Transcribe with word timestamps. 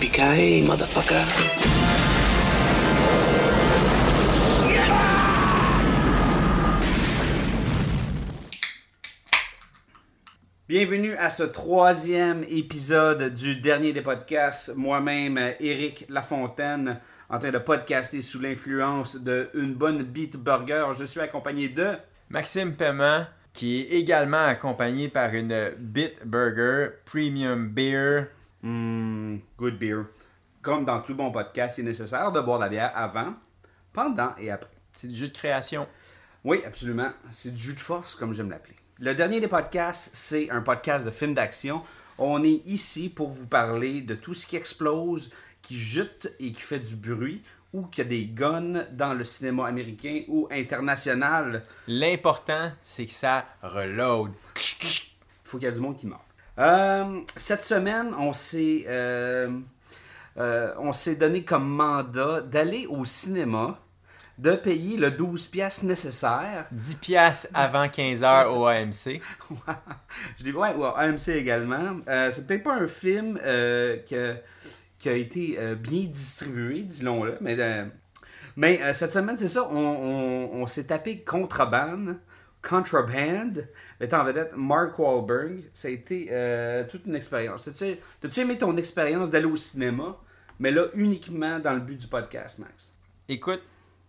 Yippee-ki-yay, 0.00 0.62
motherfucker. 0.62 1.24
Bienvenue 10.68 11.16
à 11.16 11.30
ce 11.30 11.42
troisième 11.42 12.44
épisode 12.44 13.34
du 13.34 13.56
dernier 13.56 13.92
des 13.92 14.02
podcasts. 14.02 14.76
Moi-même, 14.76 15.36
Eric 15.58 16.04
Lafontaine, 16.08 17.00
en 17.28 17.40
train 17.40 17.50
de 17.50 17.58
podcaster 17.58 18.22
sous 18.22 18.40
l'influence 18.40 19.16
de 19.16 19.50
une 19.54 19.74
bonne 19.74 20.04
beat 20.04 20.36
burger. 20.36 20.86
Je 20.96 21.06
suis 21.06 21.20
accompagné 21.20 21.70
de. 21.70 21.94
Maxime 22.30 22.76
Paiement, 22.76 23.24
qui 23.52 23.80
est 23.80 23.98
également 23.98 24.44
accompagné 24.44 25.08
par 25.08 25.34
une 25.34 25.72
Bitburger 25.76 26.90
Premium 27.04 27.68
Beer. 27.68 28.26
Hmm, 28.62 29.36
good 29.56 29.78
beer. 29.78 30.06
Comme 30.62 30.84
dans 30.84 31.00
tout 31.00 31.14
bon 31.14 31.30
podcast, 31.30 31.78
il 31.78 31.82
est 31.82 31.88
nécessaire 31.88 32.32
de 32.32 32.40
boire 32.40 32.58
la 32.58 32.68
bière 32.68 32.92
avant, 32.94 33.34
pendant 33.92 34.34
et 34.38 34.50
après. 34.50 34.70
C'est 34.92 35.08
du 35.08 35.14
jus 35.14 35.28
de 35.28 35.36
création. 35.36 35.86
Oui, 36.44 36.62
absolument. 36.66 37.10
C'est 37.30 37.54
du 37.54 37.60
jus 37.60 37.74
de 37.74 37.80
force, 37.80 38.14
comme 38.14 38.34
j'aime 38.34 38.50
l'appeler. 38.50 38.74
Le 38.98 39.14
dernier 39.14 39.38
des 39.40 39.48
podcasts, 39.48 40.10
c'est 40.14 40.50
un 40.50 40.60
podcast 40.60 41.06
de 41.06 41.10
films 41.12 41.34
d'action. 41.34 41.82
On 42.18 42.42
est 42.42 42.66
ici 42.66 43.08
pour 43.08 43.30
vous 43.30 43.46
parler 43.46 44.00
de 44.00 44.14
tout 44.14 44.34
ce 44.34 44.46
qui 44.46 44.56
explose, 44.56 45.30
qui 45.62 45.76
jute 45.76 46.32
et 46.40 46.50
qui 46.50 46.60
fait 46.60 46.80
du 46.80 46.96
bruit, 46.96 47.42
ou 47.72 47.82
qui 47.82 48.00
a 48.00 48.04
des 48.04 48.26
guns 48.26 48.86
dans 48.90 49.14
le 49.14 49.22
cinéma 49.24 49.68
américain 49.68 50.22
ou 50.26 50.48
international. 50.50 51.64
L'important, 51.86 52.72
c'est 52.82 53.06
que 53.06 53.12
ça 53.12 53.46
reload. 53.62 54.32
Il 54.56 55.50
faut 55.50 55.58
qu'il 55.58 55.68
y 55.68 55.70
ait 55.70 55.74
du 55.74 55.80
monde 55.80 55.96
qui 55.96 56.06
meurt. 56.06 56.27
Euh, 56.58 57.20
cette 57.36 57.62
semaine, 57.62 58.12
on 58.18 58.32
s'est 58.32 58.84
euh, 58.88 59.48
euh, 60.38 60.74
on 60.78 60.92
s'est 60.92 61.14
donné 61.16 61.44
comme 61.44 61.68
mandat 61.68 62.40
d'aller 62.40 62.86
au 62.86 63.04
cinéma, 63.04 63.78
de 64.38 64.52
payer 64.56 64.96
le 64.96 65.10
12 65.10 65.46
pièces 65.48 65.82
nécessaire 65.82 66.66
10 66.72 66.96
piastres 66.96 67.48
avant 67.54 67.88
15 67.88 68.24
heures 68.24 68.56
au 68.56 68.66
AMC. 68.66 69.20
je 70.38 70.44
dis 70.44 70.52
ouais, 70.52 70.74
ouais, 70.74 70.90
AMC 70.96 71.28
également. 71.28 71.98
C'est 72.06 72.46
peut-être 72.46 72.64
pas 72.64 72.74
un 72.74 72.86
film 72.88 73.38
que- 73.38 74.36
qui 74.98 75.08
a 75.08 75.12
été 75.12 75.56
bien 75.76 76.04
distribué, 76.06 76.82
disons-le, 76.82 77.38
mais, 77.40 77.56
mais 78.56 78.92
cette 78.92 79.12
semaine, 79.12 79.38
c'est 79.38 79.48
ça, 79.48 79.68
on, 79.70 79.76
on- 79.76 80.50
on 80.62 80.66
s'est 80.66 80.84
tapé 80.84 81.20
Contraband, 81.20 82.14
Contraband, 82.62 83.66
mettant 84.00 84.20
en 84.20 84.24
vedette 84.24 84.52
Mark 84.56 84.98
Wahlberg. 84.98 85.64
Ça 85.72 85.88
a 85.88 85.90
été 85.90 86.28
euh, 86.30 86.84
toute 86.90 87.06
une 87.06 87.14
expérience. 87.14 87.64
T'as-tu 87.64 88.40
aimé 88.40 88.58
ton 88.58 88.76
expérience 88.76 89.30
d'aller 89.30 89.46
au 89.46 89.56
cinéma, 89.56 90.16
mais 90.58 90.70
là, 90.70 90.86
uniquement 90.94 91.58
dans 91.58 91.74
le 91.74 91.80
but 91.80 91.96
du 91.96 92.06
podcast, 92.06 92.58
Max? 92.58 92.92
Écoute, 93.28 93.62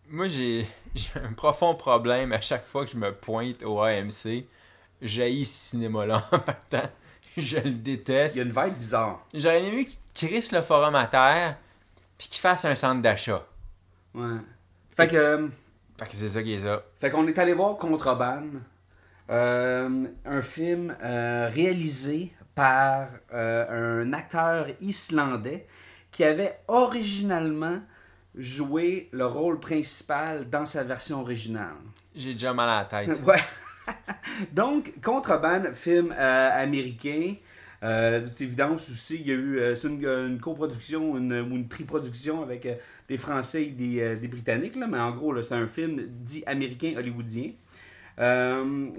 moi 0.09 0.27
j'ai 0.27 0.67
j'ai 0.95 1.19
un 1.23 1.33
profond 1.33 1.75
problème 1.75 2.31
à 2.31 2.41
chaque 2.41 2.65
fois 2.65 2.85
que 2.85 2.91
je 2.91 2.97
me 2.97 3.13
pointe 3.13 3.63
au 3.63 3.81
AMC. 3.81 4.45
J'haïs 5.01 5.45
ce 5.45 5.69
cinéma-là 5.71 6.27
en 6.31 6.39
partant. 6.39 6.89
Je 7.37 7.57
le 7.57 7.71
déteste. 7.71 8.35
Il 8.35 8.39
y 8.39 8.41
a 8.41 8.45
une 8.45 8.51
vibe 8.51 8.77
bizarre. 8.77 9.25
J'aurais 9.33 9.63
aimé 9.63 9.85
qu'il 9.85 10.27
crisse 10.27 10.51
le 10.51 10.61
forum 10.61 10.95
à 10.95 11.07
terre 11.07 11.57
puis 12.17 12.27
qu'il 12.27 12.41
fasse 12.41 12.65
un 12.65 12.75
centre 12.75 13.01
d'achat. 13.01 13.45
Ouais. 14.13 14.37
Fait 14.97 15.07
que... 15.07 15.49
Fait 15.99 16.05
que 16.05 16.15
c'est 16.15 16.29
ça 16.29 16.41
qui 16.41 16.53
est 16.53 16.59
ça. 16.61 16.81
Fait 16.95 17.09
qu'on 17.09 17.27
est 17.27 17.37
allé 17.37 17.51
voir 17.51 17.75
Contraband, 17.75 18.47
euh, 19.29 20.05
un 20.25 20.41
film 20.41 20.95
euh, 21.03 21.49
réalisé 21.53 22.31
par 22.55 23.09
euh, 23.33 24.03
un 24.05 24.13
acteur 24.13 24.67
islandais 24.79 25.67
qui 26.09 26.23
avait 26.23 26.57
originalement 26.69 27.81
joué 28.33 29.09
le 29.11 29.25
rôle 29.25 29.59
principal 29.59 30.49
dans 30.49 30.65
sa 30.65 30.85
version 30.85 31.19
originale. 31.19 31.75
J'ai 32.15 32.31
déjà 32.31 32.53
mal 32.53 32.69
à 32.69 32.79
la 32.79 32.85
tête. 32.85 33.21
Ouais. 33.25 33.41
Donc, 34.53 35.01
Contraband, 35.03 35.73
film 35.73 36.13
euh, 36.17 36.63
américain. 36.63 37.35
Euh, 37.83 38.19
de 38.19 38.27
toute 38.27 38.41
évidence 38.41 38.89
aussi, 38.89 39.15
il 39.21 39.27
y 39.27 39.31
a 39.31 39.35
eu 39.35 39.59
euh, 39.59 40.27
une, 40.27 40.39
coproduction 40.39 41.11
ou 41.11 41.17
une 41.17 41.67
triproduction 41.69 42.43
avec 42.43 42.65
euh, 42.65 42.75
des 43.07 43.17
Français 43.17 43.63
et 43.63 43.71
des, 43.71 44.01
euh, 44.01 44.15
des 44.17 44.27
Britanniques, 44.27 44.75
là, 44.75 44.87
mais 44.87 44.99
en 44.99 45.11
gros, 45.11 45.41
c'est 45.41 45.53
un 45.53 45.65
film 45.65 46.01
dit 46.07 46.43
américain 46.45 46.93
hollywoodien. 46.97 47.51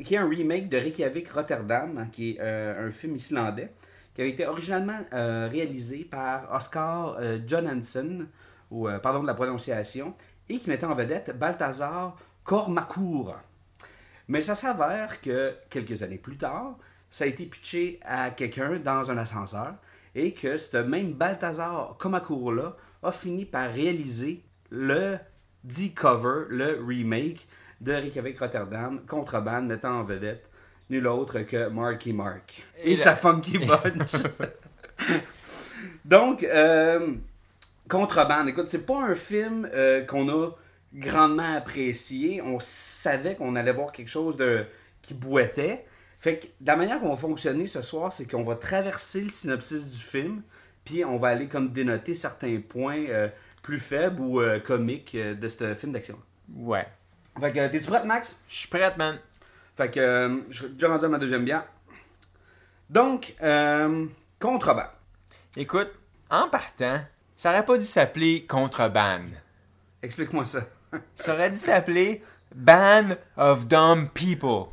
qui 0.05 0.15
est 0.15 0.19
un 0.19 0.29
remake 0.29 0.71
de 0.71 0.79
Reykjavik 0.79 1.29
Rotterdam, 1.29 2.09
qui 2.11 2.31
est 2.31 2.41
un 2.41 2.91
film 2.91 3.17
islandais, 3.17 3.71
qui 4.15 4.23
a 4.23 4.25
été 4.25 4.47
originalement 4.47 5.01
réalisé 5.13 6.05
par 6.11 6.51
Oscar 6.55 7.21
Johansson, 7.47 8.27
ou 8.71 8.89
pardon 9.03 9.21
de 9.21 9.27
la 9.27 9.35
prononciation, 9.35 10.15
et 10.49 10.59
qui 10.59 10.71
mettait 10.71 10.87
en 10.87 10.95
vedette 10.95 11.37
Balthazar 11.39 12.17
Kormakur. 12.45 13.37
Mais 14.29 14.41
ça 14.41 14.55
s'avère 14.55 15.21
que 15.21 15.55
quelques 15.69 16.03
années 16.03 16.17
plus 16.17 16.39
tard, 16.39 16.79
ça 17.11 17.25
a 17.25 17.27
été 17.27 17.45
pitché 17.47 18.01
à 18.05 18.31
quelqu'un 18.31 18.79
dans 18.79 19.11
un 19.11 19.19
ascenseur 19.19 19.75
et 20.15 20.33
que 20.33 20.57
ce 20.57 20.77
même 20.79 21.13
Balthazar 21.13 21.97
Komakur-là 21.99 22.77
a 23.03 23.13
fini 23.13 23.45
par 23.45 23.73
réaliser 23.73 24.43
le 24.71 25.19
dit 25.65 25.93
cover, 25.93 26.47
le 26.49 26.83
remake 26.87 27.47
de 27.81 27.93
Reykjavik 27.93 28.39
Rotterdam, 28.39 29.01
Contrebande, 29.07 29.67
mettant 29.67 30.01
en 30.01 30.05
vedette 30.05 30.49
nul 30.91 31.07
autre 31.07 31.41
que 31.41 31.69
Marky 31.69 32.13
Mark 32.13 32.63
et, 32.83 32.93
Et 32.93 32.97
sa 32.97 33.15
Funky 33.15 33.59
Bunch. 33.59 34.13
Donc, 36.05 36.43
euh, 36.43 37.15
Contrebande, 37.89 38.49
écoute, 38.49 38.67
c'est 38.69 38.85
pas 38.85 39.03
un 39.03 39.15
film 39.15 39.69
euh, 39.73 40.05
qu'on 40.05 40.29
a 40.29 40.51
grandement 40.93 41.57
apprécié. 41.57 42.43
On 42.43 42.59
savait 42.61 43.37
qu'on 43.37 43.57
allait 43.57 43.73
voir 43.73 43.93
quelque 43.93 44.11
chose 44.11 44.37
de 44.37 44.65
qui 45.01 45.15
boitait. 45.15 45.87
Fait 46.21 46.39
que 46.39 46.47
la 46.65 46.77
manière 46.77 47.01
qu'on 47.01 47.09
va 47.09 47.17
fonctionner 47.17 47.67
ce 47.67 47.81
soir, 47.81 48.13
c'est 48.13 48.31
qu'on 48.31 48.45
va 48.45 48.55
traverser 48.55 49.23
le 49.23 49.31
synopsis 49.31 49.91
du 49.91 49.99
film, 49.99 50.43
puis 50.85 51.03
on 51.03 51.17
va 51.17 51.29
aller 51.29 51.49
comme 51.49 51.73
dénoter 51.73 52.15
certains 52.15 52.61
points 52.61 53.07
euh, 53.09 53.29
plus 53.63 53.81
faibles 53.81 54.21
ou 54.21 54.41
euh, 54.41 54.61
comiques 54.61 55.15
euh, 55.15 55.35
de 55.35 55.49
ce 55.49 55.75
film 55.75 55.93
d'action. 55.93 56.19
Ouais. 56.55 56.87
Fait 57.41 57.53
que, 57.53 57.69
t'es-tu 57.69 57.87
prête, 57.87 58.05
Max? 58.05 58.39
Je 58.49 58.55
suis 58.55 58.69
prête, 58.69 58.99
man. 58.99 59.19
Fait 59.77 59.91
que, 59.91 60.43
je 60.51 60.65
suis 60.65 60.73
déjà 60.73 60.89
rendu 60.89 61.07
à 61.07 61.09
ma 61.09 61.19
deuxième 61.19 61.45
bière. 61.45 61.65
Donc, 62.91 63.35
contrebande. 64.39 64.91
Écoute, 65.57 65.91
en 66.29 66.49
partant, 66.49 67.01
ça 67.35 67.51
aurait 67.51 67.65
pas 67.65 67.79
dû 67.79 67.85
s'appeler 67.85 68.45
Contrebande. 68.47 69.31
Explique-moi 70.03 70.45
ça. 70.45 70.67
Ça 71.15 71.35
aurait 71.35 71.51
dû 71.51 71.57
s'appeler 71.57 72.21
Band 72.55 73.11
of 73.37 73.67
Dumb 73.67 74.11
People. 74.13 74.67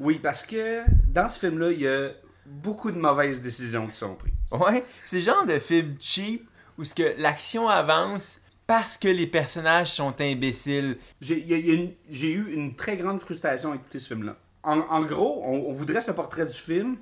Oui, 0.00 0.18
parce 0.18 0.44
que 0.44 0.82
dans 1.06 1.28
ce 1.28 1.38
film-là, 1.38 1.70
il 1.72 1.80
y 1.82 1.88
a 1.88 2.08
beaucoup 2.46 2.90
de 2.90 2.98
mauvaises 2.98 3.42
décisions 3.42 3.86
qui 3.86 3.96
sont 3.96 4.14
prises. 4.14 4.32
Ouais, 4.50 4.82
c'est 5.06 5.16
le 5.16 5.22
genre 5.22 5.44
de 5.44 5.58
film 5.58 5.96
cheap 6.00 6.48
où 6.78 6.84
ce 6.84 6.94
que 6.94 7.14
l'action 7.18 7.68
avance 7.68 8.40
parce 8.66 8.96
que 8.96 9.08
les 9.08 9.26
personnages 9.26 9.92
sont 9.92 10.18
imbéciles. 10.20 10.96
J'ai 11.20 12.32
eu 12.32 12.52
une 12.52 12.74
très 12.76 12.96
grande 12.96 13.20
frustration 13.20 13.72
à 13.72 13.74
écouter 13.74 13.98
ce 13.98 14.08
film-là. 14.08 14.36
En, 14.62 14.80
en 14.80 15.02
gros, 15.02 15.42
on, 15.44 15.68
on 15.68 15.72
vous 15.72 15.84
dresse 15.84 16.08
le 16.08 16.14
portrait 16.14 16.46
du 16.46 16.54
film. 16.54 16.96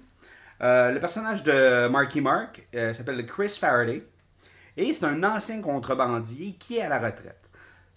Euh, 0.61 0.91
le 0.91 0.99
personnage 0.99 1.45
de 1.45 1.87
Marky 1.89 2.21
Mark 2.21 2.67
euh, 2.75 2.93
s'appelle 2.93 3.25
Chris 3.27 3.51
Faraday. 3.51 4.03
Et 4.77 4.93
c'est 4.93 5.05
un 5.05 5.23
ancien 5.23 5.61
contrebandier 5.61 6.57
qui 6.59 6.79
est 6.79 6.83
à 6.83 6.89
la 6.89 6.99
retraite. 6.99 7.48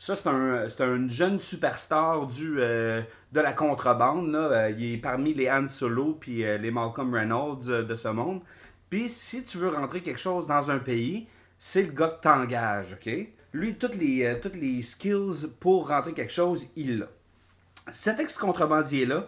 Ça, 0.01 0.15
c'est 0.15 0.29
un, 0.29 0.65
un 0.79 1.07
jeune 1.07 1.37
superstar 1.37 2.25
du, 2.25 2.55
euh, 2.57 3.03
de 3.33 3.39
la 3.39 3.53
contrebande. 3.53 4.31
Là. 4.31 4.39
Euh, 4.39 4.69
il 4.71 4.95
est 4.95 4.97
parmi 4.97 5.31
les 5.35 5.47
Han 5.47 5.67
Solo 5.67 6.17
puis 6.19 6.43
euh, 6.43 6.57
les 6.57 6.71
Malcolm 6.71 7.13
Reynolds 7.13 7.67
de 7.67 7.95
ce 7.95 8.07
monde. 8.07 8.41
Puis 8.89 9.09
si 9.09 9.43
tu 9.43 9.59
veux 9.59 9.69
rentrer 9.69 10.01
quelque 10.01 10.19
chose 10.19 10.47
dans 10.47 10.71
un 10.71 10.79
pays, 10.79 11.27
c'est 11.59 11.83
le 11.83 11.91
gars 11.91 12.07
que 12.07 12.19
t'engages, 12.19 12.93
OK? 12.93 13.13
Lui, 13.53 13.75
toutes 13.75 13.93
les, 13.93 14.39
toutes 14.41 14.55
les 14.55 14.81
skills 14.81 15.49
pour 15.59 15.89
rentrer 15.89 16.13
quelque 16.13 16.33
chose, 16.33 16.65
il 16.75 16.97
l'a. 16.97 17.07
Cet 17.91 18.19
ex-contrebandier-là 18.19 19.27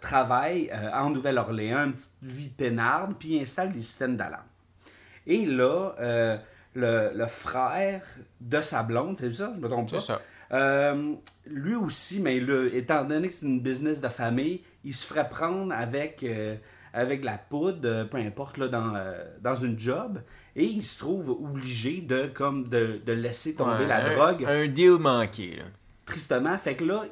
travaille 0.00 0.70
en 0.92 1.10
Nouvelle-Orléans, 1.10 1.86
une 1.86 1.94
petite 1.94 2.12
vie 2.22 2.48
peinarde, 2.48 3.16
puis 3.18 3.40
installe 3.40 3.72
des 3.72 3.82
systèmes 3.82 4.16
d'alarme. 4.16 4.46
Et 5.26 5.44
là, 5.44 6.38
le, 6.74 7.10
le 7.14 7.26
frère 7.26 8.02
de 8.40 8.60
sa 8.60 8.82
blonde, 8.82 9.18
c'est 9.18 9.32
ça? 9.32 9.52
Je 9.54 9.60
me 9.60 9.68
trompe 9.68 9.90
pas? 9.90 9.98
C'est 9.98 10.06
ça. 10.06 10.20
Euh, 10.52 11.14
lui 11.46 11.74
aussi, 11.74 12.20
mais 12.20 12.38
là, 12.40 12.68
étant 12.72 13.04
donné 13.04 13.28
que 13.28 13.34
c'est 13.34 13.46
une 13.46 13.60
business 13.60 14.00
de 14.00 14.08
famille, 14.08 14.62
il 14.84 14.92
se 14.94 15.04
ferait 15.06 15.28
prendre 15.28 15.72
avec, 15.74 16.22
euh, 16.22 16.56
avec 16.92 17.24
la 17.24 17.38
poudre, 17.38 17.80
euh, 17.88 18.04
peu 18.04 18.18
importe, 18.18 18.58
là, 18.58 18.68
dans, 18.68 18.92
dans 19.40 19.54
une 19.56 19.78
job. 19.78 20.20
Et 20.54 20.64
il 20.64 20.84
se 20.84 20.98
trouve 20.98 21.30
obligé 21.30 22.00
de, 22.02 22.26
comme, 22.26 22.68
de, 22.68 23.00
de 23.04 23.12
laisser 23.12 23.54
tomber 23.56 23.84
Ouais, 23.84 23.86
la 23.86 24.04
un- 24.04 24.14
drogue, 24.14 24.44
Un 24.46 24.66
deal 24.68 24.98
manqué, 25.00 25.56
là. 25.56 25.64
tristement. 26.06 26.56
Fait 26.58 26.76
que 26.76 26.84
là, 26.84 27.02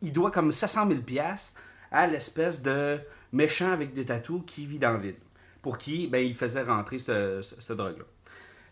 il 0.00 0.12
doit 0.12 0.30
comme 0.30 0.52
700 0.52 0.88
000 0.88 1.00
pièces 1.00 1.54
à 1.90 2.06
l'espèce 2.06 2.62
de 2.62 2.98
méchant 3.32 3.72
avec 3.72 3.92
des 3.92 4.06
tatous 4.06 4.42
qui 4.46 4.64
vit 4.64 4.78
dans 4.78 4.92
le 4.92 5.00
vide. 5.00 5.16
Pour 5.60 5.76
qui, 5.76 6.06
ben, 6.06 6.24
il 6.24 6.34
faisait 6.34 6.62
rentrer 6.62 6.98
ce- 6.98 7.42
ce- 7.42 7.60
cette 7.60 7.76
drogue-là. 7.76 8.04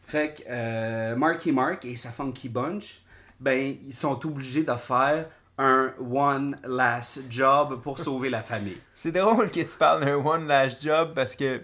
Fait 0.06 0.34
que 0.34 0.42
euh, 0.48 1.16
Marky 1.16 1.50
Mark 1.50 1.84
et 1.84 1.96
sa 1.96 2.10
Funky 2.10 2.48
Bunch, 2.48 3.00
ben, 3.40 3.76
ils 3.86 3.94
sont 3.94 4.24
obligés 4.24 4.62
de 4.62 4.74
faire 4.76 5.26
un 5.58 5.92
one 5.98 6.56
last 6.64 7.24
job 7.28 7.80
pour 7.82 7.98
sauver 7.98 8.30
la 8.30 8.42
famille. 8.42 8.78
C'est 8.94 9.10
drôle 9.10 9.50
que 9.50 9.60
tu 9.60 9.76
parles 9.76 10.04
d'un 10.04 10.14
One 10.14 10.46
Last 10.46 10.82
Job 10.82 11.12
parce 11.14 11.34
que 11.34 11.62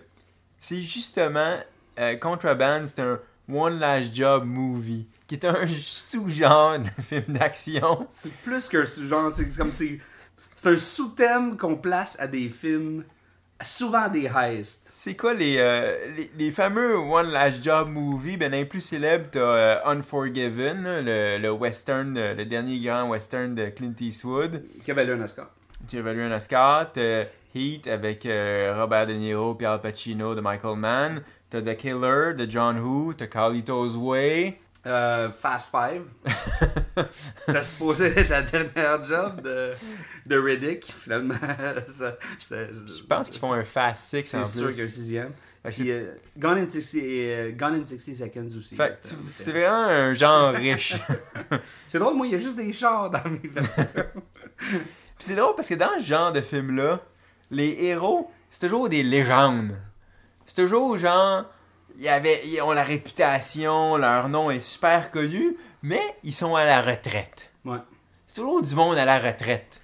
c'est 0.58 0.82
justement 0.82 1.58
euh, 1.98 2.16
Contraband, 2.16 2.84
c'est 2.86 3.00
un 3.00 3.18
One 3.48 3.78
Last 3.78 4.14
Job 4.14 4.44
movie 4.44 5.06
qui 5.26 5.34
est 5.36 5.44
un 5.44 5.66
sous-genre 5.66 6.78
de 6.78 6.88
film 7.02 7.24
d'action. 7.28 8.06
C'est 8.10 8.32
plus 8.32 8.68
que 8.68 8.84
ce 8.84 9.04
genre, 9.04 9.30
c'est 9.30 9.56
comme 9.56 9.72
c'est 9.72 10.00
c'est 10.36 10.70
un 10.70 10.76
sous-thème 10.76 11.56
qu'on 11.56 11.76
place 11.76 12.16
à 12.18 12.26
des 12.26 12.48
films, 12.48 13.04
souvent 13.64 14.08
des 14.08 14.24
heists. 14.34 14.88
C'est 14.90 15.16
quoi 15.16 15.34
les, 15.34 15.56
euh, 15.58 15.96
les, 16.16 16.30
les 16.36 16.50
fameux 16.52 16.96
One 16.96 17.30
Last 17.30 17.62
Job 17.62 17.88
movie? 17.88 18.36
Ben, 18.36 18.52
les 18.52 18.64
plus 18.64 18.80
célèbres, 18.80 19.26
t'as 19.30 19.40
euh, 19.40 19.76
Unforgiven, 19.84 20.82
le, 21.04 21.38
le 21.38 21.50
western, 21.50 22.16
euh, 22.16 22.34
le 22.34 22.44
dernier 22.44 22.78
grand 22.80 23.08
western 23.08 23.54
de 23.54 23.66
Clint 23.70 23.94
Eastwood, 24.00 24.62
Qui 24.84 24.90
avait 24.90 25.04
eu 25.06 25.12
un 25.12 25.20
Oscar. 25.22 25.48
qui 25.86 25.98
a 25.98 26.02
valu 26.02 26.22
un 26.22 26.32
Oscar. 26.32 26.92
T'as 26.92 27.24
Heat 27.54 27.86
avec 27.88 28.24
euh, 28.26 28.74
Robert 28.78 29.06
De 29.06 29.12
Niro 29.12 29.56
Al 29.64 29.80
Pacino 29.80 30.34
de 30.34 30.40
Michael 30.40 30.76
Mann. 30.78 31.22
T'as 31.50 31.60
The 31.60 31.76
Killer 31.76 32.34
de 32.34 32.48
John 32.48 32.78
Woo. 32.78 33.12
T'as 33.12 33.26
Carlito's 33.26 33.94
Way. 33.96 34.58
Euh, 34.84 35.30
Fast 35.30 35.70
Five. 35.70 36.08
ça 37.46 37.62
se 37.62 37.78
posait 37.78 38.08
être 38.18 38.28
la 38.30 38.42
dernière 38.42 39.04
job 39.04 39.40
de, 39.42 39.72
de 40.26 40.36
Riddick. 40.38 40.92
Finalement, 40.92 41.34
ça- 41.88 42.16
c'était- 42.38 42.68
Je 42.72 43.02
pense 43.04 43.30
qu'ils 43.30 43.38
font 43.40 43.52
un 43.52 43.62
Fast 43.64 44.04
Six 44.10 44.22
c'est 44.22 44.38
en 44.38 44.44
sûr 44.44 44.70
qu'il 44.70 44.78
y 44.78 44.80
a 44.80 44.84
plus. 44.84 44.92
un 44.92 44.94
sixième. 44.96 45.32
Fait 45.62 45.70
que 45.70 45.76
Puis, 45.76 45.84
c'est- 45.86 45.92
euh, 45.92 46.14
Gone, 46.36 46.58
in 46.58 46.68
60, 46.68 46.94
et, 47.04 47.34
euh, 47.36 47.52
Gone 47.52 47.74
in 47.74 47.86
60 47.86 48.16
Seconds 48.16 48.58
aussi. 48.58 48.70
C'était- 48.76 48.92
c'est 49.28 49.50
vraiment 49.52 49.84
un 49.86 50.14
genre 50.14 50.52
riche. 50.54 50.96
C'est 51.86 52.00
drôle, 52.00 52.16
moi, 52.16 52.26
il 52.26 52.32
y 52.32 52.34
a 52.34 52.38
juste 52.38 52.56
des 52.56 52.72
chars 52.72 53.08
dans 53.10 53.22
mes 53.30 53.48
versions. 53.48 53.86
C'est 55.18 55.36
drôle 55.36 55.54
parce 55.54 55.68
que 55.68 55.74
dans 55.74 55.96
ce 55.98 56.04
genre 56.04 56.32
de 56.32 56.40
film-là, 56.40 57.00
les 57.52 57.76
héros, 57.84 58.30
c'est 58.50 58.66
toujours 58.66 58.88
des 58.88 59.02
légendes. 59.04 59.76
C'est 60.46 60.62
toujours 60.62 60.96
genre, 60.96 61.44
il 61.96 62.02
y 62.02 62.08
avait, 62.08 62.40
ils 62.44 62.60
ont 62.62 62.72
la 62.72 62.82
réputation, 62.82 63.96
leur 63.96 64.28
nom 64.28 64.50
est 64.50 64.60
super 64.60 65.10
connu, 65.10 65.56
mais 65.82 66.00
ils 66.22 66.32
sont 66.32 66.54
à 66.56 66.64
la 66.64 66.80
retraite. 66.80 67.50
Ouais. 67.64 67.78
C'est 68.26 68.36
toujours 68.40 68.62
du 68.62 68.74
monde 68.74 68.96
à 68.98 69.04
la 69.04 69.18
retraite. 69.18 69.80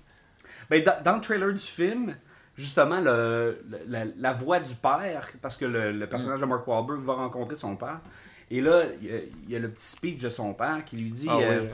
Ben, 0.70 0.82
dans, 0.82 1.02
dans 1.02 1.14
le 1.16 1.20
trailer 1.20 1.52
du 1.52 1.58
film, 1.62 2.16
justement, 2.56 3.00
le, 3.00 3.62
le- 3.69 3.81
la, 3.88 4.05
la 4.16 4.32
voix 4.32 4.60
du 4.60 4.75
père, 4.75 5.28
parce 5.40 5.56
que 5.56 5.64
le, 5.64 5.93
le 5.93 6.08
personnage 6.08 6.40
de 6.40 6.46
Mark 6.46 6.66
Wahlberg 6.66 7.00
va 7.05 7.14
rencontrer 7.14 7.56
son 7.56 7.76
père, 7.76 8.00
et 8.50 8.61
là, 8.61 8.82
il 9.00 9.08
y, 9.11 9.14
a, 9.14 9.19
il 9.46 9.50
y 9.50 9.56
a 9.56 9.58
le 9.58 9.70
petit 9.70 9.87
speech 9.87 10.22
de 10.22 10.28
son 10.28 10.54
père 10.54 10.84
qui 10.84 10.96
lui 10.96 11.11
dit... 11.11 11.28
Ah 11.31 11.38
euh. 11.40 11.66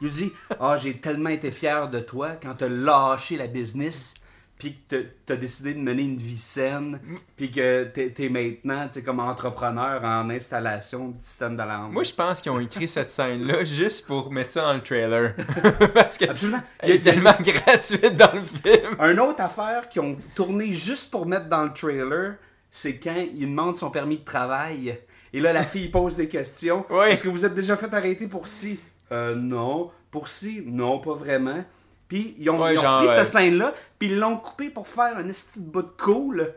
Il 0.00 0.08
lui 0.08 0.14
dit 0.14 0.32
Ah, 0.58 0.76
j'ai 0.76 0.94
tellement 0.94 1.28
été 1.28 1.52
fier 1.52 1.88
de 1.88 2.00
toi 2.00 2.30
quand 2.42 2.54
t'as 2.54 2.68
lâché 2.68 3.36
la 3.36 3.46
business, 3.46 4.14
puis 4.62 4.76
que 4.88 4.94
t'as- 4.96 5.08
t'as 5.26 5.34
décidé 5.36 5.74
de 5.74 5.80
mener 5.80 6.02
une 6.02 6.16
vie 6.18 6.36
saine, 6.38 7.00
puis 7.36 7.50
que 7.50 7.82
t'es 7.92 8.10
t'es 8.10 8.28
maintenant 8.28 8.88
tu 8.88 9.02
comme 9.02 9.18
entrepreneur 9.18 10.04
en 10.04 10.30
installation 10.30 11.08
de 11.08 11.20
système 11.20 11.56
d'alarme. 11.56 11.92
Moi, 11.92 12.04
je 12.04 12.12
pense 12.12 12.40
qu'ils 12.40 12.52
ont 12.52 12.60
écrit 12.60 12.86
cette 12.86 13.10
scène-là 13.10 13.64
juste 13.64 14.06
pour 14.06 14.30
mettre 14.30 14.52
ça 14.52 14.62
dans 14.62 14.74
le 14.74 14.80
trailer. 14.82 15.34
parce 15.94 16.16
qu'elle 16.16 16.30
Absolument. 16.30 16.62
est 16.80 17.02
tellement 17.02 17.34
gratuite 17.40 18.14
dans 18.14 18.30
le 18.32 18.40
film. 18.40 18.94
Une 19.00 19.18
autre 19.18 19.40
affaire 19.40 19.88
qu'ils 19.88 20.02
ont 20.02 20.16
tourné 20.36 20.70
juste 20.72 21.10
pour 21.10 21.26
mettre 21.26 21.48
dans 21.48 21.64
le 21.64 21.72
trailer, 21.72 22.36
c'est 22.70 22.98
quand 22.98 23.16
il 23.34 23.40
demande 23.48 23.76
son 23.76 23.90
permis 23.90 24.18
de 24.18 24.24
travail. 24.24 24.96
Et 25.32 25.40
là, 25.40 25.52
la 25.52 25.64
fille 25.64 25.88
pose 25.88 26.14
des 26.14 26.28
questions. 26.28 26.86
Oui. 26.90 27.06
Est-ce 27.08 27.24
que 27.24 27.28
vous 27.28 27.44
êtes 27.44 27.54
déjà 27.56 27.76
fait 27.76 27.92
arrêter 27.92 28.28
pour 28.28 28.46
ci? 28.46 28.78
Euh, 29.10 29.34
non. 29.34 29.90
Pour 30.12 30.28
ci? 30.28 30.62
Non, 30.64 31.00
pas 31.00 31.14
vraiment. 31.14 31.64
Puis 32.12 32.34
ils 32.38 32.50
ont, 32.50 32.60
Ouais, 32.62 32.74
ils 32.74 32.78
ont 32.78 32.82
genre, 32.82 33.04
pris 33.04 33.10
euh, 33.12 33.24
cette 33.24 33.32
scène-là, 33.32 33.72
puis 33.98 34.10
ils 34.10 34.18
l'ont 34.18 34.36
coupé 34.36 34.68
pour 34.68 34.86
faire 34.86 35.16
un 35.16 35.22
de 35.24 35.32
bout 35.60 35.80
de 35.82 35.88
cool. 35.98 36.52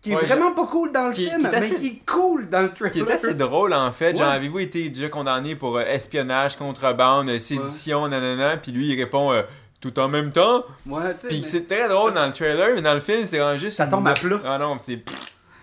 Qui 0.00 0.12
est 0.12 0.16
Ouais, 0.16 0.24
vraiment 0.24 0.52
pas 0.52 0.66
cool 0.66 0.92
dans 0.92 1.08
le 1.08 1.12
qui- 1.14 1.26
film, 1.28 1.40
qui 1.40 1.46
est 1.46 1.50
mais 1.50 1.56
assez- 1.56 1.74
qui 1.76 1.86
est 1.88 2.02
cool 2.06 2.48
dans 2.48 2.62
le 2.62 2.72
trailer. 2.72 2.92
Qui 2.92 3.00
est 3.00 3.10
assez 3.10 3.34
drôle 3.34 3.74
en 3.74 3.92
fait. 3.92 4.16
Genre, 4.16 4.28
avez-vous 4.28 4.60
été 4.60 4.88
déjà 4.88 5.10
condamné 5.10 5.56
pour 5.56 5.76
euh, 5.76 5.82
espionnage, 5.84 6.56
contrebande, 6.56 7.28
euh, 7.28 7.38
sédition, 7.38 8.08
nanana? 8.08 8.56
Puis 8.56 8.72
lui, 8.72 8.88
il 8.88 8.98
répond 8.98 9.32
euh, 9.32 9.42
tout 9.82 9.98
en 9.98 10.08
même 10.08 10.32
temps. 10.32 10.64
Ouais, 10.86 11.12
Puis 11.28 11.36
mais 11.38 11.42
c'est 11.42 11.66
très 11.66 11.86
drôle 11.88 12.14
dans 12.14 12.26
le 12.26 12.32
trailer, 12.32 12.74
mais 12.74 12.80
dans 12.82 12.94
le 12.94 13.00
film, 13.00 13.26
c'est 13.26 13.38
vraiment 13.38 13.58
juste. 13.58 13.76
Ça 13.76 13.84
une 13.84 13.90
tombe 13.90 14.08
à 14.08 14.14
plat. 14.14 14.40
Ah 14.44 14.58
non, 14.58 14.76
c'est. 14.78 15.02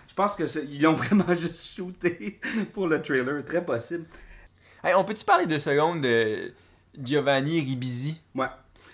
Je 0.07 0.13
pense 0.15 0.35
que 0.35 0.43
ils 0.69 0.81
l'ont 0.83 0.93
vraiment 0.93 1.33
juste 1.33 1.75
shooté 1.75 2.39
pour 2.73 2.87
le 2.87 3.01
trailer. 3.01 3.43
Très 3.43 3.63
possible. 3.65 4.05
Hey, 4.83 4.93
on 4.95 5.03
peut-tu 5.03 5.25
parler 5.25 5.45
deux 5.47 5.59
secondes 5.59 6.01
de 6.01 6.51
Giovanni 7.01 7.59
Ribisi, 7.61 8.19
Ouais. 8.35 8.47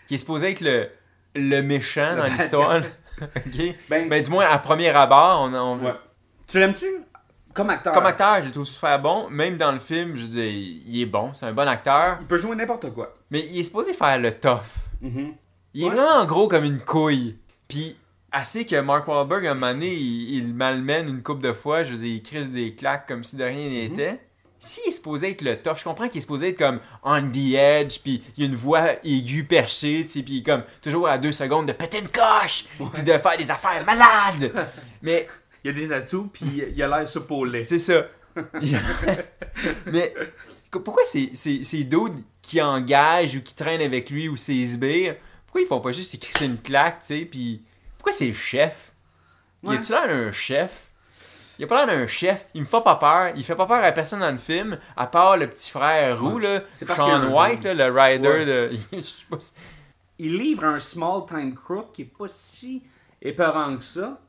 Qui 0.07 0.15
est 0.15 0.17
supposé 0.19 0.51
être 0.51 0.61
le, 0.61 0.89
le 1.35 1.61
méchant 1.61 2.15
dans 2.15 2.25
l'histoire? 2.25 2.81
ok? 3.21 3.75
Ben, 3.89 4.09
Ben, 4.09 4.21
du 4.23 4.29
moins, 4.29 4.45
à 4.49 4.57
premier 4.59 4.89
abord, 4.89 5.41
on, 5.41 5.53
on- 5.53 5.79
ouais. 5.83 5.93
Tu 6.47 6.59
l'aimes-tu? 6.59 6.85
Comme 7.53 7.69
acteur 7.71 7.91
Comme 7.91 8.05
acteur, 8.05 8.41
je 8.41 8.47
le 8.47 8.51
trouve 8.51 8.65
super 8.65 8.99
bon. 9.01 9.29
Même 9.29 9.57
dans 9.57 9.71
le 9.71 9.79
film, 9.79 10.15
je 10.15 10.25
dis, 10.27 10.83
il 10.87 11.01
est 11.01 11.05
bon, 11.07 11.33
c'est 11.33 11.47
un 11.47 11.53
bon 11.53 11.67
acteur. 11.67 12.17
Il 12.21 12.27
peut 12.27 12.37
jouer 12.37 12.55
n'importe 12.55 12.91
quoi. 12.93 13.13
Mais 13.31 13.45
il 13.49 13.59
est 13.59 13.63
supposé 13.63 13.93
faire 13.93 14.19
le 14.19 14.31
tough. 14.31 14.59
Mhm. 15.01 15.33
Il 15.73 15.85
est 15.85 15.89
vraiment 15.89 16.23
gros 16.25 16.47
comme 16.47 16.63
une 16.65 16.79
couille. 16.79 17.37
Puis, 17.67 17.95
assez 18.31 18.65
que 18.65 18.79
Mark 18.79 19.07
Wahlberg, 19.07 19.47
à 19.47 19.51
un 19.51 19.53
moment 19.55 19.73
donné, 19.73 19.91
il, 19.93 20.35
il 20.35 20.53
malmène 20.53 21.09
une 21.09 21.23
coupe 21.23 21.41
de 21.41 21.51
fois. 21.51 21.83
Je 21.83 21.91
veux 21.93 21.97
dire, 21.97 22.13
il 22.15 22.21
crisse 22.23 22.49
des 22.51 22.75
claques 22.75 23.07
comme 23.07 23.23
si 23.23 23.35
de 23.35 23.43
rien 23.43 23.69
n'était. 23.69 24.19
S'il 24.59 24.87
est 24.87 24.91
supposé 24.91 25.31
être 25.31 25.41
le 25.43 25.55
tough, 25.61 25.77
je 25.77 25.83
comprends 25.83 26.07
qu'il 26.07 26.17
est 26.17 26.21
supposé 26.21 26.49
être 26.49 26.57
comme 26.57 26.79
on 27.03 27.29
the 27.29 27.53
edge, 27.55 27.99
puis 28.03 28.23
il 28.35 28.43
y 28.43 28.47
a 28.47 28.49
une 28.49 28.55
voix 28.55 28.93
aiguë 29.05 29.43
perchée, 29.43 30.03
tu 30.03 30.09
sais, 30.09 30.23
puis 30.23 30.41
comme 30.41 30.63
toujours 30.81 31.07
à 31.07 31.17
deux 31.19 31.31
secondes 31.31 31.67
de 31.67 31.73
péter 31.73 31.99
une 31.99 32.09
coche, 32.09 32.65
puis 32.93 33.03
de 33.03 33.17
faire 33.17 33.37
des 33.37 33.51
affaires 33.51 33.85
malades. 33.85 34.51
Mais 35.01 35.27
Il 35.63 35.67
y 35.67 35.69
a 35.69 35.73
des 35.73 35.91
atouts, 35.93 36.29
puis 36.33 36.45
il 36.75 36.83
a 36.83 36.87
l'air 36.87 37.05
lait. 37.45 37.63
c'est 37.63 37.79
ça. 37.79 38.07
Mais 39.87 40.13
qu- 40.71 40.79
pourquoi 40.81 41.03
c'est 41.05 41.31
c'est 41.33 41.63
c'est 41.63 41.83
d'autres 41.83 42.15
qui 42.41 42.61
engagent 42.61 43.35
ou 43.35 43.41
qui 43.41 43.55
traînent 43.55 43.81
avec 43.81 44.09
lui 44.09 44.27
ou 44.29 44.37
ses 44.37 44.65
sbires, 44.65 45.15
pourquoi 45.45 45.61
ils 45.61 45.67
font 45.67 45.81
pas 45.81 45.91
juste 45.91 46.41
une 46.41 46.57
claque, 46.57 47.01
tu 47.01 47.07
sais, 47.19 47.25
puis 47.25 47.63
pourquoi 47.97 48.11
c'est 48.11 48.33
chef? 48.33 48.93
Ouais. 49.63 49.75
Y 49.75 49.77
a-tu 49.79 49.91
l'air 49.91 50.07
d'un 50.07 50.31
chef? 50.31 50.86
Il 51.59 51.63
a 51.63 51.67
pas 51.67 51.85
l'air 51.85 51.95
d'un 51.97 52.07
chef, 52.07 52.47
il 52.53 52.61
me 52.61 52.67
fait 52.67 52.81
pas 52.83 52.95
peur, 52.95 53.31
il 53.35 53.43
fait 53.43 53.55
pas 53.55 53.65
peur 53.65 53.83
à 53.83 53.91
personne 53.91 54.19
dans 54.19 54.31
le 54.31 54.37
film, 54.37 54.77
à 54.95 55.07
part 55.07 55.37
le 55.37 55.47
petit 55.49 55.71
frère 55.71 56.19
roux, 56.21 56.37
là, 56.39 56.57
a 56.57 56.95
Sean 56.95 57.09
un- 57.13 57.31
White, 57.31 57.63
là, 57.63 57.73
le 57.73 57.85
rider 57.99 58.27
Ouais. 58.29 58.45
de... 58.45 58.69
Je 58.93 59.01
sais 59.01 59.25
pas 59.29 59.39
si- 59.39 59.53
Il 60.19 60.37
livre 60.37 60.65
un 60.65 60.79
small 60.79 61.25
time 61.27 61.55
crook 61.55 61.91
qui 61.93 62.03
est 62.03 62.05
pas 62.17 62.27
si 62.29 62.83
épeurant 63.21 63.75
que 63.77 63.83
ça. 63.83 64.19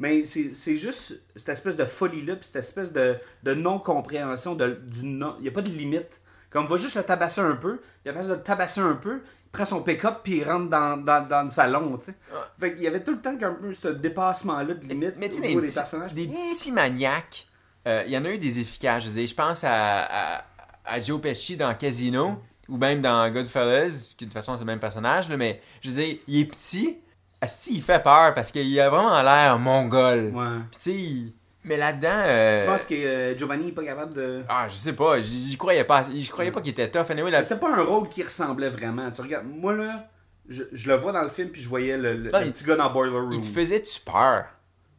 Mais 0.00 0.24
c'est 0.24 0.76
juste 0.76 1.20
cette 1.36 1.48
espèce 1.50 1.76
de 1.76 1.84
folie-là, 1.84 2.34
cette 2.40 2.56
espèce 2.56 2.92
de, 2.92 3.16
de 3.44 3.54
non-compréhension 3.54 4.56
de, 4.56 4.80
du 4.82 5.04
non. 5.04 5.36
Il 5.38 5.42
n'y 5.42 5.48
a 5.48 5.52
pas 5.52 5.62
de 5.62 5.70
limite. 5.70 6.20
Comme 6.50 6.64
on 6.64 6.68
va 6.68 6.76
juste 6.76 6.96
le 6.96 7.04
tabasser 7.04 7.40
un 7.40 7.54
peu, 7.54 7.80
puis 8.02 8.10
à 8.10 8.12
place 8.12 8.26
de 8.28 8.34
le 8.34 8.42
tabasser 8.42 8.80
un 8.80 8.94
peu, 8.94 9.20
il 9.43 9.43
prend 9.54 9.64
son 9.64 9.82
pick-up 9.82 10.18
puis 10.22 10.38
il 10.38 10.44
rentre 10.44 10.68
dans, 10.68 10.96
dans, 11.02 11.26
dans 11.26 11.42
le 11.44 11.48
salon, 11.48 11.96
tu 11.98 12.06
sais. 12.06 12.14
Fait 12.58 12.74
qu'il 12.74 12.82
y 12.82 12.86
avait 12.86 13.02
tout 13.02 13.12
le 13.12 13.20
temps 13.20 13.36
ce 13.80 13.88
dépassement-là 13.88 14.74
de 14.74 14.84
limite 14.86 15.14
Mais 15.16 15.28
tu 15.28 15.36
sais, 15.36 15.40
au 15.40 15.42
des, 15.42 15.54
des 15.54 15.60
petits- 15.62 15.74
personnages. 15.74 16.14
des 16.14 16.26
petits 16.28 16.72
maniaques, 16.72 17.46
euh, 17.86 18.02
il 18.06 18.12
y 18.12 18.18
en 18.18 18.24
a 18.24 18.30
eu 18.30 18.38
des 18.38 18.58
efficaces. 18.60 19.04
Je 19.04 19.10
dire, 19.10 19.26
je 19.26 19.34
pense 19.34 19.64
à, 19.64 20.04
à, 20.38 20.44
à 20.84 21.00
Joe 21.00 21.20
Pesci 21.20 21.56
dans 21.56 21.74
Casino, 21.74 22.42
ou 22.68 22.76
même 22.78 23.00
dans 23.00 23.30
Goodfellas, 23.30 24.14
qui 24.16 24.24
de 24.24 24.30
toute 24.30 24.34
façon 24.34 24.54
c'est 24.54 24.60
le 24.60 24.66
même 24.66 24.80
personnage, 24.80 25.28
là, 25.28 25.36
mais 25.36 25.60
je 25.82 25.90
veux 25.90 25.94
dire, 26.02 26.16
il 26.26 26.40
est 26.40 26.44
petit, 26.46 26.98
asti, 27.40 27.74
il 27.76 27.82
fait 27.82 28.02
peur 28.02 28.34
parce 28.34 28.50
qu'il 28.52 28.80
a 28.80 28.88
vraiment 28.88 29.20
l'air 29.22 29.58
mongol. 29.58 30.30
Ouais. 30.34 30.58
Puis 30.70 30.78
tu 30.80 31.30
sais, 31.30 31.36
mais 31.64 31.76
là-dedans... 31.76 32.22
euh, 32.26 32.60
Tu 32.60 32.66
penses 32.66 32.84
que 32.84 32.94
euh, 32.94 33.36
Giovanni 33.36 33.66
n'est 33.66 33.72
pas 33.72 33.84
capable 33.84 34.14
de. 34.14 34.42
Ah, 34.48 34.66
je 34.68 34.74
sais 34.76 34.92
pas, 34.92 35.20
j'y 35.20 35.56
croyais 35.56 35.84
pas. 35.84 36.02
Je 36.02 36.30
croyais 36.30 36.50
pas 36.50 36.60
qu'il 36.60 36.70
était 36.72 36.90
tough. 36.90 37.10
Anyway, 37.10 37.30
la... 37.30 37.42
C'était 37.42 37.60
pas 37.60 37.74
un 37.74 37.82
rôle 37.82 38.08
qui 38.08 38.22
ressemblait 38.22 38.68
vraiment. 38.68 39.10
Tu 39.10 39.20
regardes, 39.22 39.46
moi 39.46 39.72
là, 39.74 40.08
je, 40.48 40.62
je 40.72 40.88
le 40.88 40.96
vois 40.96 41.12
dans 41.12 41.22
le 41.22 41.28
film 41.30 41.48
puis 41.50 41.62
je 41.62 41.68
voyais 41.68 41.96
le, 41.96 42.14
le- 42.16 42.30
Non, 42.30 42.40
le 42.40 42.46
il- 42.46 42.52
petit 42.52 42.64
gars 42.64 42.76
dans 42.76 42.90
Boiler 42.92 43.12
Room. 43.12 43.32
Il 43.32 43.40
te 43.40 43.46
faisait-tu 43.46 44.00
peur? 44.00 44.44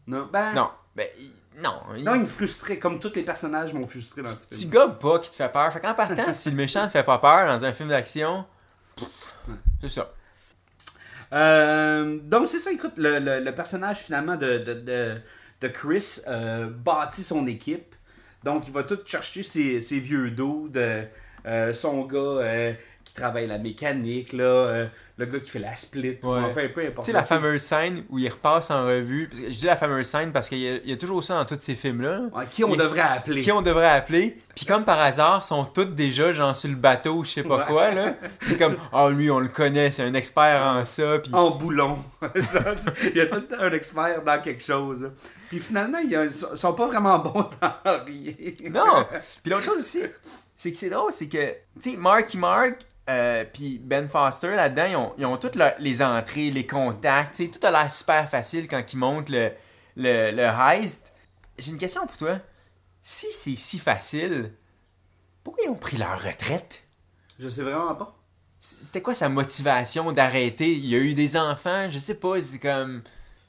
Non, 0.07 0.27
ben, 0.31 0.53
Non. 0.53 0.69
Ben, 0.95 1.07
il- 1.19 1.31
Non, 1.61 1.81
il- 1.95 2.03
Non, 2.03 2.15
il 2.15 2.21
me 2.21 2.25
frustrait, 2.25 2.79
comme 2.79 2.99
tous 2.99 3.13
les 3.15 3.23
personnages 3.23 3.73
m'ont 3.73 3.85
frustré 3.87 4.21
dans 4.21 4.29
tu 4.49 4.55
film. 4.57 4.71
gobes 4.71 4.99
pas 4.99 5.19
qui 5.19 5.29
te 5.29 5.35
fait 5.35 5.49
peur. 5.51 5.71
Fait 5.71 5.79
qu'en 5.79 5.93
partant, 5.93 6.33
si 6.33 6.49
le 6.49 6.55
méchant 6.57 6.85
te 6.85 6.91
fait 6.91 7.03
pas 7.03 7.19
peur 7.19 7.47
dans 7.47 7.63
un 7.63 7.71
film 7.73 7.89
d'action, 7.89 8.43
c'est 9.81 9.89
ça. 9.89 10.11
Euh, 11.33 12.19
donc, 12.23 12.49
c'est 12.49 12.59
ça, 12.59 12.71
écoute, 12.71 12.93
le, 12.97 13.19
le- 13.19 13.39
le 13.39 13.51
personnage 13.55 13.99
finalement 13.99 14.35
de, 14.35 14.57
de, 14.59 14.73
de, 14.73 15.15
de 15.61 15.67
Chris 15.67 16.19
euh, 16.27 16.69
bâtit 16.69 17.23
son 17.23 17.47
équipe. 17.47 17.95
Donc, 18.43 18.67
il 18.67 18.73
va 18.73 18.83
tout 18.83 18.99
chercher 19.05 19.43
ses, 19.43 19.79
ses 19.79 19.99
vieux 19.99 20.31
dos 20.31 20.67
de 20.67 21.03
euh, 21.45 21.73
son 21.73 22.05
gars 22.05 22.19
euh, 22.19 22.73
qui 23.05 23.13
travaille 23.13 23.47
la 23.47 23.57
mécanique, 23.59 24.33
là, 24.33 24.43
euh, 24.43 24.85
le 25.17 25.25
gars 25.27 25.39
qui 25.39 25.49
fait 25.49 25.59
la 25.59 25.73
split, 25.75 26.17
ou 26.23 26.33
Ouais. 26.33 26.41
enfin, 26.43 26.67
peu 26.73 26.81
importe. 26.81 27.05
Tu 27.05 27.05
sais, 27.05 27.13
la 27.13 27.23
fameuse 27.23 27.61
scène 27.61 28.03
où 28.09 28.17
il 28.19 28.27
repasse 28.27 28.69
en 28.71 28.85
revue. 28.85 29.29
Je 29.33 29.55
dis 29.55 29.65
la 29.67 29.77
fameuse 29.77 30.07
scène 30.07 30.31
parce 30.33 30.49
qu'il 30.49 30.57
y, 30.57 30.89
y 30.89 30.91
a 30.91 30.97
toujours 30.97 31.23
ça 31.23 31.35
dans 31.35 31.45
tous 31.45 31.57
ces 31.61 31.75
films-là. 31.75 32.23
Ouais, 32.33 32.45
qui 32.49 32.63
on 32.65 32.75
devrait 32.75 32.99
appeler 33.01 33.41
Qui 33.41 33.51
on 33.53 33.61
devrait 33.61 33.89
appeler. 33.91 34.37
Puis 34.55 34.65
comme 34.65 34.83
par 34.83 34.99
hasard, 34.99 35.43
sont 35.43 35.63
toutes 35.65 35.95
déjà 35.95 36.33
genre 36.33 36.55
sur 36.55 36.69
le 36.69 36.75
bateau, 36.75 37.23
je 37.23 37.29
sais 37.29 37.43
pas 37.43 37.59
Ouais. 37.59 37.65
quoi, 37.67 37.91
là. 37.91 38.15
C'est 38.41 38.57
comme, 38.57 38.75
oh 38.91 39.09
lui, 39.11 39.29
on 39.31 39.39
le 39.39 39.47
connaît, 39.49 39.91
c'est 39.91 40.03
un 40.03 40.13
expert 40.15 40.61
en 40.61 40.83
ça. 40.83 41.19
Puis 41.19 41.33
en 41.33 41.51
boulon. 41.51 41.99
Il 42.35 43.15
y 43.15 43.21
a 43.21 43.27
tout 43.27 43.35
le 43.35 43.45
temps 43.47 43.59
un 43.61 43.71
expert 43.71 44.23
dans 44.23 44.41
quelque 44.41 44.63
chose. 44.63 45.09
Puis 45.47 45.59
finalement, 45.59 45.99
ils 45.99 46.09
ne 46.09 46.27
sont 46.29 46.73
pas 46.73 46.87
vraiment 46.87 47.19
bons 47.19 47.47
dans 47.61 48.03
rien. 48.05 48.33
Non! 48.71 49.05
Puis 49.43 49.51
l'autre 49.51 49.63
chose 49.65 49.79
aussi, 49.79 50.01
c'est 50.57 50.71
que 50.71 50.77
c'est 50.77 50.89
drôle, 50.89 51.11
c'est 51.13 51.27
que, 51.29 51.51
tu 51.79 51.91
sais, 51.91 51.97
Marky 51.97 52.37
Mark, 52.37 52.79
euh, 53.09 53.45
puis 53.45 53.79
Ben 53.79 54.07
Foster, 54.07 54.55
là-dedans, 54.55 54.85
ils 54.85 54.95
ont, 54.95 55.13
ils 55.17 55.25
ont 55.25 55.37
toutes 55.37 55.57
les 55.79 56.01
entrées, 56.01 56.51
les 56.51 56.65
contacts, 56.65 57.41
tout 57.51 57.65
a 57.65 57.71
l'air 57.71 57.91
super 57.91 58.29
facile 58.29 58.67
quand 58.67 58.93
ils 58.93 58.97
montent 58.97 59.29
le, 59.29 59.51
le, 59.95 60.31
le 60.31 60.43
heist. 60.43 61.13
J'ai 61.57 61.71
une 61.71 61.77
question 61.77 62.05
pour 62.07 62.17
toi. 62.17 62.39
Si 63.03 63.27
c'est 63.31 63.55
si 63.55 63.79
facile, 63.79 64.53
pourquoi 65.43 65.63
ils 65.65 65.69
ont 65.69 65.75
pris 65.75 65.97
leur 65.97 66.21
retraite? 66.21 66.83
Je 67.39 67.47
sais 67.47 67.63
vraiment 67.63 67.95
pas. 67.95 68.17
C'était 68.59 69.01
quoi 69.01 69.13
sa 69.13 69.29
motivation 69.29 70.11
d'arrêter? 70.11 70.73
Il 70.73 70.85
y 70.85 70.95
a 70.95 70.97
eu 70.97 71.13
des 71.13 71.37
enfants, 71.37 71.89
je 71.89 71.99
sais 71.99 72.15
pas, 72.15 72.41
c'est 72.41 72.59
comme... 72.59 73.03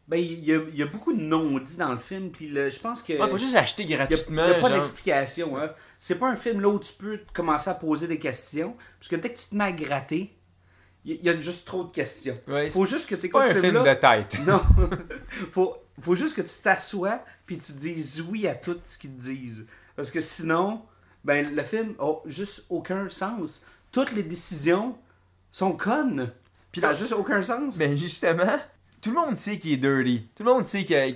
Ben, 0.09 0.19
il 0.19 0.45
y, 0.45 0.53
a, 0.55 0.61
il 0.69 0.77
y 0.77 0.83
a 0.83 0.87
beaucoup 0.87 1.13
de 1.13 1.21
non-dits 1.21 1.77
dans 1.77 1.91
le 1.91 1.99
film, 1.99 2.31
puis 2.31 2.47
le- 2.49 2.69
je 2.69 2.79
pense 2.79 3.03
que... 3.03 3.13
Il 3.13 3.29
faut 3.29 3.39
juste 3.39 3.57
acheter 3.57 3.83
Il 3.83 3.89
n'y 3.89 3.95
a, 3.95 4.07
gratuitement, 4.07 4.45
il 4.47 4.51
y 4.51 4.55
a 4.55 4.61
pas 4.61 4.69
genre. 4.69 4.77
d'explication. 4.79 5.59
Hein. 5.59 5.71
C'est 5.99 6.15
pas 6.15 6.29
un 6.29 6.37
film 6.37 6.61
là 6.61 6.69
où 6.69 6.79
tu 6.79 6.93
peux 6.93 7.19
commencer 7.33 7.71
à 7.71 7.75
poser 7.75 8.07
des 8.07 8.19
questions. 8.21 8.77
Parce 9.01 9.09
que 9.09 9.17
dès 9.17 9.31
que 9.33 9.39
tu 9.39 9.47
te 9.47 9.55
mets 9.57 9.65
à 9.65 9.73
gratter, 9.73 10.33
il 11.05 11.25
y, 11.25 11.29
a 11.29 11.37
juste 11.39 11.65
trop 11.67 11.83
de 11.85 11.91
questions. 11.93 12.39
Ouais, 12.49 12.69
faut 12.71 12.87
juste 12.87 13.09
que 13.09 13.15
tu 13.17 13.23
C'est 13.23 13.29
pas 13.29 13.49
un 13.51 13.55
film 13.55 13.83
de 13.83 13.95
tête. 13.95 14.39
Non. 14.47 14.61
faut, 15.53 15.77
faut 16.01 16.15
juste 16.17 16.35
que 16.37 16.43
tu 16.43 16.55
t'assoies 16.63 17.25
puis 17.45 17.59
tu 17.59 17.73
dises 17.73 18.25
oui 18.29 18.47
à 18.49 18.55
tout 18.55 18.79
ce 18.85 18.99
qu'ils 18.99 19.11
te 19.15 19.21
disent. 19.23 19.67
Parce 19.95 20.11
que 20.11 20.21
sinon, 20.21 20.83
ben 21.25 21.55
le 21.55 21.63
film 21.63 21.95
a 22.01 22.13
juste 22.27 22.67
aucun 22.71 23.09
sens. 23.09 23.63
Toutes 23.93 24.13
les 24.13 24.23
décisions 24.25 24.97
sont 25.53 25.73
connes. 25.73 26.33
Puis 26.73 26.81
ça 26.81 26.89
a 26.89 26.93
là- 26.93 26.99
juste 26.99 27.13
aucun 27.13 27.41
sens. 27.43 27.79
Ben 27.79 27.97
justement, 27.97 28.59
tout 29.07 29.15
le 29.15 29.21
monde 29.25 29.37
sait 29.37 29.59
qu'il 29.59 29.73
est 29.73 29.77
dirty. 29.77 30.27
Tout 30.37 30.43
le 30.43 30.53
monde 30.53 30.67
sait 30.67 30.85
qu'il 30.85 30.97
a, 30.97 31.07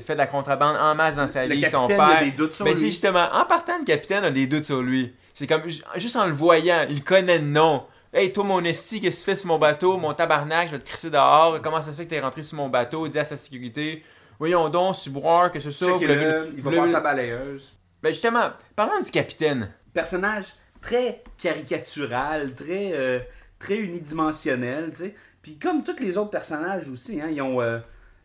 fait 0.00 0.12
de 0.14 0.18
la 0.18 0.26
contrebande 0.26 0.76
en 0.76 0.94
masse 0.94 1.16
dans 1.16 1.26
sa 1.28 1.46
le 1.46 1.54
vie 1.54 1.60
avec 1.60 1.68
son 1.70 1.86
capitaine 1.86 1.96
père. 2.08 2.18
a 2.18 2.24
des 2.24 2.30
doutes 2.32 2.54
sur 2.54 2.64
Ben 2.64 2.76
c'est 2.76 2.86
justement, 2.86 3.28
en 3.32 3.44
partant, 3.44 3.78
le 3.78 3.84
capitaine 3.84 4.24
a 4.24 4.30
des 4.30 4.46
doutes 4.46 4.64
sur 4.64 4.82
lui. 4.82 5.14
C'est 5.32 5.46
comme, 5.46 5.68
ju- 5.68 5.82
juste 5.96 6.16
en 6.16 6.26
le 6.26 6.32
voyant, 6.32 6.84
il 6.90 7.04
connaît 7.04 7.38
le 7.38 7.44
nom. 7.46 7.84
Hey, 8.12 8.32
toi, 8.32 8.44
mon 8.44 8.62
esti, 8.64 9.00
qu'est-ce 9.00 9.20
que 9.20 9.24
tu 9.24 9.30
fais 9.30 9.36
sur 9.36 9.48
mon 9.48 9.58
bateau? 9.58 9.96
Mon 9.96 10.12
tabarnak, 10.12 10.68
je 10.68 10.72
vais 10.72 10.78
te 10.80 10.84
crisser 10.88 11.08
dehors. 11.08 11.62
Comment 11.62 11.80
ça 11.80 11.92
se 11.92 11.96
fait 11.96 12.04
que 12.04 12.10
t'es 12.10 12.20
rentré 12.20 12.42
sur 12.42 12.56
mon 12.56 12.68
bateau? 12.68 13.06
Dis 13.08 13.18
à 13.18 13.24
sa 13.24 13.36
sécurité. 13.36 14.02
Voyons 14.38 14.68
donc, 14.68 14.96
subroir, 14.96 15.50
que 15.52 15.58
l'avez- 15.58 15.70
Checkez-le, 15.70 16.50
il 16.56 16.62
va 16.62 16.70
passer 16.72 16.94
à 16.96 17.00
balayeuse. 17.00 17.72
Ben 18.02 18.10
justement, 18.10 18.50
parlons 18.74 19.00
du 19.00 19.10
capitaine. 19.10 19.70
personnage 19.94 20.46
très 20.82 21.22
caricatural, 21.40 22.54
très, 22.54 22.90
euh, 22.92 23.20
très 23.58 23.76
unidimensionnel, 23.76 24.90
tu 24.90 25.04
sais. 25.04 25.14
Puis 25.42 25.58
comme 25.58 25.82
tous 25.84 25.98
les 26.00 26.16
autres 26.16 26.30
personnages 26.30 26.88
aussi, 26.88 27.20
hein, 27.20 27.28
ils 27.30 27.42
ont, 27.42 27.60
euh, 27.60 27.78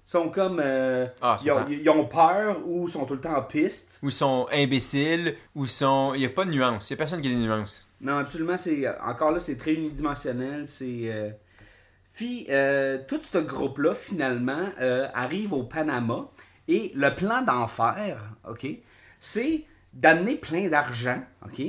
sont 0.05 0.29
comme... 0.29 0.62
euh, 0.63 1.07
Ah, 1.21 1.38
ils, 1.43 1.51
ont, 1.51 1.65
ils 1.67 1.89
ont 1.89 2.05
peur 2.05 2.57
ou 2.65 2.88
sont 2.88 3.05
tout 3.05 3.15
le 3.15 3.21
temps 3.21 3.36
en 3.36 3.41
piste. 3.43 4.00
Ou 4.03 4.12
sont 4.12 4.47
imbéciles, 4.51 5.36
ou 5.55 5.65
sont... 5.65 6.13
Il 6.13 6.19
n'y 6.19 6.25
a 6.25 6.29
pas 6.29 6.45
de 6.45 6.51
nuance. 6.51 6.89
Il 6.89 6.93
n'y 6.93 6.97
a 6.97 7.00
personne 7.00 7.21
qui 7.21 7.27
a 7.27 7.31
des 7.31 7.38
nuances. 7.38 7.88
Non, 8.00 8.17
absolument, 8.17 8.57
c'est 8.57 8.88
encore 9.01 9.31
là, 9.31 9.39
c'est 9.39 9.57
très 9.57 9.74
unidimensionnel. 9.74 10.67
C'est... 10.67 11.01
euh, 11.05 11.31
Puis, 12.13 12.45
euh, 12.50 13.00
tout 13.07 13.19
ce 13.21 13.39
groupe-là, 13.39 13.93
finalement, 13.95 14.69
euh, 14.79 15.07
arrive 15.13 15.53
au 15.53 15.63
Panama. 15.63 16.27
Et 16.67 16.91
le 16.95 17.15
plan 17.15 17.41
d'enfer, 17.41 18.21
OK, 18.47 18.67
c'est 19.19 19.63
d'amener 19.93 20.36
plein 20.36 20.67
d'argent, 20.67 21.21
OK? 21.45 21.59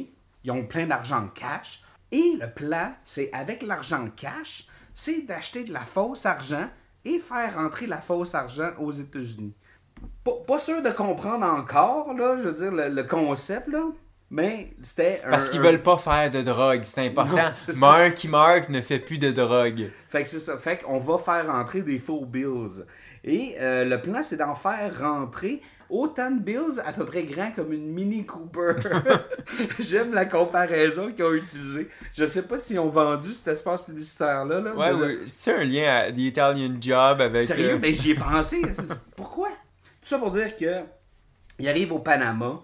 Ils 0.44 0.50
ont 0.50 0.64
plein 0.66 0.86
d'argent 0.86 1.24
en 1.24 1.28
cash. 1.28 1.82
Et 2.10 2.34
le 2.40 2.50
plan, 2.50 2.92
c'est 3.04 3.30
avec 3.32 3.62
l'argent 3.62 4.08
cash, 4.16 4.66
c'est 5.00 5.22
d'acheter 5.26 5.62
de 5.62 5.72
la 5.72 5.80
fausse 5.80 6.26
argent 6.26 6.66
et 7.04 7.20
faire 7.20 7.54
rentrer 7.54 7.86
la 7.86 7.98
fausse 7.98 8.34
argent 8.34 8.70
aux 8.80 8.90
États-Unis. 8.90 9.54
Pas, 10.24 10.32
pas 10.44 10.58
sûr 10.58 10.82
de 10.82 10.90
comprendre 10.90 11.46
encore, 11.46 12.12
là, 12.14 12.36
je 12.42 12.48
veux 12.48 12.52
dire, 12.54 12.72
le, 12.72 12.88
le 12.88 13.04
concept, 13.04 13.68
là. 13.68 13.84
Mais 14.30 14.72
c'était 14.82 15.22
un- 15.24 15.30
Parce 15.30 15.48
qu'ils 15.48 15.60
un- 15.60 15.62
veulent 15.62 15.82
pas 15.82 15.96
faire 15.98 16.30
de 16.32 16.42
drogue, 16.42 16.80
c'est 16.82 17.06
important. 17.06 17.36
Non, 17.36 17.48
c'est 17.52 17.72
ça. 17.74 17.78
Mark 17.78 18.68
ne 18.68 18.80
fait 18.82 18.98
plus 18.98 19.18
de 19.18 19.30
drogue. 19.30 19.88
Fait 20.08 20.24
que 20.24 20.28
c'est 20.28 20.40
ça. 20.40 20.58
Fait 20.58 20.78
qu'on 20.78 20.98
va 20.98 21.16
faire 21.18 21.46
rentrer 21.46 21.82
des 21.82 21.98
faux 22.00 22.26
bills. 22.26 22.84
Et 23.24 23.54
euh, 23.60 23.84
le 23.84 24.00
plan, 24.00 24.22
c'est 24.24 24.36
d'en 24.36 24.54
faire 24.56 24.98
rentrer 25.00 25.62
autant 25.90 26.30
de 26.30 26.40
bills 26.40 26.80
à 26.84 26.92
peu 26.92 27.04
près 27.04 27.24
grands 27.24 27.50
comme 27.52 27.72
une 27.72 27.86
Mini 27.92 28.24
Cooper. 28.26 28.74
J'aime 29.78 30.12
la 30.12 30.24
comparaison 30.26 31.12
qu'ils 31.12 31.24
ont 31.24 31.32
utilisée. 31.34 31.88
Je 32.14 32.24
sais 32.26 32.42
pas 32.42 32.58
s'ils 32.58 32.78
ont 32.78 32.88
vendu 32.90 33.32
cet 33.32 33.48
espace 33.48 33.82
publicitaire-là. 33.82 34.60
Là, 34.60 34.74
Ouais. 34.74 35.18
C'est 35.26 35.54
un 35.54 35.64
lien 35.64 35.94
à 35.96 36.12
The 36.12 36.18
Italian 36.18 36.74
Job 36.80 37.20
avec. 37.20 37.42
Sérieux? 37.42 37.72
euh, 37.74 37.78
Ben, 37.78 37.94
j'y 37.94 38.10
ai 38.12 38.14
pensé. 38.14 38.60
Pourquoi? 39.16 39.48
Tout 39.48 40.08
ça 40.14 40.18
pour 40.18 40.30
dire 40.30 40.54
que 40.56 40.82
ils 41.58 41.68
arrivent 41.68 41.92
au 41.92 41.98
Panama. 41.98 42.60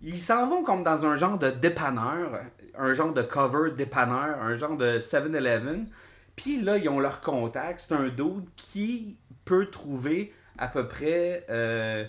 Ils 0.00 0.18
s'en 0.18 0.48
vont 0.48 0.62
comme 0.62 0.84
dans 0.84 1.04
un 1.06 1.16
genre 1.16 1.38
de 1.38 1.50
dépanneur, 1.50 2.40
un 2.76 2.92
genre 2.92 3.12
de 3.12 3.22
cover 3.22 3.72
dépanneur, 3.72 4.40
un 4.40 4.54
genre 4.54 4.76
de 4.76 4.98
7-Eleven. 4.98 5.86
Puis 6.36 6.60
là, 6.62 6.76
ils 6.76 6.88
ont 6.88 7.00
leur 7.00 7.20
contact. 7.20 7.84
C'est 7.88 7.94
un 7.94 8.08
dude 8.08 8.44
qui 8.54 9.18
peut 9.44 9.66
trouver 9.66 10.32
à 10.56 10.68
peu 10.68 10.86
près 10.86 11.44
euh, 11.50 12.04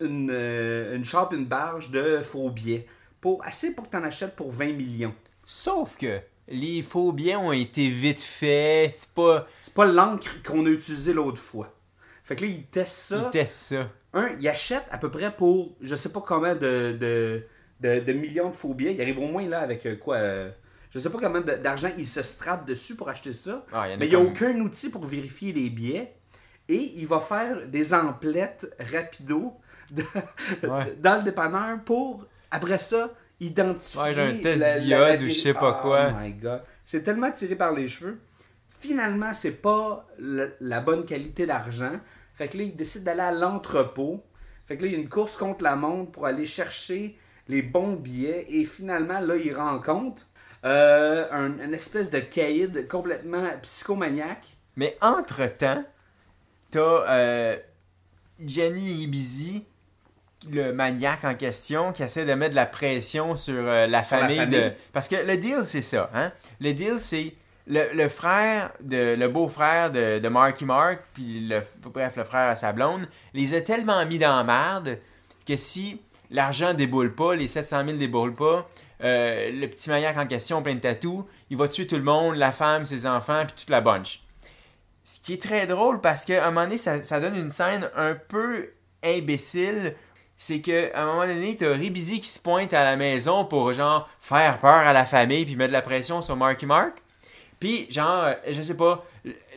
une, 0.00 0.30
euh, 0.32 0.96
une 0.96 1.04
shop, 1.04 1.28
une 1.32 1.46
barge 1.46 1.90
de 1.90 2.18
faux 2.22 2.50
billets. 2.50 2.86
Pour, 3.20 3.44
assez 3.44 3.74
pour 3.74 3.86
que 3.86 3.90
tu 3.90 3.96
en 3.96 4.04
achètes 4.04 4.34
pour 4.36 4.50
20 4.50 4.72
millions. 4.72 5.14
Sauf 5.44 5.96
que 5.96 6.20
les 6.48 6.82
faux 6.82 7.12
biens 7.12 7.38
ont 7.38 7.52
été 7.52 7.88
vite 7.88 8.20
faits. 8.20 8.92
C'est 8.94 9.10
pas. 9.14 9.46
C'est 9.60 9.74
pas 9.74 9.84
l'encre 9.86 10.42
qu'on 10.42 10.64
a 10.66 10.70
utilisée 10.70 11.12
l'autre 11.12 11.40
fois. 11.40 11.74
Fait 12.24 12.36
que 12.36 12.42
là, 12.44 12.50
ils 12.50 12.64
testent 12.64 12.94
ça. 12.94 13.22
Ils 13.26 13.30
testent 13.30 13.74
ça. 13.74 13.90
un, 14.14 14.30
il 14.40 14.48
achète 14.48 14.84
à 14.90 14.98
peu 14.98 15.10
près 15.10 15.30
pour 15.34 15.76
je 15.80 15.94
sais 15.96 16.12
pas 16.12 16.22
combien 16.26 16.54
de, 16.54 16.96
de, 16.98 17.44
de, 17.80 18.00
de 18.00 18.12
millions 18.12 18.48
de 18.50 18.54
faux 18.54 18.72
billets. 18.74 18.94
Il 18.94 19.00
arrive 19.02 19.18
au 19.18 19.26
moins 19.26 19.46
là 19.46 19.60
avec 19.60 19.84
euh, 19.86 19.96
quoi 19.96 20.16
euh, 20.16 20.50
Je 20.90 20.98
sais 20.98 21.10
pas 21.10 21.18
combien 21.20 21.40
d'argent 21.42 21.90
il 21.98 22.06
se 22.08 22.22
strappe 22.22 22.66
dessus 22.66 22.96
pour 22.96 23.08
acheter 23.08 23.32
ça. 23.32 23.66
Ah, 23.72 23.86
mais 23.98 24.06
il 24.06 24.08
n'y 24.08 24.14
a 24.14 24.18
comme- 24.18 24.28
aucun 24.28 24.58
outil 24.60 24.88
pour 24.90 25.04
vérifier 25.04 25.52
les 25.52 25.68
billets. 25.70 26.14
Et 26.72 26.92
il 26.96 27.06
va 27.06 27.20
faire 27.20 27.66
des 27.66 27.92
emplettes 27.94 28.74
rapido 28.92 29.54
de- 29.90 30.04
Ouais. 30.66 30.94
dans 31.00 31.16
le 31.16 31.22
dépanneur 31.24 31.80
pour, 31.84 32.26
après 32.50 32.78
ça, 32.78 33.10
identifier. 33.40 34.00
Ouais, 34.00 34.14
j'ai 34.14 34.20
un 34.22 34.34
test 34.36 34.60
la- 34.60 34.74
la- 34.74 34.80
diode 34.80 35.20
la- 35.20 35.26
ou 35.26 35.28
je 35.28 35.34
sais 35.34 35.54
pas 35.54 35.76
Oh 35.78 35.82
quoi. 35.82 36.10
my 36.12 36.32
god. 36.34 36.62
C'est 36.84 37.02
tellement 37.02 37.30
tiré 37.30 37.56
par 37.56 37.72
les 37.72 37.88
cheveux. 37.88 38.18
Finalement, 38.78 39.34
c'est 39.34 39.60
pas 39.62 40.06
le- 40.18 40.54
la 40.60 40.80
bonne 40.80 41.04
qualité 41.04 41.44
d'argent. 41.46 41.92
Fait 42.34 42.48
que 42.48 42.56
là, 42.58 42.62
il 42.64 42.76
décide 42.76 43.04
d'aller 43.04 43.20
à 43.20 43.32
l'entrepôt. 43.32 44.22
Fait 44.66 44.76
que 44.76 44.82
là, 44.82 44.88
il 44.88 44.92
y 44.92 44.96
a 44.96 44.98
une 44.98 45.08
course 45.08 45.36
contre 45.36 45.64
la 45.64 45.74
montre 45.76 46.12
pour 46.12 46.26
aller 46.26 46.46
chercher 46.46 47.18
les 47.48 47.62
bons 47.62 47.94
billets. 47.94 48.46
Et 48.48 48.64
finalement, 48.64 49.20
là, 49.20 49.36
il 49.36 49.54
rencontre 49.54 50.26
euh, 50.64 51.26
un, 51.32 51.58
une 51.64 51.74
espèce 51.74 52.10
de 52.10 52.20
caïd 52.20 52.86
complètement 52.88 53.42
psychomaniaque. 53.62 54.56
Mais 54.76 54.96
entre-temps, 55.00 55.84
t'as 56.70 56.80
euh, 56.80 57.56
Jenny 58.44 59.02
Ibizi, 59.02 59.64
le 60.50 60.72
maniaque 60.72 61.24
en 61.24 61.34
question, 61.34 61.92
qui 61.92 62.02
essaie 62.02 62.24
de 62.24 62.34
mettre 62.34 62.52
de 62.52 62.56
la 62.56 62.66
pression 62.66 63.36
sur 63.36 63.54
euh, 63.56 63.86
la, 63.86 64.02
Sur 64.02 64.16
la 64.16 64.22
famille 64.22 64.46
de... 64.46 64.72
Parce 64.92 65.08
que 65.08 65.16
le 65.16 65.36
deal, 65.36 65.64
c'est 65.64 65.82
ça. 65.82 66.10
Hein? 66.14 66.32
Le 66.60 66.72
deal, 66.72 66.98
c'est 66.98 67.34
le, 67.66 67.92
le 67.92 68.08
frère, 68.08 68.72
de, 68.80 69.14
le 69.14 69.28
beau-frère 69.28 69.90
de, 69.90 70.18
de 70.18 70.28
Marky 70.28 70.64
Mark, 70.64 71.00
puis 71.14 71.46
le, 71.46 71.60
bref, 71.82 72.16
le 72.16 72.24
frère 72.24 72.48
à 72.48 72.56
sa 72.56 72.72
blonde, 72.72 73.06
les 73.34 73.54
a 73.54 73.60
tellement 73.60 74.04
mis 74.06 74.18
dans 74.18 74.36
la 74.36 74.44
merde 74.44 74.98
que 75.46 75.56
si 75.56 76.00
l'argent 76.30 76.74
déboule 76.74 77.14
pas, 77.14 77.34
les 77.34 77.48
700 77.48 77.84
000 77.84 77.98
déboulent 77.98 78.34
pas, 78.34 78.68
euh, 79.02 79.50
le 79.52 79.66
petit 79.66 79.88
maniaque 79.90 80.16
en 80.16 80.26
question, 80.26 80.62
plein 80.62 80.74
de 80.74 80.80
tatous, 80.80 81.24
il 81.48 81.56
va 81.56 81.68
tuer 81.68 81.86
tout 81.86 81.96
le 81.96 82.02
monde, 82.02 82.36
la 82.36 82.52
femme, 82.52 82.84
ses 82.84 83.06
enfants, 83.06 83.44
puis 83.46 83.54
toute 83.56 83.70
la 83.70 83.80
bunch. 83.80 84.22
Ce 85.10 85.18
qui 85.18 85.32
est 85.32 85.42
très 85.42 85.66
drôle 85.66 86.00
parce 86.00 86.24
qu'à 86.24 86.46
un 86.46 86.52
moment 86.52 86.66
donné, 86.66 86.78
ça, 86.78 87.18
donne 87.18 87.34
une 87.34 87.50
scène 87.50 87.90
un 87.96 88.14
peu 88.14 88.68
imbécile, 89.02 89.96
c'est 90.36 90.60
que 90.60 90.94
à 90.94 91.02
un 91.02 91.06
moment 91.06 91.26
donné, 91.26 91.56
t'as 91.56 91.72
Ribizi 91.72 92.20
qui 92.20 92.28
se 92.28 92.38
pointe 92.38 92.72
à 92.72 92.84
la 92.84 92.94
maison 92.94 93.44
pour 93.44 93.72
genre 93.72 94.08
faire 94.20 94.60
peur 94.60 94.70
à 94.70 94.92
la 94.92 95.04
famille 95.04 95.44
puis 95.44 95.56
mettre 95.56 95.72
la 95.72 95.82
pression 95.82 96.22
sur 96.22 96.36
Marky 96.36 96.64
Mark. 96.64 97.02
Puis 97.58 97.90
genre, 97.90 98.22
euh, 98.22 98.34
je 98.52 98.62
sais 98.62 98.76
pas, 98.76 99.04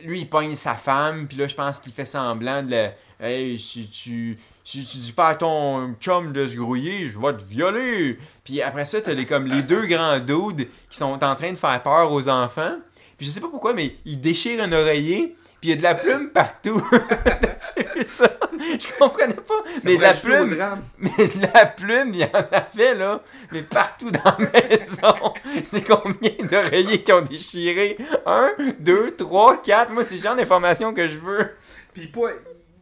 lui 0.02 0.22
il 0.22 0.28
pogne 0.28 0.56
sa 0.56 0.74
femme, 0.74 1.28
puis 1.28 1.36
là 1.36 1.46
je 1.46 1.54
pense 1.54 1.78
qu'il 1.78 1.92
fait 1.92 2.04
semblant 2.04 2.60
de 2.60 2.70
le 2.72 2.88
Hey, 3.20 3.56
si 3.60 3.88
tu 3.88 4.36
si 4.64 4.84
tu 4.84 4.98
dis 4.98 5.12
pas 5.12 5.28
à 5.28 5.34
ton 5.36 5.94
chum 6.00 6.32
de 6.32 6.48
se 6.48 6.56
grouiller, 6.56 7.06
je 7.06 7.16
vais 7.16 7.32
te 7.32 7.44
violer. 7.44 8.18
Puis 8.42 8.60
après 8.60 8.86
ça, 8.86 9.00
t'as 9.00 9.14
les 9.14 9.24
comme 9.24 9.46
les 9.46 9.62
deux 9.62 9.86
grands 9.86 10.18
dudes 10.18 10.68
qui 10.90 10.96
sont 10.98 11.22
en 11.22 11.36
train 11.36 11.52
de 11.52 11.56
faire 11.56 11.80
peur 11.80 12.10
aux 12.10 12.28
enfants. 12.28 12.74
Puis 13.16 13.26
je 13.26 13.30
sais 13.30 13.40
pas 13.40 13.48
pourquoi, 13.48 13.72
mais 13.72 13.94
ils 14.04 14.20
déchirent 14.20 14.60
un 14.60 14.72
oreiller. 14.72 15.36
Puis 15.64 15.70
il 15.70 15.76
y 15.76 15.78
a 15.78 15.78
de 15.78 15.82
la 15.82 15.94
plume 15.94 16.28
partout. 16.28 16.86
T'as 17.24 17.94
vu 17.94 18.02
ça? 18.02 18.30
Je 18.52 18.98
comprenais 18.98 19.32
pas. 19.32 19.64
mais 19.82 19.96
de 19.96 20.02
la 20.02 20.12
plume. 20.12 20.58
Mais 20.98 21.08
de 21.26 21.54
la 21.54 21.64
plume, 21.64 22.10
il 22.12 22.20
y 22.20 22.24
en 22.24 22.46
avait 22.52 22.94
là. 22.94 23.22
Mais 23.50 23.62
partout 23.62 24.10
dans 24.10 24.36
la 24.38 24.50
maison. 24.52 25.32
C'est 25.62 25.82
combien 25.82 26.32
d'oreillers 26.42 27.02
qui 27.02 27.10
ont 27.14 27.22
déchiré? 27.22 27.96
Un, 28.26 28.50
deux, 28.78 29.16
trois, 29.16 29.62
quatre. 29.62 29.90
Moi, 29.90 30.04
c'est 30.04 30.16
le 30.16 30.20
genre 30.20 30.36
d'information 30.36 30.92
que 30.92 31.08
je 31.08 31.18
veux. 31.18 31.52
Puis 31.94 32.08
pas. 32.08 32.28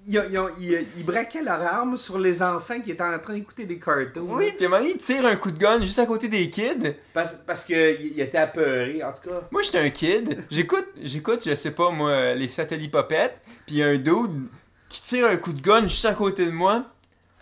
Ils, 0.06 0.14
ils, 0.58 0.64
ils- 0.72 0.86
ils 0.96 1.04
braquaient 1.04 1.42
leur 1.42 1.62
arme 1.62 1.96
sur 1.96 2.18
les 2.18 2.42
enfants 2.42 2.80
qui 2.80 2.90
étaient 2.90 3.02
en 3.02 3.18
train 3.20 3.34
d'écouter 3.34 3.66
des 3.66 3.78
cartoons. 3.78 4.26
Oui, 4.36 4.52
puis 4.56 4.64
à 4.64 4.68
un 4.68 4.70
moment 4.70 4.82
donné, 4.82 4.94
il 4.96 4.98
tire 4.98 5.24
un 5.24 5.36
coup 5.36 5.52
de 5.52 5.58
gun 5.58 5.80
juste 5.80 5.98
à 6.00 6.06
côté 6.06 6.28
des 6.28 6.50
kids. 6.50 6.94
Parce, 7.12 7.36
parce 7.46 7.64
qu'ils 7.64 8.18
étaient 8.20 8.38
apeurés, 8.38 9.02
en 9.04 9.12
tout 9.12 9.28
cas. 9.30 9.42
Moi, 9.50 9.62
j'étais 9.62 9.78
un 9.78 9.90
kid. 9.90 10.44
J'écoute, 10.50 10.86
j'écoute, 11.00 11.42
je 11.46 11.54
sais 11.54 11.70
pas, 11.70 11.90
moi, 11.90 12.34
les 12.34 12.48
satellites 12.48 12.90
popettes. 12.90 13.40
Puis 13.66 13.76
il 13.76 13.78
y 13.78 13.82
a 13.84 13.86
un 13.88 13.96
dude 13.98 14.48
qui 14.88 15.00
tire 15.02 15.26
un 15.28 15.36
coup 15.36 15.52
de 15.52 15.60
gun 15.62 15.82
juste 15.82 16.04
à 16.06 16.14
côté 16.14 16.46
de 16.46 16.50
moi. 16.50 16.84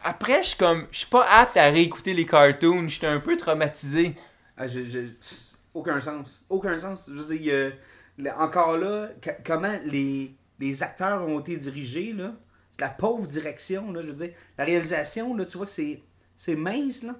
Après, 0.02 0.42
je 0.42 0.48
suis 0.48 0.58
comme, 0.58 0.86
je 0.90 0.98
suis 0.98 1.08
pas 1.08 1.26
apte 1.30 1.56
à 1.56 1.64
réécouter 1.70 2.12
les 2.14 2.26
cartoons. 2.26 2.88
J'étais 2.88 3.06
un 3.06 3.20
peu 3.20 3.36
traumatisé. 3.36 4.14
Ah, 4.56 4.66
je- 4.66 4.84
je- 4.84 4.98
aucun 5.72 5.98
sens. 6.00 6.44
Aucun 6.50 6.78
sens. 6.78 7.08
Je 7.08 7.22
veux 7.22 7.38
dire, 7.38 7.72
là, 8.18 8.36
encore 8.38 8.76
là, 8.76 9.08
comment 9.46 9.72
les, 9.86 10.34
les 10.58 10.82
acteurs 10.82 11.26
ont 11.26 11.40
été 11.40 11.56
dirigés, 11.56 12.12
là. 12.12 12.32
C'est 12.80 12.86
la 12.86 12.90
pauvre 12.90 13.26
direction, 13.28 13.92
là. 13.92 14.00
Je 14.00 14.06
veux 14.08 14.26
dire, 14.26 14.34
la 14.56 14.64
réalisation, 14.64 15.36
là, 15.36 15.44
tu 15.44 15.58
vois 15.58 15.66
que 15.66 15.72
c'est, 15.72 16.00
c'est 16.36 16.56
mince, 16.56 17.02
là. 17.02 17.14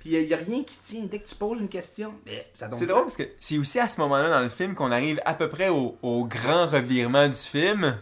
Puis 0.00 0.10
il 0.14 0.26
n'y 0.26 0.34
a, 0.34 0.36
rien 0.36 0.64
qui 0.64 0.76
tient. 0.82 1.04
Dès 1.04 1.20
que 1.20 1.28
tu 1.28 1.34
poses 1.36 1.60
une 1.60 1.68
question, 1.68 2.12
mais 2.26 2.44
ça 2.54 2.66
donne 2.68 2.78
C'est 2.78 2.86
drôle 2.86 3.04
parce 3.04 3.16
que 3.16 3.28
c'est 3.38 3.56
aussi 3.58 3.78
à 3.78 3.88
ce 3.88 4.00
moment-là 4.00 4.28
dans 4.30 4.40
le 4.40 4.48
film 4.48 4.74
qu'on 4.74 4.90
arrive 4.90 5.20
à 5.24 5.34
peu 5.34 5.48
près 5.48 5.68
au, 5.68 5.96
au 6.02 6.24
grand 6.24 6.66
revirement 6.66 7.28
du 7.28 7.34
film. 7.36 7.96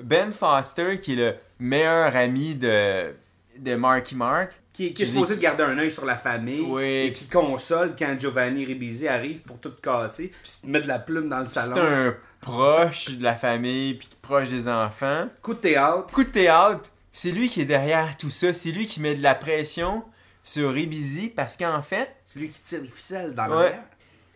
Ben 0.00 0.32
Foster, 0.32 0.98
qui 1.00 1.12
est 1.12 1.16
le 1.16 1.34
meilleur 1.58 2.14
ami 2.16 2.54
de, 2.54 3.14
de 3.58 3.74
Marky 3.76 4.14
Mark, 4.14 4.50
Qui, 4.72 4.92
qui 4.92 5.04
est 5.04 5.06
supposé 5.06 5.36
de 5.36 5.40
garder 5.40 5.62
un 5.62 5.78
œil 5.78 5.90
sur 5.90 6.04
la 6.04 6.16
famille 6.16 6.60
Oui, 6.60 7.06
et 7.06 7.12
qui 7.12 7.28
console 7.30 7.94
quand 7.98 8.14
Giovanni 8.18 8.66
Ribisi 8.66 9.08
arrive 9.08 9.40
pour 9.40 9.58
tout 9.58 9.72
casser, 9.82 10.32
puis 10.42 10.70
mettre 10.70 10.84
de 10.84 10.88
la 10.88 10.98
plume 10.98 11.28
dans 11.28 11.40
le 11.40 11.46
c'est 11.46 11.60
salon. 11.60 11.76
un 11.80 12.16
proche 12.46 13.10
de 13.10 13.24
la 13.24 13.34
famille, 13.34 13.94
puis 13.94 14.08
proche 14.22 14.50
des 14.50 14.68
enfants. 14.68 15.26
Coup 15.42 15.54
de 15.54 15.58
théâtre. 15.58 16.06
Coup 16.12 16.22
de 16.24 16.28
théâtre, 16.30 16.90
c'est 17.10 17.32
lui 17.32 17.48
qui 17.48 17.60
est 17.60 17.64
derrière 17.66 18.16
tout 18.16 18.30
ça. 18.30 18.54
C'est 18.54 18.70
lui 18.70 18.86
qui 18.86 19.00
met 19.00 19.14
de 19.16 19.22
la 19.22 19.34
pression 19.34 20.04
sur 20.44 20.72
Ribizi 20.72 21.28
parce 21.28 21.56
qu'en 21.56 21.82
fait, 21.82 22.14
C'est 22.24 22.38
lui 22.38 22.48
qui 22.48 22.60
tire 22.60 22.82
les 22.82 22.88
ficelles 22.88 23.34
dans 23.34 23.48
Ouais. 23.48 23.70
l'air. 23.70 23.82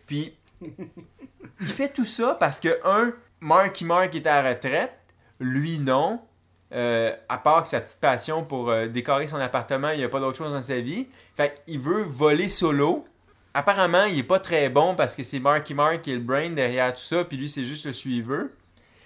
puis 0.07 0.35
il 0.61 1.67
fait 1.67 1.89
tout 1.89 2.05
ça 2.05 2.35
parce 2.39 2.59
que, 2.59 2.79
un, 2.83 3.13
Marky 3.39 3.85
Mark 3.85 4.13
est 4.13 4.27
à 4.27 4.41
la 4.43 4.49
retraite, 4.49 4.93
lui 5.39 5.79
non. 5.79 6.19
Euh, 6.73 7.13
à 7.27 7.37
part 7.37 7.63
que 7.63 7.69
sa 7.69 7.81
petite 7.81 7.99
passion 7.99 8.45
pour 8.45 8.69
euh, 8.69 8.87
décorer 8.87 9.27
son 9.27 9.37
appartement, 9.37 9.89
il 9.89 9.97
n'y 9.97 10.03
a 10.05 10.09
pas 10.09 10.19
d'autre 10.21 10.37
chose 10.37 10.51
dans 10.53 10.61
sa 10.61 10.79
vie. 10.79 11.07
Fait 11.35 11.61
qu'il 11.65 11.79
veut 11.79 12.03
voler 12.03 12.47
solo. 12.49 13.05
Apparemment, 13.53 14.05
il 14.05 14.19
est 14.19 14.23
pas 14.23 14.39
très 14.39 14.69
bon 14.69 14.95
parce 14.95 15.15
que 15.15 15.23
c'est 15.23 15.39
Marky 15.39 15.73
Mark 15.73 16.01
qui 16.03 16.11
est 16.11 16.15
le 16.15 16.21
brain 16.21 16.49
derrière 16.51 16.93
tout 16.93 17.01
ça, 17.01 17.25
puis 17.25 17.35
lui, 17.37 17.49
c'est 17.49 17.65
juste 17.65 17.85
le 17.85 17.93
suiveur. 17.93 18.45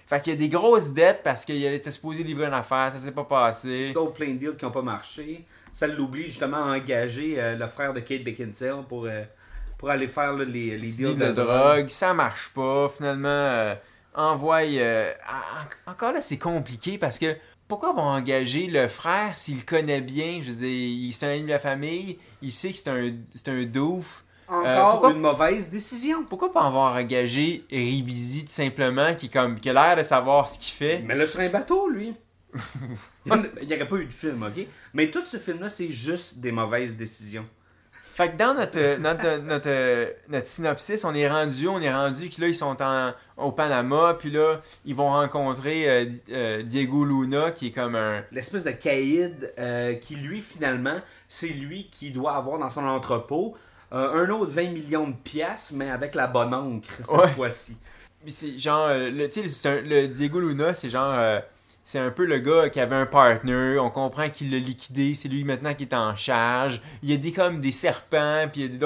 Fait 0.08 0.20
qu'il 0.22 0.32
y 0.34 0.36
a 0.36 0.38
des 0.38 0.48
grosses 0.48 0.92
dettes 0.92 1.22
parce 1.24 1.44
qu'il 1.44 1.64
était 1.64 1.90
supposé 1.90 2.22
livrer 2.22 2.46
une 2.46 2.54
affaire, 2.54 2.92
ça 2.92 2.98
s'est 2.98 3.10
pas 3.10 3.24
passé. 3.24 3.90
D'autres 3.92 4.12
plein 4.12 4.28
de 4.34 4.38
deals 4.38 4.56
qui 4.56 4.64
n'ont 4.64 4.70
pas 4.70 4.82
marché. 4.82 5.44
Ça 5.72 5.88
l'oblige 5.88 6.26
justement 6.26 6.58
à 6.64 6.76
engager 6.76 7.34
euh, 7.38 7.56
le 7.56 7.66
frère 7.66 7.92
de 7.92 7.98
Kate 8.00 8.22
Beckinsale 8.22 8.84
pour, 8.88 9.06
euh, 9.06 9.24
pour 9.78 9.90
aller 9.90 10.06
faire 10.06 10.32
là, 10.34 10.44
les, 10.44 10.78
les 10.78 10.88
deals 10.88 11.16
deal 11.16 11.18
de 11.18 11.32
drogue, 11.32 11.88
ça 11.88 12.14
marche 12.14 12.50
pas. 12.54 12.88
Finalement, 12.88 13.28
euh, 13.28 13.74
envoie. 14.14 14.58
en- 14.62 15.88
en- 15.88 15.90
encore 15.90 16.12
là, 16.12 16.20
c'est 16.20 16.38
compliqué 16.38 16.98
parce 16.98 17.18
que 17.18 17.34
pourquoi 17.66 17.92
vont 17.92 18.02
engager 18.02 18.68
le 18.68 18.86
frère 18.86 19.36
s'il 19.36 19.56
le 19.56 19.62
connaît 19.64 20.00
bien? 20.00 20.38
Je 20.40 20.50
veux 20.52 20.56
dire, 20.56 20.68
il- 20.68 21.12
c'est 21.12 21.26
un 21.26 21.30
ami 21.30 21.42
de 21.42 21.48
la 21.48 21.58
famille, 21.58 22.16
il 22.42 22.52
sait 22.52 22.70
que 22.70 22.78
c'est 22.78 22.90
un, 22.90 23.12
c'est 23.34 23.48
un 23.48 23.64
doof. 23.64 24.22
Encore? 24.48 24.66
Euh, 24.66 24.90
pourquoi- 24.92 25.10
une 25.12 25.20
mauvaise 25.20 25.70
décision. 25.70 26.24
Pourquoi 26.24 26.52
pas 26.52 26.62
avoir 26.62 26.94
engagé 26.94 27.64
Ribizi 27.70 28.44
tout 28.44 28.52
simplement 28.52 29.14
qui, 29.14 29.26
est 29.26 29.32
comme, 29.32 29.58
qui 29.58 29.70
a 29.70 29.72
l'air 29.72 29.96
de 29.96 30.02
savoir 30.02 30.48
ce 30.48 30.58
qu'il 30.58 30.72
fait? 30.74 31.02
Mais 31.04 31.14
là, 31.14 31.26
sur 31.26 31.40
un 31.40 31.48
bateau, 31.48 31.88
lui. 31.88 32.14
Il 33.26 33.66
n'y 33.66 33.74
aurait 33.74 33.88
pas 33.88 33.96
eu 33.96 34.06
de 34.06 34.12
film, 34.12 34.42
ok? 34.42 34.66
Mais 34.94 35.10
tout 35.10 35.24
ce 35.24 35.36
film-là, 35.36 35.68
c'est 35.68 35.92
juste 35.92 36.38
des 36.38 36.52
mauvaises 36.52 36.96
décisions. 36.96 37.44
Fait 38.14 38.30
que 38.30 38.36
dans 38.36 38.54
notre, 38.54 38.98
notre, 38.98 39.38
notre, 39.42 40.14
notre 40.30 40.46
synopsis, 40.46 41.04
on 41.04 41.12
est 41.14 41.28
rendu, 41.28 41.68
on 41.68 41.80
est 41.80 41.92
rendu 41.92 42.30
que 42.30 42.40
là, 42.40 42.48
ils 42.48 42.54
sont 42.54 42.80
en, 42.80 43.12
au 43.36 43.52
Panama, 43.52 44.16
puis 44.18 44.30
là, 44.30 44.62
ils 44.86 44.94
vont 44.94 45.10
rencontrer 45.10 45.86
euh, 45.86 46.06
euh, 46.30 46.62
Diego 46.62 47.04
Luna, 47.04 47.50
qui 47.50 47.66
est 47.66 47.70
comme 47.72 47.94
un, 47.94 48.22
L'espèce 48.32 48.64
de 48.64 48.70
caïd 48.70 49.52
euh, 49.58 49.94
qui, 49.94 50.14
lui, 50.14 50.40
finalement, 50.40 50.98
c'est 51.28 51.48
lui 51.48 51.90
qui 51.90 52.10
doit 52.10 52.36
avoir 52.36 52.58
dans 52.58 52.70
son 52.70 52.86
entrepôt 52.86 53.54
euh, 53.92 54.24
un 54.26 54.30
autre 54.30 54.50
20 54.52 54.72
millions 54.72 55.08
de 55.08 55.14
pièces, 55.14 55.72
mais 55.74 55.90
avec 55.90 56.14
la 56.14 56.26
bonne 56.26 56.52
encre, 56.54 56.88
cette 57.04 57.08
Ouais. 57.16 57.28
fois-ci. 57.28 57.76
C'est 58.26 58.58
genre, 58.58 58.86
euh, 58.88 59.10
le, 59.10 59.28
tu 59.28 59.42
sais, 59.42 59.48
c'est 59.48 59.68
un- 59.68 59.80
le 59.82 60.08
Diego 60.08 60.40
Luna, 60.40 60.74
c'est 60.74 60.90
genre, 60.90 61.14
euh, 61.14 61.38
c'est 61.84 62.00
un 62.00 62.10
peu 62.10 62.24
le 62.24 62.38
gars 62.38 62.68
qui 62.68 62.80
avait 62.80 62.96
un 62.96 63.06
partner, 63.06 63.78
on 63.78 63.90
comprend 63.90 64.28
qu'il 64.28 64.50
l'a 64.50 64.58
liquidé, 64.58 65.14
c'est 65.14 65.28
lui 65.28 65.44
maintenant 65.44 65.74
qui 65.74 65.84
est 65.84 65.94
en 65.94 66.16
charge. 66.16 66.80
Il 67.02 67.10
y 67.10 67.14
a 67.14 67.16
des 67.16 67.30
comme 67.32 67.60
des 67.60 67.70
serpents, 67.70 68.46
puis 68.52 68.62
il 68.62 68.72
y 68.72 68.74
a 68.74 68.78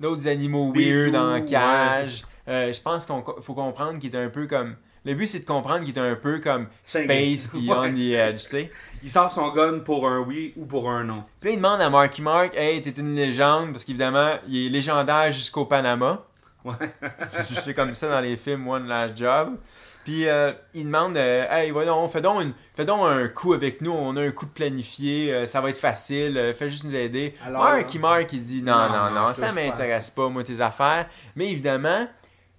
d'autres, 0.00 0.26
animaux 0.28 0.72
weird 0.74 1.14
en 1.14 1.34
ouais, 1.34 1.44
cage. 1.44 2.22
Euh, 2.48 2.72
je 2.72 2.80
pense 2.80 3.06
qu'il 3.06 3.14
faut 3.42 3.54
comprendre 3.54 3.98
qu'il 3.98 4.14
est 4.14 4.18
un 4.24 4.30
peu 4.30 4.46
comme. 4.48 4.74
Le 5.04 5.14
but 5.14 5.26
c'est 5.26 5.40
de 5.40 5.44
comprendre 5.44 5.84
qu'il 5.84 5.96
est 5.96 6.00
un 6.00 6.16
peu 6.16 6.38
comme. 6.38 6.66
Space 6.82 7.50
Beyond 7.54 7.94
the 7.94 8.12
Edge, 8.12 8.42
tu 8.44 8.50
sais. 8.50 8.72
Il 9.02 9.10
sort 9.10 9.30
son 9.30 9.48
gun 9.50 9.78
pour 9.80 10.08
un 10.08 10.20
oui 10.20 10.52
ou 10.56 10.64
pour 10.64 10.90
un 10.90 11.04
non. 11.04 11.24
Puis 11.40 11.50
là, 11.50 11.54
il 11.54 11.56
demande 11.56 11.80
à 11.80 11.88
Marky 11.88 12.20
Mark, 12.20 12.56
hey, 12.56 12.82
t'es 12.82 12.90
une 12.90 13.14
légende, 13.14 13.72
parce 13.72 13.84
qu'évidemment, 13.84 14.34
il 14.48 14.66
est 14.66 14.70
légendaire 14.70 15.30
jusqu'au 15.30 15.66
Panama. 15.66 16.24
Ouais. 16.64 16.74
C'est 17.44 17.74
comme 17.74 17.94
ça 17.94 18.08
dans 18.08 18.20
les 18.20 18.36
films 18.36 18.66
One 18.66 18.88
Last 18.88 19.16
Job. 19.16 19.56
Puis 20.04 20.26
euh, 20.26 20.52
il 20.74 20.86
demande, 20.86 21.16
euh, 21.18 21.46
hey, 21.50 21.70
voyons, 21.70 22.08
fais 22.08 22.22
donc, 22.22 22.42
une, 22.42 22.52
fais 22.74 22.86
donc 22.86 23.00
un 23.04 23.28
coup 23.28 23.52
avec 23.52 23.82
nous, 23.82 23.92
on 23.92 24.16
a 24.16 24.22
un 24.22 24.30
coup 24.30 24.46
de 24.46 24.50
planifié, 24.50 25.34
euh, 25.34 25.46
ça 25.46 25.60
va 25.60 25.68
être 25.68 25.78
facile, 25.78 26.38
euh, 26.38 26.54
fais 26.54 26.70
juste 26.70 26.84
nous 26.84 26.96
aider. 26.96 27.34
Alors, 27.44 27.64
Marky 27.64 27.98
Mark, 27.98 28.32
il 28.32 28.40
dit, 28.40 28.62
non, 28.62 28.88
non, 28.88 29.10
non, 29.10 29.26
non, 29.26 29.34
ça 29.34 29.52
m'intéresse 29.52 30.10
pas, 30.10 30.30
moi, 30.30 30.42
tes 30.44 30.62
affaires. 30.62 31.08
Mais 31.36 31.50
évidemment, 31.50 32.06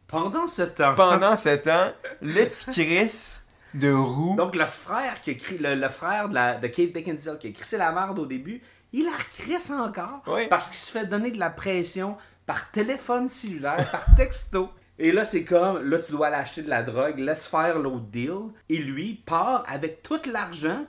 Pendant 0.10 0.48
ce 0.48 0.64
temps, 0.64 0.96
pendant 0.96 1.36
ce 1.38 1.56
temps, 1.56 1.92
le 2.22 2.46
petit 2.46 2.72
Chris 2.72 3.40
de 3.74 3.94
roue. 3.94 4.36
donc 4.36 4.56
le 4.56 4.66
frère 4.66 5.22
qui 5.22 5.32
écrit, 5.32 5.58
le, 5.60 5.76
le 5.76 5.90
frère 5.90 6.28
de, 6.30 6.34
la, 6.34 6.56
de 6.56 6.68
Kate 6.68 6.92
Beckinsale 6.92 7.38
qui 7.38 7.48
a 7.50 7.52
crissé 7.52 7.78
la 7.78 7.92
merde 7.92 8.18
au 8.18 8.26
début, 8.26 8.62
il 8.92 9.06
la 9.06 9.12
recrisse 9.12 9.70
encore 9.70 10.22
Oui. 10.26 10.48
parce 10.50 10.68
qu'il 10.70 10.78
se 10.80 10.92
fait 10.92 11.06
donner 11.06 11.30
de 11.32 11.38
la 11.40 11.52
pression 11.52 12.18
par 12.48 12.72
téléphone 12.72 13.28
cellulaire, 13.28 13.88
par 13.92 14.06
texto. 14.16 14.70
Et 14.98 15.12
là, 15.12 15.24
c'est 15.24 15.44
comme, 15.44 15.82
là, 15.84 16.00
tu 16.00 16.12
dois 16.12 16.28
aller 16.28 16.38
acheter 16.38 16.64
de 16.64 16.70
la 16.70 16.82
drogue, 16.84 17.20
laisse 17.20 17.48
faire 17.48 17.78
l'autre 17.78 18.06
deal. 18.12 18.50
Et 18.68 18.78
lui 18.78 19.22
part 19.26 19.64
avec 19.68 20.02
tout 20.02 20.20
l'argent 20.34 20.86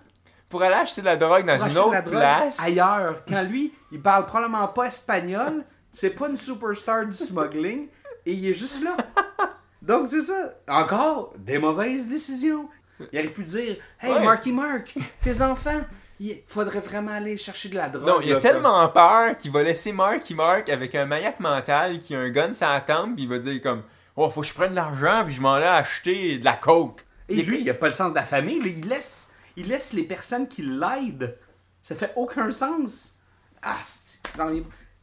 Pour 0.48 0.62
aller 0.62 0.74
acheter 0.74 1.02
de 1.02 1.06
la 1.06 1.16
drogue 1.16 1.44
dans 1.44 1.64
une 1.66 1.76
autre 1.78 1.92
la 1.92 2.00
drogue 2.02 2.18
place. 2.18 2.58
ailleurs. 2.60 3.22
Quand 3.28 3.42
lui, 3.42 3.72
il 3.92 4.00
parle 4.00 4.24
probablement 4.26 4.66
pas 4.68 4.86
espagnol, 4.86 5.62
c'est 5.92 6.10
pas 6.10 6.28
une 6.28 6.36
superstar 6.38 7.04
du 7.06 7.12
smuggling, 7.12 7.88
et 8.26 8.32
il 8.32 8.46
est 8.48 8.54
juste 8.54 8.82
là. 8.82 8.96
Donc, 9.82 10.08
c'est 10.08 10.20
ça. 10.20 10.54
Encore, 10.68 11.32
des 11.38 11.58
mauvaises 11.58 12.06
décisions. 12.06 12.68
Il 13.12 13.18
aurait 13.18 13.28
pu 13.28 13.44
dire 13.44 13.76
Hey, 14.00 14.12
Ouais. 14.12 14.24
Marky 14.24 14.52
Mark, 14.52 14.94
tes 15.22 15.40
enfants, 15.40 15.80
il 16.20 16.42
faudrait 16.46 16.80
vraiment 16.80 17.12
aller 17.12 17.36
chercher 17.38 17.70
de 17.70 17.76
la 17.76 17.88
drogue. 17.88 18.06
Non, 18.06 18.20
il 18.20 18.30
a 18.30 18.34
là, 18.34 18.40
tellement 18.40 18.88
peur 18.90 19.36
qu'il 19.38 19.50
va 19.50 19.62
laisser 19.62 19.90
Marky 19.92 20.34
Mark 20.34 20.68
avec 20.68 20.94
un 20.94 21.06
maniaque 21.06 21.40
mental 21.40 21.98
qui 21.98 22.14
a 22.14 22.20
un 22.20 22.28
gun 22.28 22.52
sur 22.52 22.68
la 22.68 22.80
tempe, 22.82 23.14
puis 23.14 23.22
il 23.24 23.28
va 23.28 23.38
dire 23.38 23.62
comme 23.62 23.82
Oh, 24.16 24.28
faut 24.28 24.42
que 24.42 24.46
je 24.46 24.52
prenne 24.52 24.72
de 24.72 24.76
l'argent, 24.76 25.22
puis 25.24 25.32
je 25.34 25.40
m'en 25.40 25.58
vais 25.58 25.66
acheter 25.66 26.36
de 26.38 26.44
la 26.44 26.52
coke. 26.52 27.00
Et 27.30 27.42
lui, 27.42 27.60
il 27.62 27.70
a 27.70 27.74
pas 27.74 27.86
le 27.86 27.94
sens 27.94 28.10
de 28.10 28.16
la 28.16 28.22
famille. 28.24 28.60
il, 28.66 28.86
laisse, 28.86 29.30
il 29.56 29.68
laisse 29.68 29.92
les 29.94 30.02
personnes 30.02 30.46
qui 30.46 30.60
l'aident. 30.62 31.36
Ça 31.80 31.94
fait 31.94 32.12
aucun 32.16 32.50
sens. 32.50 33.14
Ah, 33.62 33.76
c'est- 33.84 34.18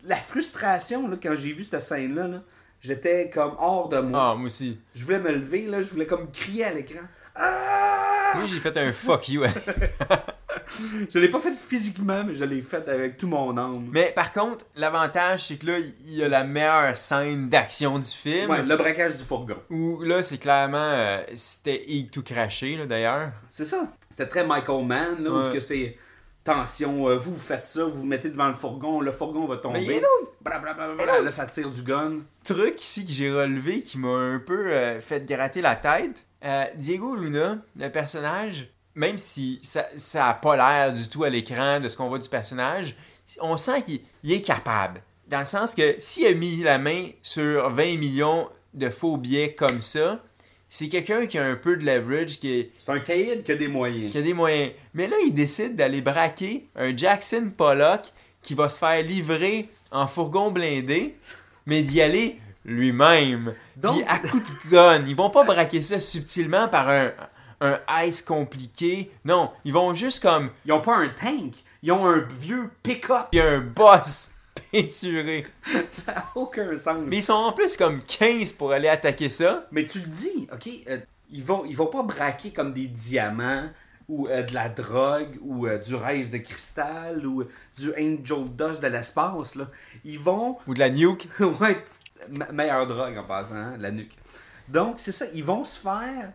la 0.04 0.16
frustration, 0.18 1.08
là, 1.08 1.18
quand 1.22 1.36
j'ai 1.36 1.52
vu 1.54 1.64
cette 1.64 1.82
scène-là, 1.82 2.28
là, 2.28 2.42
j'étais 2.82 3.30
comme 3.30 3.54
hors 3.60 3.90
de 3.90 4.00
moi. 4.00 4.32
Ah, 4.32 4.36
moi 4.36 4.48
aussi. 4.48 4.80
Je 4.96 5.04
voulais 5.06 5.20
me 5.20 5.32
lever, 5.32 5.66
là, 5.68 5.82
je 5.82 5.90
voulais 5.92 6.06
comme 6.06 6.30
crier 6.32 6.66
à 6.66 6.74
l'écran. 6.74 7.02
Ah! 7.36 8.32
Moi, 8.36 8.46
j'ai 8.48 8.60
fait 8.60 8.76
un 8.78 8.92
fuck 8.94 9.30
you. 9.30 9.44
je 11.10 11.20
l'ai 11.20 11.30
pas 11.30 11.40
fait 11.40 11.54
physiquement, 11.54 12.24
mais 12.26 12.36
je 12.36 12.44
l'ai 12.46 12.62
fait 12.62 12.88
avec 12.90 13.18
tout 13.18 13.28
mon 13.28 13.56
âme. 13.58 13.90
Mais 13.92 14.12
par 14.16 14.34
contre, 14.34 14.66
l'avantage, 14.76 15.46
c'est 15.48 15.56
que 15.58 15.66
là, 15.68 15.78
il 15.80 16.16
y 16.16 16.24
a 16.24 16.28
la 16.28 16.44
meilleure 16.44 16.96
scène 16.98 17.48
d'action 17.48 18.00
du 18.00 18.08
film. 18.10 18.50
Ouais, 18.50 18.64
le 18.64 18.76
braquage 18.76 19.16
du 19.18 19.24
fourgon. 19.24 19.58
Où 19.70 20.02
là, 20.04 20.24
c'est 20.24 20.38
clairement. 20.38 20.78
euh, 20.78 21.22
c'était 21.36 21.84
Eat 21.88 22.12
tout 22.12 22.24
craché, 22.24 22.76
là, 22.76 22.86
d'ailleurs. 22.86 23.32
C'est 23.50 23.66
ça. 23.66 23.88
C'était 24.10 24.28
très 24.28 24.46
Michael 24.46 24.86
Mann, 24.86 25.24
là, 25.24 25.30
où 25.30 25.38
Ouais. 25.40 25.54
que 25.54 25.60
c'est 25.60 25.98
tension, 26.48 27.10
euh, 27.10 27.18
vous, 27.18 27.34
vous 27.34 27.40
faites 27.40 27.66
ça, 27.66 27.84
vous 27.84 27.92
vous 28.00 28.06
mettez 28.06 28.30
devant 28.30 28.48
le 28.48 28.54
fourgon, 28.54 29.02
le 29.02 29.12
fourgon 29.12 29.46
va 29.46 29.58
tomber. 29.58 29.80
Mais 29.80 29.86
il 29.86 29.92
y 29.92 29.98
a 29.98 30.02
Bra, 30.42 30.60
bra, 30.60 30.74
bra, 30.74 30.94
bra, 30.94 31.06
bra, 31.06 31.20
là, 31.20 31.32
ça 31.32 31.46
tire 31.46 31.70
du 31.70 31.84
gun. 31.84 32.20
Truc 32.44 32.82
ici 32.82 33.06
que 33.06 33.12
j'ai 33.12 33.32
relevé 33.32 33.82
qui 33.82 33.98
m'a 33.98 34.16
un 34.16 34.40
peu 34.40 34.72
euh, 34.72 35.02
fait 35.02 35.26
gratter 35.26 35.62
la 35.62 35.76
tête. 35.76 36.26
Euh, 36.46 36.66
Diego 36.76 37.16
Luna, 37.16 37.58
le 37.76 37.90
personnage, 37.90 38.70
même 38.96 39.18
si 39.18 39.60
ça, 39.62 39.88
ça 39.98 40.30
a 40.30 40.34
pas 40.36 40.56
l'air 40.56 40.94
du 40.94 41.10
tout 41.10 41.26
à 41.26 41.30
l'écran 41.30 41.82
de 41.82 41.90
ce 41.90 41.98
qu'on 41.98 42.08
voit 42.08 42.20
du 42.20 42.30
personnage, 42.30 42.96
on 43.42 43.58
sent 43.58 43.84
qu'il 43.84 44.00
il 44.24 44.32
est 44.32 44.42
capable. 44.42 45.02
Dans 45.28 45.40
le 45.40 45.46
sens 45.46 45.76
que 45.76 45.96
s'il 46.00 46.28
a 46.28 46.34
mis 46.34 46.64
la 46.64 46.78
main 46.78 47.10
sur 47.22 47.70
20 47.70 47.98
millions 47.98 48.48
de 48.74 48.90
faux 48.90 49.18
billets 49.18 49.54
comme 49.54 49.82
ça, 49.82 50.22
c'est 50.70 50.88
quelqu'un 50.90 51.26
qui 51.28 51.38
a 51.38 51.46
un 51.46 51.56
peu 51.56 51.78
de 51.78 51.86
leverage, 51.86 52.40
qui, 52.40 52.52
est- 52.60 52.72
C'est 52.80 52.92
un 52.92 53.00
caïd 53.00 53.44
qui 53.44 53.52
a 53.52 53.56
des 53.56 53.68
moyens. 53.68 54.12
qui 54.12 54.18
a 54.18 54.22
des 54.22 54.34
moyens. 54.34 54.72
Mais 54.94 55.08
là, 55.08 55.16
il 55.26 55.34
décide 55.34 55.76
d'aller 55.76 56.02
braquer 56.02 56.68
un 56.76 56.96
Jackson 56.96 57.52
Pollock 57.56 58.02
qui 58.42 58.54
va 58.54 58.70
se 58.70 58.78
faire 58.80 59.02
livrer 59.04 59.70
en 59.92 60.08
fourgon 60.08 60.52
blindé, 60.52 61.16
mais 61.66 61.82
d'y 61.82 62.02
aller 62.02 62.40
lui-même. 62.66 63.54
Donc- 63.78 63.96
Puis 63.96 64.04
à 64.08 64.20
coup 64.20 64.40
de 64.40 64.70
gun. 64.70 65.04
Ils 65.06 65.16
vont 65.16 65.30
pas 65.30 65.44
braquer 65.44 65.82
ça 65.82 66.00
subtilement 66.00 66.68
par 66.68 66.90
un, 66.90 67.12
un 67.62 67.80
ice 68.06 68.22
compliqué. 68.22 69.12
Non, 69.26 69.52
ils 69.66 69.74
vont 69.74 69.94
juste 69.94 70.22
comme. 70.22 70.50
Ils 70.66 70.74
ont 70.74 70.82
pas 70.82 70.98
un 70.98 71.10
tank, 71.10 71.54
ils 71.82 71.92
ont 71.92 72.06
un 72.06 72.26
vieux 72.40 72.70
pick-up. 72.84 73.28
Il 73.32 73.40
y 73.40 73.42
a 73.42 73.50
un 73.52 73.60
boss 73.62 74.32
peinturé. 74.72 75.46
Ça 75.92 76.14
n'a 76.14 76.26
aucun 76.36 76.76
sens. 76.78 77.04
Mais 77.08 77.18
ils 77.18 77.24
sont 77.24 77.34
en 77.34 77.54
plus 77.54 77.78
comme 77.78 78.02
15 78.02 78.54
pour 78.54 78.72
aller 78.72 78.88
attaquer 78.88 79.30
ça. 79.30 79.68
Mais 79.72 79.86
tu 79.86 80.00
le 80.00 80.08
dis, 80.08 80.48
ok, 80.52 80.70
euh, 80.90 81.00
ils, 81.32 81.44
vont, 81.44 81.66
ils 81.66 81.76
vont 81.76 81.88
pas 81.88 82.04
braquer 82.04 82.52
comme 82.52 82.74
des 82.74 82.88
diamants 82.88 83.70
ou 84.10 84.28
euh, 84.28 84.44
de 84.44 84.54
la 84.54 84.70
drogue 84.70 85.38
ou 85.42 85.68
euh, 85.68 85.78
du 85.78 85.96
rêve 85.96 86.30
de 86.30 86.38
cristal 86.38 87.26
ou 87.26 87.44
du 87.78 87.92
angel 87.94 88.46
dust 88.56 88.82
de 88.82 88.88
l'espace. 88.88 89.56
là. 89.56 89.70
Ils 90.06 90.20
vont 90.20 90.58
Ou 90.68 90.74
de 90.74 90.80
la 90.80 90.90
nuke. 90.90 91.28
ouais, 91.40 91.84
me- 92.30 92.52
meilleure 92.54 92.88
drogue 92.88 93.18
en 93.18 93.24
passant, 93.26 93.56
hein, 93.56 93.76
la 93.78 93.92
nuque. 93.92 94.14
Donc, 94.68 94.96
c'est 95.00 95.12
ça, 95.12 95.26
ils 95.34 95.44
vont 95.44 95.64
se 95.64 95.80
faire 95.80 96.32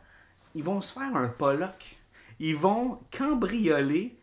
ils 0.55 0.63
vont 0.63 0.83
se 0.83 0.93
faire 0.93 1.17
un 1.17 1.29
Pollock. 1.29 1.97
Ils 2.39 2.55
vont 2.57 2.99
cambrioler 3.11 4.17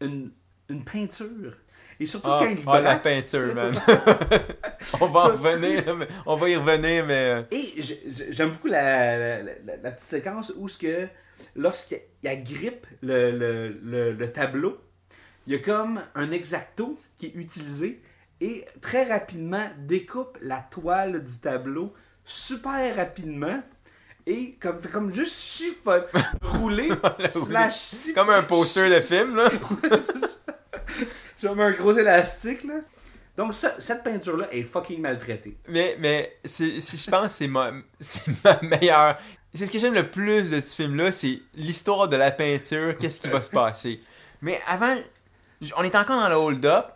une, 0.00 0.32
une 0.68 0.84
peinture. 0.84 1.52
Et 1.98 2.06
surtout 2.06 2.28
Ah, 2.30 2.40
quand 2.42 2.50
ils 2.50 2.62
ah, 2.66 2.80
la 2.80 2.96
peinture, 2.96 3.54
man. 3.54 3.72
on 5.00 5.06
va 5.06 5.20
en 5.20 5.28
revenir, 5.28 5.96
mais- 5.96 6.08
on 6.26 6.36
va 6.36 6.48
y 6.50 6.56
revenir, 6.56 7.06
mais. 7.06 7.30
euh, 7.30 7.42
Et 7.50 7.74
j'aime 8.30 8.50
beaucoup 8.50 8.68
la, 8.68 9.16
la, 9.16 9.42
la- 9.42 9.76
la 9.82 9.90
petite 9.92 10.00
séquence 10.08 10.52
où 10.56 10.68
ce 10.68 10.76
que 10.78 11.08
lorsqu'il 11.54 12.00
il 12.22 12.28
agrippe 12.28 12.86
le, 13.02 13.30
le, 13.30 13.68
le, 13.82 14.12
le 14.12 14.32
tableau, 14.32 14.78
il 15.46 15.54
y 15.54 15.56
a 15.56 15.58
comme 15.60 16.00
un 16.14 16.30
exacto 16.32 16.98
qui 17.18 17.26
est 17.26 17.34
utilisé 17.34 18.02
et 18.40 18.64
très 18.82 19.04
rapidement 19.04 19.64
découpe 19.78 20.36
la 20.42 20.58
toile 20.58 21.24
du 21.24 21.38
tableau 21.38 21.94
super 22.24 22.94
rapidement 22.96 23.62
et 24.26 24.56
comme 24.60 24.82
fait 24.82 24.88
comme 24.90 25.10
juste 25.14 25.38
chiffon 25.40 26.02
rouler 26.42 26.90
slash 27.30 28.12
Comme 28.14 28.30
un 28.30 28.42
poster 28.42 28.90
de 28.90 29.00
film, 29.00 29.36
là. 29.36 29.48
Mis 31.42 31.62
un 31.62 31.70
gros 31.72 31.92
élastique 31.92 32.64
là. 32.64 32.74
Donc 33.36 33.54
cette 33.78 34.02
peinture 34.02 34.36
là 34.36 34.46
est 34.52 34.62
fucking 34.62 35.00
maltraitée. 35.00 35.56
Mais, 35.68 35.96
mais 36.00 36.38
c'est- 36.44 36.80
je 36.80 37.10
pense 37.10 37.26
que 37.26 37.32
c'est 37.32 37.48
ma, 37.48 37.70
c'est 38.00 38.22
ma 38.44 38.58
meilleure. 38.62 39.18
C'est 39.52 39.66
ce 39.66 39.70
que 39.70 39.78
j'aime 39.78 39.94
le 39.94 40.10
plus 40.10 40.50
de 40.50 40.60
ce 40.60 40.74
film-là, 40.74 41.12
c'est 41.12 41.40
l'histoire 41.54 42.08
de 42.08 42.16
la 42.16 42.30
peinture, 42.30 42.96
qu'est-ce 42.98 43.20
qui 43.20 43.28
va 43.28 43.40
se 43.42 43.50
passer. 43.50 44.00
Mais 44.42 44.60
avant, 44.66 44.96
on 45.76 45.82
est 45.84 45.94
encore 45.94 46.20
dans 46.20 46.28
le 46.28 46.34
hold-up. 46.34 46.86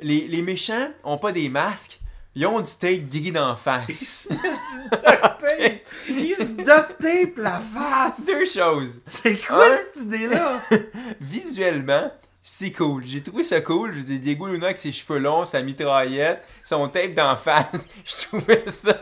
Les, 0.00 0.26
les 0.28 0.42
méchants 0.42 0.90
ont 1.04 1.18
pas 1.18 1.32
des 1.32 1.48
masques, 1.48 1.98
ils 2.36 2.44
ont 2.46 2.60
du 2.60 2.70
tape 2.72 3.08
gris 3.08 3.30
d'en 3.32 3.54
face. 3.56 3.90
se 3.92 4.28
met 4.32 4.38
du 4.38 4.90
duct 4.90 5.00
tape. 5.00 5.88
Il 6.08 6.34
se 6.36 6.52
duct 6.56 6.98
tape 7.00 7.36
la 7.36 7.60
face. 7.60 8.26
Deux 8.26 8.44
choses. 8.44 9.00
C'est 9.06 9.36
quoi 9.38 9.64
Un. 9.66 9.76
cette 9.92 10.02
idée-là? 10.04 10.60
Visuellement, 11.20 12.12
c'est 12.46 12.72
cool. 12.72 13.04
J'ai 13.06 13.22
trouvé 13.22 13.42
ça 13.42 13.62
cool. 13.62 13.94
Je 13.94 14.00
dis 14.00 14.20
Diego 14.20 14.46
Luna 14.48 14.66
avec 14.66 14.76
ses 14.78 14.92
cheveux 14.92 15.18
longs, 15.18 15.46
sa 15.46 15.62
mitraillette, 15.62 16.44
son 16.62 16.88
tape 16.88 17.14
d'en 17.14 17.36
face. 17.38 17.88
Je 18.04 18.26
trouvais 18.26 18.68
ça 18.68 19.00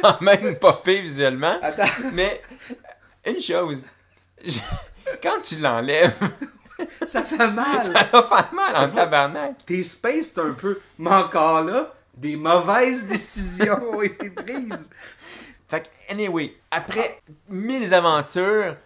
quand 0.00 0.20
même 0.20 0.56
pire 0.84 1.02
visuellement. 1.02 1.58
Attends. 1.60 1.82
Mais 2.12 2.40
une 3.26 3.40
chose, 3.40 3.84
je- 4.44 4.60
quand 5.20 5.40
tu 5.42 5.56
l'enlèves, 5.56 6.14
Ça 7.04 7.22
fait 7.24 7.48
mal. 7.50 7.82
ça 7.82 8.04
va 8.12 8.22
faire 8.22 8.50
mal 8.54 8.76
en 8.76 8.88
tabarnak. 8.88 9.66
T'es 9.66 9.82
space 9.82 10.38
un 10.38 10.52
peu. 10.52 10.78
Mais 10.96 11.10
encore 11.10 11.62
là, 11.62 11.92
des 12.16 12.36
mauvaises 12.36 13.04
décisions 13.06 13.80
ont 13.94 14.02
été 14.02 14.30
prises. 14.30 14.88
Fait 15.68 15.80
que, 15.82 16.12
anyway, 16.12 16.54
après 16.70 17.20
mille 17.48 17.92
aventures, 17.92 18.76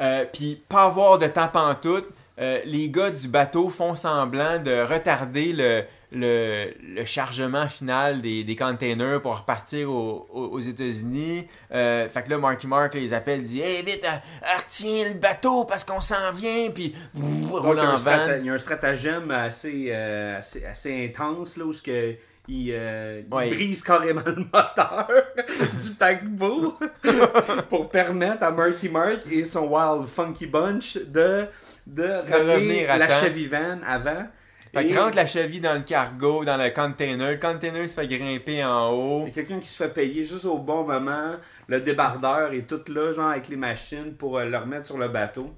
euh, 0.00 0.24
puis 0.32 0.62
pas 0.68 0.84
avoir 0.84 1.18
de 1.18 1.26
temps 1.26 1.48
pantoute, 1.48 2.08
euh, 2.42 2.58
les 2.64 2.90
gars 2.90 3.10
du 3.10 3.28
bateau 3.28 3.70
font 3.70 3.94
semblant 3.94 4.58
de 4.58 4.82
retarder 4.82 5.52
le, 5.52 5.84
le, 6.10 6.72
le 6.96 7.04
chargement 7.04 7.68
final 7.68 8.20
des, 8.20 8.42
des 8.44 8.56
containers 8.56 9.22
pour 9.22 9.38
repartir 9.38 9.90
au- 9.90 10.26
au- 10.30 10.46
aux 10.48 10.60
États-Unis. 10.60 11.46
Euh, 11.72 12.08
fait 12.10 12.22
que 12.24 12.30
là, 12.30 12.38
Marky 12.38 12.66
Mark 12.66 12.94
là, 12.94 13.00
les 13.00 13.12
appelle, 13.14 13.42
dit 13.42 13.60
Hey, 13.60 13.82
vite, 13.84 14.04
euh, 14.04 14.16
retiens 14.58 15.08
le 15.08 15.14
bateau 15.14 15.64
parce 15.64 15.84
qu'on 15.84 16.00
s'en 16.00 16.32
vient, 16.32 16.68
puis 16.74 16.94
roule 17.14 17.78
en 17.80 17.94
van. 17.94 18.10
il 18.40 18.46
y 18.46 18.50
a 18.50 18.52
un 18.54 18.58
stratagème 18.58 19.30
assez, 19.30 19.86
euh, 19.90 20.38
assez, 20.38 20.64
assez 20.66 21.06
intense 21.06 21.56
là, 21.56 21.64
où 21.64 21.72
ce 21.72 21.80
que 21.82 22.14
il, 22.48 22.70
euh, 22.72 23.22
il 23.24 23.50
brise 23.50 23.82
carrément 23.82 24.22
le 24.26 24.36
moteur 24.36 25.08
du 25.82 25.90
paquebot 25.98 26.76
pour 27.68 27.88
permettre 27.88 28.42
à 28.42 28.50
Marky 28.50 28.88
Mark 28.88 29.20
et 29.30 29.44
son 29.44 29.68
Wild 29.68 30.08
Funky 30.08 30.46
Bunch 30.46 30.98
de, 30.98 31.46
de 31.86 32.02
ramener 32.30 32.52
revenir 32.54 32.90
à 32.90 32.98
la 32.98 33.06
temps. 33.06 33.14
Chevy 33.14 33.46
Van 33.46 33.78
avant. 33.86 34.26
Fait 34.74 34.84
Et- 34.86 34.90
que 34.90 34.98
rentre 34.98 35.16
la 35.16 35.26
cheville 35.26 35.60
dans 35.60 35.74
le 35.74 35.82
cargo, 35.82 36.44
dans 36.44 36.56
le 36.56 36.70
container. 36.70 37.32
Le 37.32 37.36
container 37.36 37.86
se 37.88 37.94
fait 37.94 38.08
grimper 38.08 38.64
en 38.64 38.90
haut. 38.90 39.24
Il 39.26 39.28
y 39.28 39.30
a 39.30 39.34
quelqu'un 39.34 39.60
qui 39.60 39.68
se 39.68 39.76
fait 39.76 39.90
payer 39.92 40.24
juste 40.24 40.46
au 40.46 40.56
bon 40.58 40.84
moment. 40.84 41.34
Le 41.68 41.80
débardeur 41.80 42.52
est 42.54 42.66
tout 42.66 42.80
là, 42.90 43.12
genre 43.12 43.30
avec 43.30 43.48
les 43.48 43.56
machines 43.56 44.14
pour 44.14 44.38
euh, 44.38 44.46
le 44.46 44.56
remettre 44.56 44.86
sur 44.86 44.96
le 44.98 45.08
bateau. 45.08 45.52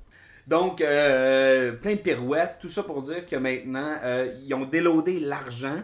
Donc, 0.47 0.81
euh, 0.81 1.73
plein 1.73 1.93
de 1.93 2.01
pirouettes, 2.01 2.57
tout 2.61 2.69
ça 2.69 2.83
pour 2.83 3.01
dire 3.03 3.25
que 3.25 3.37
maintenant, 3.37 3.97
euh, 4.03 4.35
ils 4.45 4.53
ont 4.53 4.65
déloadé 4.67 5.21
l'argent, 5.21 5.77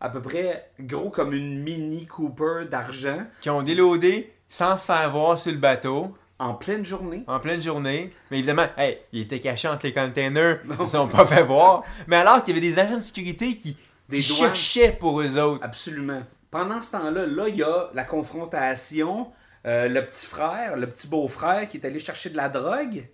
à 0.00 0.08
peu 0.10 0.20
près 0.22 0.70
gros 0.80 1.10
comme 1.10 1.32
une 1.32 1.62
Mini 1.62 2.06
Cooper 2.06 2.66
d'argent, 2.70 3.24
Qui 3.40 3.50
ont 3.50 3.62
déloadé 3.62 4.32
sans 4.48 4.76
se 4.76 4.86
faire 4.86 5.10
voir 5.10 5.38
sur 5.38 5.52
le 5.52 5.58
bateau. 5.58 6.16
en 6.38 6.54
pleine 6.54 6.84
journée. 6.84 7.24
en 7.26 7.40
pleine 7.40 7.60
journée. 7.60 8.12
Mais 8.30 8.38
évidemment, 8.38 8.66
hey, 8.76 8.98
il 9.12 9.22
était 9.22 9.40
caché 9.40 9.66
entre 9.68 9.86
les 9.86 9.92
containers, 9.92 10.60
ils 10.78 10.82
ne 10.82 10.86
sont 10.86 11.08
pas 11.08 11.26
fait 11.26 11.42
voir. 11.42 11.82
Mais 12.06 12.16
alors 12.16 12.42
qu'il 12.44 12.54
y 12.54 12.58
avait 12.58 12.66
des 12.66 12.78
agents 12.78 12.96
de 12.96 13.00
sécurité 13.02 13.56
qui, 13.56 13.76
Des 14.08 14.20
qui 14.20 14.28
douanes. 14.28 14.48
cherchaient 14.50 14.92
pour 14.92 15.20
eux 15.20 15.36
autres. 15.38 15.64
Absolument. 15.64 16.22
Pendant 16.50 16.80
ce 16.80 16.92
temps-là, 16.92 17.26
là, 17.26 17.48
il 17.48 17.56
y 17.56 17.62
a 17.62 17.90
la 17.92 18.04
confrontation, 18.04 19.30
euh, 19.66 19.88
le 19.88 20.04
petit 20.06 20.26
frère, 20.26 20.76
le 20.76 20.86
petit 20.88 21.08
beau-frère 21.08 21.68
qui 21.68 21.76
est 21.78 21.84
allé 21.86 21.98
chercher 21.98 22.30
de 22.30 22.36
la 22.36 22.48
drogue. 22.48 23.08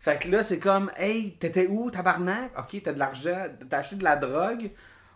Fait 0.00 0.18
que 0.18 0.28
là, 0.30 0.42
c'est 0.42 0.58
comme, 0.58 0.90
hey, 0.96 1.32
t'étais 1.38 1.66
où, 1.68 1.90
tabarnak? 1.90 2.50
Ok, 2.58 2.80
t'as 2.82 2.92
de 2.92 2.98
l'argent, 2.98 3.46
t'as 3.70 3.78
acheté 3.78 3.96
de 3.96 4.04
la 4.04 4.16
drogue. 4.16 4.70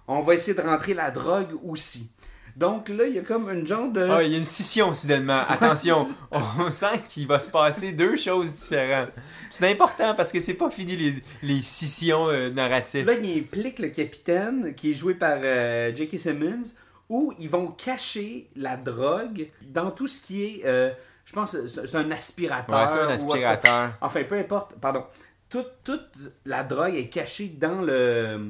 On 0.08 0.20
va 0.20 0.34
essayer 0.34 0.54
de 0.56 0.62
rentrer 0.62 0.94
la 0.94 1.10
drogue 1.10 1.50
aussi. 1.64 2.10
Donc 2.56 2.88
là, 2.88 3.06
il 3.06 3.14
y 3.14 3.18
a 3.20 3.22
comme 3.22 3.48
une 3.50 3.64
genre 3.66 3.88
de. 3.92 4.00
Ah, 4.10 4.22
il 4.24 4.32
y 4.32 4.34
a 4.34 4.38
une 4.38 4.44
scission 4.44 4.92
soudainement. 4.92 5.44
Attention, 5.48 6.04
on 6.32 6.70
sent 6.72 7.00
qu'il 7.08 7.28
va 7.28 7.38
se 7.38 7.48
passer 7.48 7.92
deux 7.92 8.16
choses 8.16 8.52
différentes. 8.52 9.10
C'est 9.50 9.70
important 9.70 10.14
parce 10.16 10.32
que 10.32 10.40
c'est 10.40 10.54
pas 10.54 10.68
fini 10.70 10.96
les, 10.96 11.14
les 11.44 11.62
scissions 11.62 12.26
euh, 12.28 12.50
narratives. 12.50 13.06
Là, 13.06 13.12
il 13.14 13.38
implique 13.38 13.78
le 13.78 13.88
capitaine, 13.90 14.74
qui 14.74 14.90
est 14.90 14.94
joué 14.94 15.14
par 15.14 15.36
euh, 15.40 15.94
J.K. 15.94 16.18
Simmons, 16.18 16.62
où 17.08 17.32
ils 17.38 17.48
vont 17.48 17.68
cacher 17.68 18.48
la 18.56 18.76
drogue 18.76 19.48
dans 19.62 19.92
tout 19.92 20.08
ce 20.08 20.20
qui 20.26 20.42
est. 20.42 20.62
euh, 20.64 20.90
je 21.26 21.32
pense 21.34 21.54
c'est 21.66 21.94
un 21.94 22.10
aspirateur. 22.10 22.80
Ouais, 22.80 22.86
c'est 22.88 22.94
un 22.94 23.06
ou- 23.06 23.32
aspirateur. 23.32 23.92
Enfin, 24.00 24.24
peu 24.24 24.36
importe, 24.36 24.72
pardon. 24.80 25.04
Toute, 25.48 25.68
toute 25.84 26.08
la 26.44 26.64
drogue 26.64 26.96
est 26.96 27.08
cachée 27.08 27.46
dans 27.56 27.82
le 27.82 28.40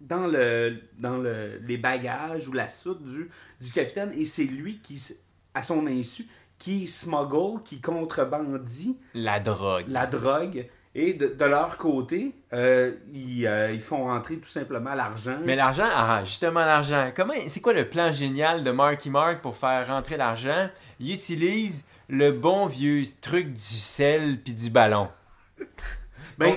dans 0.00 0.26
le 0.26 0.76
dans 0.98 1.16
le, 1.18 1.58
les 1.66 1.76
bagages 1.78 2.48
ou 2.48 2.52
la 2.52 2.68
soute 2.68 3.02
du, 3.04 3.30
du 3.60 3.70
capitaine 3.70 4.12
et 4.14 4.24
c'est 4.24 4.44
lui 4.44 4.78
qui, 4.78 5.00
à 5.54 5.62
son 5.62 5.86
insu, 5.86 6.26
qui 6.58 6.86
smuggle, 6.86 7.62
qui 7.64 7.80
contrebandit 7.80 8.98
La 9.14 9.40
drogue. 9.40 9.86
la 9.88 10.06
drogue. 10.06 10.66
Et 10.98 11.12
de, 11.12 11.26
de 11.26 11.44
leur 11.44 11.76
côté, 11.76 12.34
euh, 12.54 12.92
ils, 13.12 13.46
euh, 13.46 13.70
ils 13.70 13.82
font 13.82 14.04
rentrer 14.04 14.38
tout 14.38 14.48
simplement 14.48 14.94
l'argent. 14.94 15.38
Mais 15.44 15.54
l'argent, 15.54 15.84
ah, 15.86 16.22
justement 16.24 16.60
l'argent. 16.60 17.10
Comment, 17.14 17.34
c'est 17.48 17.60
quoi 17.60 17.74
le 17.74 17.86
plan 17.86 18.12
génial 18.12 18.64
de 18.64 18.70
Marky 18.70 19.10
Mark 19.10 19.42
pour 19.42 19.56
faire 19.56 19.86
rentrer 19.88 20.16
l'argent? 20.16 20.70
Il 20.98 21.12
utilise 21.12 21.84
le 22.08 22.32
bon 22.32 22.66
vieux 22.66 23.02
truc 23.20 23.52
du 23.52 23.60
sel 23.60 24.40
puis 24.42 24.54
du 24.54 24.70
ballon. 24.70 25.10
Ben, 26.38 26.54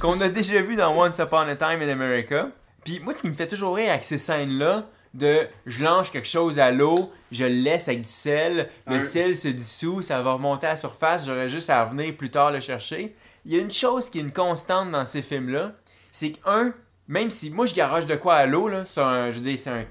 qu'on 0.00 0.18
a 0.22 0.28
déjà 0.30 0.62
vu 0.62 0.76
dans 0.76 0.96
Once 0.98 1.18
Upon 1.18 1.48
a 1.48 1.56
Time 1.56 1.82
in 1.82 1.88
America. 1.90 2.48
Puis 2.84 3.00
moi, 3.00 3.12
ce 3.12 3.22
qui 3.22 3.28
me 3.28 3.34
fait 3.34 3.46
toujours 3.46 3.76
rire 3.76 3.90
avec 3.90 4.04
ces 4.04 4.18
scènes-là, 4.18 4.86
de 5.14 5.46
je 5.66 5.84
lance 5.84 6.08
quelque 6.10 6.26
chose 6.28 6.58
à 6.58 6.70
l'eau, 6.70 7.12
je 7.30 7.44
le 7.44 7.50
laisse 7.50 7.86
avec 7.88 8.00
du 8.02 8.08
sel, 8.08 8.70
le 8.86 8.96
Un- 8.96 9.00
sel 9.02 9.36
se 9.36 9.48
dissout, 9.48 10.00
ça 10.00 10.22
va 10.22 10.32
remonter 10.32 10.66
à 10.66 10.70
la 10.70 10.76
surface, 10.76 11.26
j'aurais 11.26 11.50
juste 11.50 11.68
à 11.68 11.84
revenir 11.84 12.16
plus 12.16 12.30
tard 12.30 12.50
le 12.50 12.60
chercher. 12.60 13.14
Il 13.44 13.52
y 13.52 13.58
a 13.58 13.60
une 13.60 13.70
chose 13.72 14.08
qui 14.08 14.18
est 14.18 14.22
une 14.22 14.32
constante 14.32 14.90
dans 14.90 15.04
ces 15.04 15.20
films-là, 15.20 15.72
c'est 16.12 16.30
qu'un, 16.32 16.72
même 17.08 17.28
si 17.28 17.50
moi 17.50 17.66
je 17.66 17.74
garage 17.74 18.06
de 18.06 18.14
quoi 18.16 18.36
à 18.36 18.46
l'eau, 18.46 18.68
là, 18.68 18.84
c'est 18.86 19.00
un, 19.02 19.30
je 19.30 19.36
veux 19.36 19.42
dire, 19.42 19.58
c'est 19.58 19.70
un. 19.70 19.84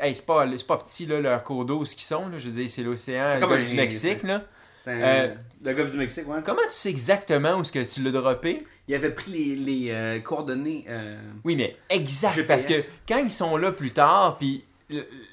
Hey, 0.00 0.14
c'est 0.14 0.24
pas, 0.24 0.46
c'est 0.56 0.66
pas 0.66 0.76
petit 0.78 1.06
là, 1.06 1.20
leur 1.20 1.42
cours 1.44 1.64
d'eau, 1.64 1.84
ce 1.84 1.94
qu'ils 1.96 2.04
sont, 2.04 2.28
là, 2.28 2.38
je 2.38 2.48
veux 2.48 2.54
dire, 2.62 2.70
c'est 2.70 2.82
l'océan, 2.82 3.24
du 3.66 3.74
Mexique, 3.76 4.22
là. 4.22 4.42
Euh, 4.88 5.34
le 5.64 5.74
golfe 5.74 5.90
du 5.92 5.98
Mexique, 5.98 6.28
ouais. 6.28 6.40
Comment 6.44 6.62
tu 6.64 6.72
sais 6.72 6.90
exactement 6.90 7.56
où 7.56 7.60
est-ce 7.62 7.72
que 7.72 7.84
tu 7.84 8.02
l'as 8.02 8.10
droppé? 8.10 8.66
Il 8.88 8.94
avait 8.94 9.10
pris 9.10 9.30
les, 9.30 9.56
les, 9.56 9.90
euh, 9.90 10.18
coordonnées. 10.20 10.84
euh, 10.88 11.16
Oui, 11.44 11.56
mais 11.56 11.76
exact. 11.88 12.34
GPS. 12.34 12.46
Parce 12.46 12.66
que 12.66 12.88
quand 13.06 13.18
ils 13.18 13.30
sont 13.30 13.56
là 13.56 13.70
plus 13.72 13.92
tard, 13.92 14.36
puis 14.38 14.64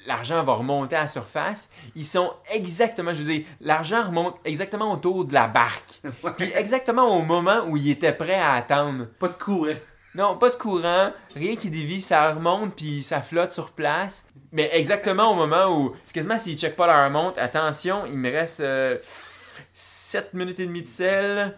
l'argent 0.06 0.42
va 0.42 0.52
remonter 0.54 0.96
à 0.96 1.00
la 1.00 1.08
surface, 1.08 1.70
ils 1.94 2.04
sont 2.04 2.32
exactement, 2.54 3.12
je 3.12 3.22
veux 3.22 3.32
dire, 3.32 3.44
l'argent 3.60 4.06
remonte 4.06 4.36
exactement 4.44 4.92
autour 4.92 5.24
de 5.24 5.34
la 5.34 5.48
barque. 5.48 6.00
Puis 6.38 6.50
exactement 6.54 7.18
au 7.18 7.22
moment 7.22 7.66
où 7.68 7.76
ils 7.76 7.90
étaient 7.90 8.14
prêts 8.14 8.40
à 8.40 8.54
attendre. 8.54 9.06
pas 9.18 9.28
de 9.28 9.34
courant. 9.34 9.72
Non, 10.14 10.36
pas 10.36 10.50
de 10.50 10.56
courant, 10.56 11.12
rien 11.36 11.54
qui 11.56 11.70
dévie, 11.70 12.00
ça 12.00 12.32
remonte 12.32 12.74
puis 12.74 13.02
ça 13.02 13.20
flotte 13.22 13.52
sur 13.52 13.70
place. 13.70 14.26
Mais 14.50 14.68
exactement 14.72 15.30
au 15.30 15.34
moment 15.36 15.68
où, 15.78 15.94
c'est 16.04 16.14
quasiment 16.14 16.38
s'ils 16.38 16.58
checkent 16.58 16.74
pas 16.74 16.86
leur 16.88 17.10
montre, 17.10 17.38
attention, 17.38 18.06
il 18.06 18.16
me 18.18 18.30
reste 18.30 18.60
7 19.72 20.34
minutes 20.34 20.60
et 20.60 20.66
demie 20.66 20.82
de 20.82 20.88
sel, 20.88 21.56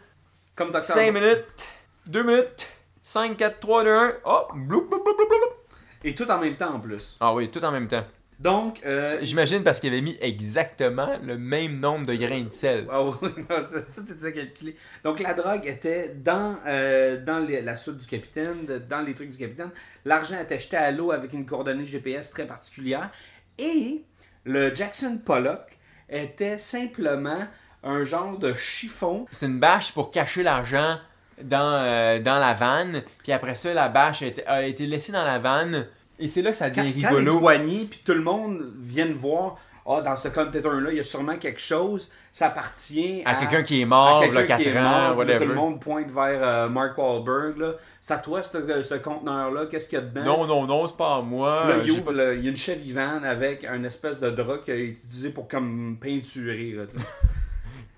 Comme 0.55 0.71
Dr. 0.71 0.83
5 0.83 1.13
minutes, 1.13 1.67
2 2.07 2.23
minutes, 2.23 2.67
5, 3.03 3.37
4, 3.37 3.61
3, 3.61 3.85
2, 3.85 3.91
1, 3.91 4.13
oh, 4.25 4.41
bloup, 4.55 4.83
bloup, 4.89 5.03
bloup, 5.03 5.17
bloup, 5.17 5.29
bloup. 5.29 5.39
Et 6.05 6.15
tout 6.15 6.29
en 6.31 6.39
même 6.39 6.57
temps 6.57 6.75
en 6.75 6.81
plus. 6.81 7.17
Ah 7.21 7.33
oui, 7.35 7.51
tout 7.51 7.65
en 7.65 7.71
même 7.71 7.87
temps. 7.89 8.05
Donc, 8.41 8.81
euh, 8.85 9.19
J'imagine 9.23 9.63
parce 9.63 9.79
qu'il 9.79 9.93
avait 9.93 10.03
mis 10.03 10.19
exactement 10.21 11.17
le 11.23 11.39
même 11.39 11.79
nombre 11.79 12.07
de 12.07 12.15
grains 12.17 12.41
de 12.43 12.49
sel. 12.51 12.89
Ah 12.91 13.05
oui, 13.05 13.13
ça, 13.49 13.83
tout 13.95 14.05
était 14.13 14.33
calculé. 14.33 14.75
Donc 15.05 15.21
la 15.21 15.33
drogue 15.35 15.65
était 15.65 16.09
dans, 16.09 16.57
euh, 16.67 17.23
dans 17.25 17.39
les- 17.39 17.63
la 17.63 17.77
soude 17.77 17.99
du 17.99 18.07
capitaine, 18.07 18.67
dans 18.91 19.01
les 19.03 19.15
trucs 19.15 19.31
du 19.31 19.39
capitaine. 19.39 19.71
L'argent 20.05 20.41
était 20.41 20.59
jeté 20.59 20.77
à 20.77 20.91
l'eau 20.91 21.13
avec 21.13 21.33
une 21.33 21.47
coordonnée 21.47 21.87
GPS 21.87 22.31
très 22.31 22.45
particulière. 22.47 23.11
Et 23.59 24.03
le 24.45 24.75
Jackson 24.75 25.21
Pollock 25.25 25.79
était 26.09 26.59
simplement 26.59 27.47
un 27.85 28.05
genre 28.05 28.39
de 28.39 28.55
chiffon. 28.55 29.27
C'est 29.31 29.47
une 29.47 29.59
bâche 29.59 29.93
pour 29.93 30.11
cacher 30.11 30.43
l'argent 30.43 30.99
dans, 31.43 31.73
euh, 31.83 32.21
dans 32.21 32.39
la 32.39 32.55
vanne. 32.55 33.03
Puis 33.23 33.33
après 33.33 33.55
ça, 33.55 33.73
la 33.75 33.89
bâche 33.89 34.23
a 34.23 34.27
été, 34.27 34.47
a 34.47 34.63
été 34.65 34.87
laissée 34.87 35.13
dans 35.13 35.25
la 35.25 35.39
vanne. 35.39 35.87
Et 36.19 36.29
c'est 36.29 36.43
là 36.43 36.51
que 36.53 36.57
ça 36.57 36.71
Quand, 36.71 36.83
devient 36.83 37.03
quand 37.03 37.11
les 37.11 37.17
rigolo. 37.19 37.41
douaniers 37.41 37.87
puis 37.91 38.01
tout 38.05 38.13
le 38.13 38.21
monde 38.23 38.73
viennent 38.81 39.15
voir, 39.15 39.57
ah, 39.85 40.01
dans 40.03 40.17
ce 40.17 40.29
container-là, 40.29 40.91
il 40.93 40.97
y 40.99 41.01
a 41.01 41.05
sûrement 41.05 41.37
quelque 41.37 41.61
chose, 41.61 42.13
ça 42.31 42.47
appartient 42.47 43.23
à 43.25 43.35
quelqu'un 43.35 43.65
qui 43.65 43.81
est 43.81 43.85
mort, 43.85 44.21
à 44.23 44.27
il 44.27 44.33
y 44.33 44.37
a 44.37 44.41
quelqu'un 44.43 44.57
4 44.59 44.63
qui 44.63 44.69
est 44.69 44.79
ans, 44.79 44.83
mort, 45.09 45.17
whatever. 45.17 45.39
Tout 45.41 45.49
le 45.49 45.55
monde 45.57 45.81
pointe 45.81 46.09
vers 46.13 46.39
euh, 46.41 46.69
Mark 46.69 46.97
Wahlberg. 46.97 47.57
là. 47.59 47.73
C'est 48.01 48.15
à 48.15 48.19
toi, 48.19 48.41
ce, 48.45 48.83
ce 48.85 48.95
conteneur-là. 48.95 49.67
Qu'est-ce 49.69 49.89
qu'il 49.89 49.99
y 49.99 50.03
a 50.03 50.05
dedans? 50.05 50.23
Non, 50.23 50.47
non, 50.47 50.67
non, 50.69 50.87
c'est 50.87 50.97
pas 50.97 51.17
à 51.17 51.21
moi. 51.23 51.67
Là, 51.69 51.77
il, 51.85 52.01
le- 52.15 52.37
il 52.37 52.45
y 52.45 52.47
a 52.47 52.51
une 52.51 52.57
Chevy 52.57 52.93
van 52.93 53.25
avec 53.25 53.65
un 53.65 53.83
espèce 53.83 54.21
de 54.21 54.31
drap 54.31 54.59
qui 54.59 54.71
a 54.71 54.75
été 54.77 54.85
utilisé 55.05 55.31
pour 55.31 55.49
comme 55.49 55.97
peinturer. 56.01 56.75
Là. 56.77 56.85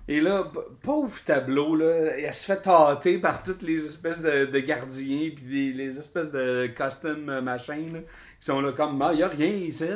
Et 0.07 0.21
là, 0.21 0.51
pauvre 0.83 1.19
tableau, 1.25 1.75
là, 1.75 1.91
elle 2.17 2.33
se 2.33 2.45
fait 2.45 2.61
tâter 2.61 3.17
par 3.17 3.41
toutes 3.41 3.63
les 3.63 3.83
espèces 3.83 4.21
de, 4.21 4.59
gardiens 4.59 5.31
puis 5.35 5.45
des- 5.45 5.73
les 5.73 5.97
espèces 5.97 6.31
de 6.31 6.67
custom 6.67 7.41
machins 7.41 7.93
là, 7.93 7.99
qui 8.39 8.45
sont 8.45 8.61
là 8.61 8.71
comme 8.71 9.01
Ah, 9.01 9.09
il 9.13 9.17
n'y 9.17 9.23
a 9.23 9.27
rien 9.27 9.47
ici. 9.47 9.89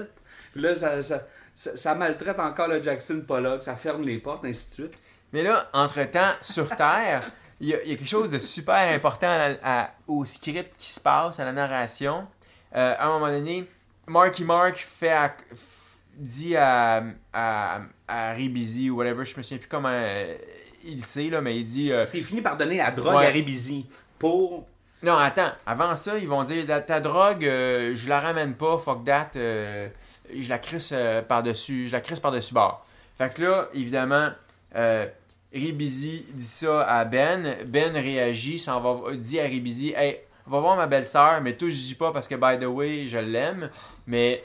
Puis 0.51 0.61
là, 0.61 0.73
ça, 0.73 1.03
ça, 1.03 1.21
ça, 1.53 1.93
maltraite 1.93 2.39
encore 2.39 2.67
le 2.67 2.81
Jackson 2.81 3.21
Pollock, 3.27 3.61
ça 3.61 3.75
ferme 3.75 4.01
les 4.03 4.17
portes, 4.17 4.45
ainsi 4.45 4.69
de 4.69 4.73
suite. 4.73 4.97
Mais 5.31 5.43
là, 5.43 5.69
entre-temps, 5.73 6.31
sur 6.41 6.67
Terre, 6.75 7.31
il 7.59 7.67
y, 7.67 7.73
a 7.73 7.77
quelque 7.79 8.07
chose 8.07 8.31
de 8.31 8.39
super 8.39 8.93
important 8.93 9.55
au 10.07 10.25
script 10.25 10.73
qui 10.77 10.89
se 10.89 10.99
passe, 10.99 11.39
à 11.39 11.45
la 11.45 11.51
narration. 11.51 12.25
Euh, 12.75 12.95
à 12.97 13.05
un 13.05 13.19
moment 13.19 13.27
donné, 13.27 13.69
Marky 14.07 14.43
Mark 14.43 14.77
fait 14.77 15.31
dit 16.19 16.55
à, 16.55 17.03
à, 17.33 17.79
à 18.07 18.31
Ribizi 18.33 18.89
ou 18.89 18.97
whatever, 18.97 19.25
je 19.25 19.37
me 19.37 19.43
souviens 19.43 19.57
plus 19.57 19.67
comment 19.69 19.89
euh, 19.91 20.35
il 20.83 21.03
sait, 21.03 21.29
là, 21.29 21.41
mais 21.41 21.57
il 21.57 21.65
dit... 21.65 21.91
euh, 21.91 21.99
Parce 21.99 22.11
qu'il 22.11 22.23
finit 22.23 22.41
par 22.41 22.57
donner 22.57 22.77
la 22.77 22.91
drogue 22.91 23.15
Ouais. 23.15 23.25
à 23.27 23.29
Ribizi 23.29 23.85
pour. 24.17 24.67
non, 25.03 25.17
attends, 25.17 25.51
avant 25.65 25.95
ça, 25.95 26.17
ils 26.17 26.27
vont 26.27 26.43
dire 26.43 26.65
ta, 26.65 26.81
ta 26.81 26.99
drogue, 26.99 27.45
euh, 27.45 27.93
je 27.95 28.07
la 28.09 28.19
ramène 28.19 28.53
pas, 28.53 28.77
fuck 28.77 29.03
that, 29.05 29.31
euh, 29.35 29.87
je 30.33 30.49
la 30.49 30.59
crisse 30.59 30.91
euh, 30.93 31.21
par-dessus, 31.21 31.87
je 31.87 31.93
la 31.93 32.01
crisse 32.01 32.19
par-dessus 32.19 32.53
bord. 32.53 32.85
Fait 33.17 33.33
que 33.33 33.41
là, 33.41 33.69
évidemment, 33.73 34.29
euh, 34.75 35.07
Ribizi 35.53 36.25
dit 36.33 36.45
ça 36.45 36.81
à 36.83 37.05
Ben, 37.05 37.57
Ben 37.65 37.95
réagit, 37.95 38.59
s'en 38.59 38.79
va, 38.79 39.15
dit 39.15 39.39
à 39.39 39.43
Ribizi, 39.43 39.93
hey, 39.95 40.19
va 40.45 40.59
voir 40.59 40.75
ma 40.75 40.87
belle-sœur, 40.87 41.41
mais 41.41 41.53
toi 41.53 41.69
je 41.69 41.75
dis 41.75 41.95
pas 41.95 42.11
parce 42.11 42.27
que 42.27 42.35
by 42.35 42.57
the 42.63 42.67
way, 42.67 43.07
je 43.07 43.17
l'aime, 43.17 43.69
mais 44.07 44.43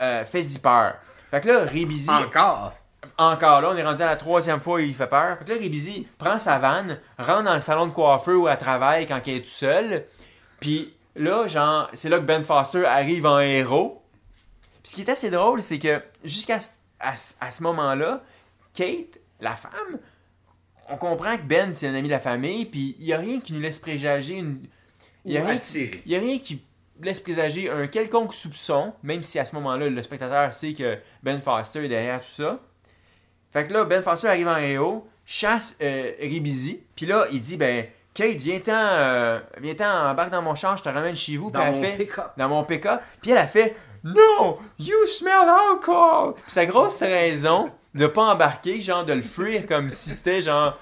euh, 0.00 0.24
fais-y 0.24 0.58
peur. 0.58 0.94
Fait 1.30 1.40
que 1.40 1.48
là, 1.48 1.64
Ribizi, 1.64 2.08
Encore? 2.10 2.72
encore 3.18 3.60
là, 3.60 3.70
on 3.72 3.76
est 3.76 3.82
rendu 3.84 4.02
à 4.02 4.06
la 4.06 4.16
troisième 4.16 4.60
fois 4.60 4.80
il 4.82 4.94
fait 4.94 5.06
peur. 5.06 5.38
Fait 5.38 5.44
que 5.44 5.52
là, 5.52 5.58
Ribizi 5.58 6.06
prend 6.18 6.38
sa 6.38 6.58
vanne, 6.58 6.98
rentre 7.18 7.44
dans 7.44 7.54
le 7.54 7.60
salon 7.60 7.86
de 7.86 7.92
coiffeur 7.92 8.40
où 8.40 8.48
elle 8.48 8.58
travaille 8.58 9.06
quand 9.06 9.20
elle 9.26 9.34
est 9.34 9.40
tout 9.40 9.46
seule. 9.48 10.06
Puis 10.60 10.94
là, 11.14 11.46
genre, 11.46 11.88
c'est 11.94 12.08
là 12.08 12.18
que 12.18 12.24
Ben 12.24 12.42
Foster 12.42 12.84
arrive 12.84 13.26
en 13.26 13.38
héros. 13.40 14.02
Puis 14.82 14.90
ce 14.90 14.94
qui 14.94 15.02
est 15.02 15.10
assez 15.10 15.30
drôle, 15.30 15.62
c'est 15.62 15.78
que 15.78 16.02
jusqu'à 16.24 16.60
ce- 16.60 16.70
à, 17.00 17.14
à 17.40 17.50
ce 17.50 17.62
moment-là, 17.62 18.22
Kate, 18.74 19.18
la 19.40 19.54
femme, 19.56 19.98
on 20.88 20.96
comprend 20.96 21.36
que 21.36 21.42
Ben, 21.42 21.72
c'est 21.72 21.88
un 21.88 21.94
ami 21.94 22.08
de 22.08 22.12
la 22.12 22.20
famille, 22.20 22.66
puis 22.66 22.96
il 23.00 23.06
n'y 23.06 23.12
a 23.12 23.18
rien 23.18 23.40
qui 23.40 23.52
nous 23.52 23.60
laisse 23.60 23.78
présager 23.78 24.34
une... 24.34 24.60
A 25.26 25.40
rien 25.44 25.58
il 26.04 26.10
n'y 26.10 26.16
a 26.16 26.20
rien 26.20 26.38
qui 26.38 26.62
laisse 27.02 27.20
présager 27.20 27.70
un 27.70 27.86
quelconque 27.86 28.34
soupçon, 28.34 28.92
même 29.02 29.22
si 29.22 29.38
à 29.38 29.44
ce 29.44 29.54
moment-là, 29.56 29.88
le 29.88 30.02
spectateur 30.02 30.52
sait 30.54 30.74
que 30.74 30.98
Ben 31.22 31.40
Foster 31.40 31.84
est 31.84 31.88
derrière 31.88 32.20
tout 32.20 32.42
ça. 32.42 32.58
Fait 33.52 33.66
que 33.66 33.72
là, 33.72 33.84
Ben 33.84 34.02
Foster 34.02 34.28
arrive 34.28 34.48
en 34.48 34.56
héros, 34.56 35.06
chasse 35.24 35.76
euh, 35.82 36.12
Ribizi, 36.20 36.80
puis 36.94 37.06
là, 37.06 37.24
il 37.32 37.40
dit, 37.40 37.56
ben, 37.56 37.86
Kate, 38.16 38.38
viens-t'en, 38.38 38.72
euh, 38.72 39.40
viens-t'en, 39.58 40.10
embarque 40.10 40.30
dans 40.30 40.40
mon 40.40 40.54
char, 40.54 40.78
je 40.78 40.82
te 40.82 40.88
ramène 40.88 41.14
chez 41.14 41.36
vous. 41.36 41.50
Dans 41.50 41.60
elle 41.60 41.74
mon 41.74 41.82
fait, 41.82 41.96
pick-up. 41.96 42.32
dans 42.38 42.48
mon 42.48 42.64
pick-up. 42.64 43.00
Puis 43.20 43.32
elle 43.32 43.38
a 43.38 43.46
fait, 43.46 43.76
no, 44.04 44.58
you 44.78 45.04
smell 45.06 45.46
alcohol. 45.70 46.34
Puis 46.34 46.52
sa 46.52 46.64
grosse 46.64 47.02
raison 47.02 47.70
de 47.94 48.06
pas 48.06 48.22
embarquer, 48.22 48.80
genre 48.80 49.04
de 49.04 49.12
le 49.12 49.20
fuir 49.20 49.66
comme 49.66 49.90
si 49.90 50.14
c'était 50.14 50.40
genre 50.40 50.78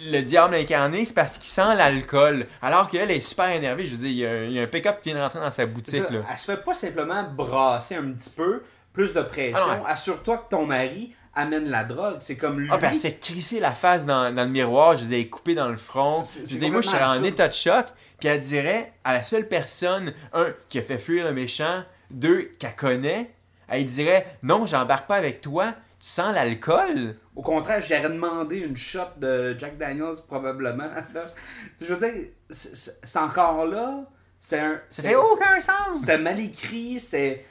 le 0.00 0.22
diable 0.22 0.54
incarné, 0.54 1.04
c'est 1.04 1.14
parce 1.14 1.38
qu'il 1.38 1.48
sent 1.48 1.74
l'alcool. 1.76 2.46
Alors 2.62 2.88
qu'elle 2.88 3.10
est 3.10 3.20
super 3.20 3.50
énervée. 3.50 3.86
Je 3.86 3.92
veux 3.92 3.98
dire, 3.98 4.10
il 4.10 4.16
y 4.16 4.26
a 4.26 4.30
un, 4.30 4.44
il 4.44 4.52
y 4.52 4.60
a 4.60 4.62
un 4.62 4.66
pick-up 4.66 5.00
qui 5.00 5.10
vient 5.10 5.18
de 5.18 5.22
rentrer 5.22 5.40
dans 5.40 5.50
sa 5.50 5.66
boutique. 5.66 6.04
ça, 6.04 6.10
Là. 6.10 6.20
Elle 6.30 6.36
se 6.36 6.44
fait 6.44 6.62
pas 6.62 6.74
simplement 6.74 7.24
brasser 7.24 7.96
un 7.96 8.10
petit 8.12 8.30
peu, 8.30 8.62
plus 8.92 9.14
de 9.14 9.22
pression. 9.22 9.58
Ah. 9.84 9.90
Assure-toi 9.90 10.38
que 10.38 10.50
ton 10.50 10.66
mari 10.66 11.14
amène 11.34 11.68
la 11.68 11.84
drogue. 11.84 12.16
C'est 12.20 12.36
comme 12.36 12.60
lui. 12.60 12.68
Ah, 12.70 12.78
puis 12.78 12.88
elle 12.88 12.94
se 12.94 13.02
fait 13.02 13.18
crisser 13.18 13.60
la 13.60 13.72
face 13.72 14.06
dans, 14.06 14.34
dans 14.34 14.44
le 14.44 14.50
miroir. 14.50 14.96
Je 14.96 15.12
est 15.12 15.26
coupée 15.28 15.54
dans 15.54 15.68
le 15.68 15.76
front. 15.76 16.20
Je 16.20 16.56
dire, 16.56 16.70
moi, 16.70 16.80
je 16.80 16.88
serais 16.88 17.04
en 17.04 17.22
état 17.22 17.48
de 17.48 17.54
choc. 17.54 17.86
Puis 18.18 18.28
elle 18.28 18.40
dirait 18.40 18.92
à 19.04 19.12
la 19.12 19.22
seule 19.22 19.46
personne, 19.46 20.12
un, 20.32 20.52
qui 20.68 20.78
a 20.78 20.82
fait 20.82 20.98
fuir 20.98 21.24
le 21.24 21.32
méchant, 21.32 21.84
deux, 22.10 22.50
qu'elle 22.58 22.74
connaît, 22.74 23.30
elle 23.68 23.84
dirait 23.84 24.26
Non, 24.42 24.66
j'embarque 24.66 25.06
pas 25.06 25.16
avec 25.16 25.40
toi. 25.40 25.74
Tu 26.00 26.06
sens 26.08 26.32
l'alcool? 26.32 27.16
Au 27.34 27.42
contraire, 27.42 27.82
j'aurais 27.82 28.08
demandé 28.08 28.58
une 28.58 28.76
shot 28.76 29.00
de 29.16 29.56
Jack 29.58 29.76
Daniels 29.78 30.14
probablement. 30.28 30.90
là. 31.14 31.26
Je 31.80 31.92
veux 31.94 31.98
dire, 31.98 32.30
c'est- 32.50 33.16
encore 33.16 33.66
là. 33.66 34.04
C'était 34.40 34.60
un. 34.60 34.74
Ça 34.74 34.80
c'était- 34.90 35.08
fait 35.08 35.16
aucun 35.16 35.60
sens 35.60 36.00
C'était 36.00 36.18
mal 36.18 36.38
écrit, 36.38 37.00
c'était 37.00 37.44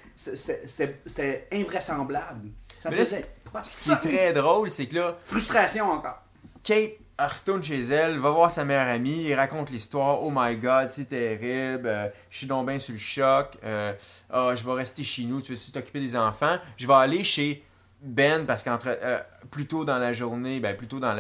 invraisemblable. 1.51 2.49
Ça 2.75 2.89
Mais 2.89 2.97
là, 2.97 3.03
faisait 3.05 3.25
pas 3.51 3.61
de 3.61 3.65
Ce 3.65 3.83
qui 3.85 3.91
est 3.91 4.17
très 4.17 4.33
drôle, 4.33 4.69
c'est 4.69 4.85
que 4.87 4.95
là, 4.95 5.17
Frustration 5.23 5.91
encore. 5.91 6.21
Kate 6.63 6.91
elle 7.19 7.25
retourne 7.25 7.63
chez 7.63 7.81
elle, 7.81 8.19
va 8.19 8.29
voir 8.29 8.51
sa 8.51 8.63
meilleure 8.63 8.87
amie, 8.89 9.23
il 9.23 9.33
raconte 9.33 9.71
l'histoire. 9.71 10.21
Oh 10.21 10.31
my 10.31 10.55
god, 10.55 10.91
c'est 10.91 11.05
terrible, 11.09 11.87
euh, 11.87 12.09
je 12.29 12.37
suis 12.37 12.45
donc 12.45 12.67
bien 12.67 12.77
sur 12.77 12.93
le 12.93 12.99
choc. 12.99 13.57
euh, 13.63 13.93
Ah, 14.29 14.53
je 14.53 14.63
vais 14.63 14.73
rester 14.73 15.01
chez 15.03 15.23
nous, 15.23 15.41
tu 15.41 15.55
veux 15.55 15.71
t'occuper 15.71 15.99
des 15.99 16.15
enfants? 16.15 16.57
Je 16.77 16.85
vais 16.85 16.93
aller 16.93 17.23
chez 17.23 17.63
Ben, 18.01 18.45
parce 18.45 18.63
qu'entre 18.63 18.87
euh, 18.89 19.19
plus 19.49 19.65
tôt 19.65 19.83
dans 19.83 19.97
la 19.97 20.13
journée, 20.13 20.59
ben, 20.59 20.75
plus 20.77 20.87
tôt 20.87 20.99
dans 20.99 21.15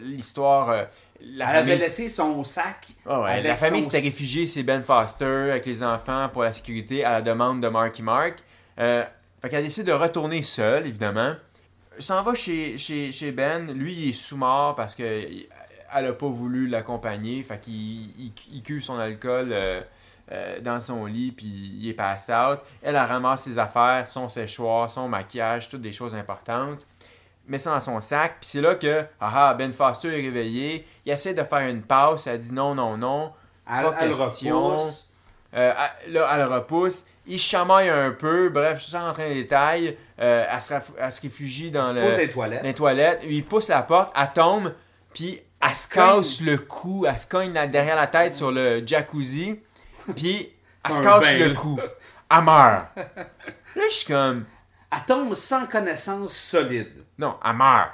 l'histoire, 0.00 0.68
euh, 0.70 0.84
la 1.22 1.50
Elle 1.50 1.56
avait 1.56 1.76
laissé 1.76 2.08
son 2.08 2.44
sac. 2.44 2.88
Ouais, 3.06 3.12
avec 3.32 3.44
la 3.44 3.56
famille 3.56 3.82
son- 3.82 3.90
s'était 3.90 4.02
réfugiée, 4.04 4.46
c'est 4.46 4.62
Ben 4.62 4.82
Foster 4.82 5.50
avec 5.50 5.64
les 5.66 5.82
enfants 5.82 6.28
pour 6.30 6.42
la 6.42 6.52
sécurité 6.52 7.04
à 7.04 7.12
la 7.12 7.22
demande 7.22 7.62
de 7.62 7.68
Marky 7.68 8.02
Mark. 8.02 8.40
Euh, 8.78 9.04
fait 9.40 9.48
qu'elle 9.48 9.64
décide 9.64 9.86
de 9.86 9.92
retourner 9.92 10.42
seule, 10.42 10.86
évidemment. 10.86 11.34
S'en 11.98 12.22
va 12.22 12.34
chez, 12.34 12.76
chez, 12.78 13.10
chez 13.12 13.32
Ben. 13.32 13.72
Lui, 13.72 13.92
il 13.94 14.08
est 14.10 14.12
sous-mort 14.12 14.74
parce 14.74 14.94
que 14.94 15.02
il- 15.28 15.48
elle 15.94 16.06
a 16.06 16.12
pas 16.12 16.28
voulu 16.28 16.68
l'accompagner. 16.68 17.42
Fait 17.42 17.58
qu'il 17.60 17.74
il, 17.74 18.32
il 18.52 18.62
cue 18.62 18.80
son 18.80 18.98
alcool 18.98 19.52
euh, 20.30 20.56
euh, 20.56 20.60
dans 20.60 20.80
son 20.80 21.06
lit, 21.06 21.32
puis 21.32 21.46
il 21.46 21.88
est 21.88 21.94
passé 21.94 22.32
out. 22.32 22.60
Elle, 22.82 22.94
elle 22.94 22.96
ramasse 22.96 23.42
ses 23.42 23.58
affaires, 23.58 24.06
son 24.08 24.28
séchoir, 24.28 24.90
son 24.90 25.08
maquillage, 25.08 25.68
toutes 25.68 25.80
des 25.82 25.92
choses 25.92 26.14
importantes. 26.14 26.86
Met 27.48 27.58
ça 27.58 27.70
dans 27.72 27.80
son 27.80 28.00
sac, 28.00 28.36
puis 28.40 28.48
c'est 28.48 28.60
là 28.60 28.76
que 28.76 29.04
ah, 29.20 29.48
ah, 29.50 29.54
Ben 29.54 29.72
Foster 29.72 30.08
est 30.08 30.22
réveillé. 30.22 30.86
Il 31.04 31.12
essaie 31.12 31.34
de 31.34 31.42
faire 31.42 31.68
une 31.68 31.82
passe, 31.82 32.26
elle 32.28 32.38
dit 32.38 32.52
non, 32.54 32.74
non, 32.74 32.96
non. 32.96 33.32
Elle, 33.68 33.84
Pas 33.84 33.96
elle 34.00 34.14
question. 34.14 34.68
repousse. 34.70 35.10
Euh, 35.54 35.72
elle- 36.06 36.12
là, 36.12 36.30
elle 36.34 36.44
repousse. 36.44 37.04
Il 37.26 37.38
chamaille 37.38 37.88
un 37.88 38.12
peu. 38.12 38.48
Bref, 38.48 38.78
je 38.80 38.84
suis 38.86 38.96
rentrer 38.96 39.24
dans 39.24 39.28
les 39.28 39.42
détails. 39.42 39.96
Euh, 40.20 40.44
elle, 40.50 40.60
se 40.60 40.74
elle 40.98 41.12
se 41.12 41.20
réfugie 41.20 41.70
dans, 41.70 41.92
le- 41.92 42.16
les 42.16 42.28
toilettes. 42.30 42.62
les 42.62 42.74
toilettes. 42.74 43.20
Il 43.24 43.44
pousse 43.44 43.68
la 43.68 43.82
porte, 43.82 44.12
elle 44.18 44.32
tombe, 44.32 44.72
puis 45.12 45.40
elle 45.60 45.72
se 45.72 45.88
casse 45.88 46.40
le 46.40 46.58
cou. 46.58 47.06
Elle 47.06 47.18
se 47.18 47.26
cogne 47.26 47.52
derrière 47.70 47.96
la 47.96 48.06
tête 48.06 48.34
sur 48.34 48.50
le 48.50 48.84
jacuzzi, 48.86 49.60
puis 50.16 50.52
elle 50.84 50.92
se 50.92 51.02
casse 51.02 51.34
le 51.34 51.54
cou. 51.54 51.78
Elle 52.30 52.42
meurt. 52.42 52.86
Là, 52.96 53.82
je 53.88 53.94
suis 53.94 54.06
comme... 54.06 54.44
Elle 54.90 55.04
tombe 55.06 55.34
sans 55.34 55.66
connaissance 55.66 56.34
solide. 56.34 57.04
Non, 57.18 57.38
elle 57.44 57.54
meurt. 57.54 57.90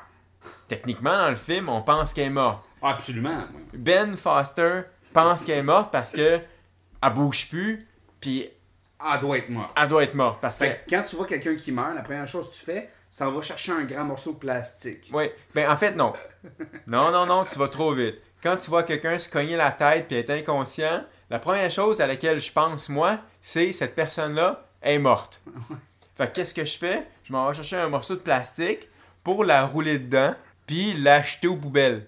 Techniquement, 0.67 1.17
dans 1.17 1.31
le 1.31 1.37
film, 1.37 1.69
on 1.69 1.83
pense 1.83 2.13
qu'elle 2.13 2.27
est 2.27 2.31
morte. 2.31 2.65
Ah, 2.83 2.91
Absolument. 2.91 3.39
Ben 3.73 4.17
Foster 4.17 4.83
pense 5.13 5.45
qu'elle 5.45 5.59
est 5.59 5.63
morte 5.63 5.91
parce 5.91 6.13
que 6.13 6.41
elle 7.03 7.13
bouge 7.13 7.49
plus, 7.49 7.79
puis 8.21 8.49
Elle 9.15 9.21
doit 9.21 9.39
être 9.39 9.49
morte. 9.49 9.71
elle 9.77 9.89
doit 9.89 10.03
être 10.03 10.15
morte. 10.15 10.41
Parce 10.41 10.59
que 10.59 10.65
Fait 10.65 10.83
que 10.85 10.91
quand 10.91 11.03
tu 11.05 11.17
vois 11.17 11.27
quelqu'un 11.27 11.55
qui 11.57 11.73
meurt, 11.73 11.95
la 11.95 12.03
première 12.03 12.27
chose 12.27 12.49
que 12.51 12.55
tu 12.55 12.65
fais, 12.65 12.91
c'est 13.11 13.25
va 13.25 13.41
chercher 13.41 13.73
un 13.73 13.85
grand 13.85 14.05
morceau 14.05 14.33
de 14.33 14.39
plastique. 14.39 15.11
Oui, 15.13 15.31
ben 15.55 15.71
en 15.71 15.77
fait, 15.77 15.93
non. 15.93 16.13
Non, 16.87 17.11
non, 17.11 17.27
non, 17.27 17.45
tu 17.45 17.59
vas 17.59 17.69
trop 17.69 17.93
vite. 17.93 18.17
Quand 18.43 18.57
tu 18.57 18.71
vois 18.71 18.83
quelqu'un 18.83 19.19
se 19.19 19.29
cogner 19.29 19.57
la 19.57 19.71
tête 19.73 20.07
puis 20.09 20.17
être 20.17 20.31
inconscient, 20.31 21.05
la 21.31 21.39
première 21.39 21.71
chose 21.71 22.01
à 22.01 22.07
laquelle 22.07 22.41
je 22.41 22.51
pense, 22.53 22.89
moi, 22.89 23.19
c'est 23.41 23.73
cette 23.73 23.95
personne-là 23.95 24.65
est 24.83 24.99
morte. 24.99 25.41
Fait 26.17 26.29
que 26.29 26.33
qu'est-ce 26.37 26.55
que 26.55 26.65
je 26.65 26.79
fais? 26.79 27.07
Je 27.25 27.33
m'en 27.33 27.47
vais 27.49 27.55
chercher 27.55 27.77
un 27.77 27.89
morceau 27.89 28.15
de 28.15 28.21
plastique 28.21 28.89
pour 29.23 29.45
la 29.45 29.67
rouler 29.67 29.99
dedans 29.99 30.35
puis 30.67 30.95
l'acheter 30.95 31.49
aux 31.49 31.57
poubelles. 31.57 32.07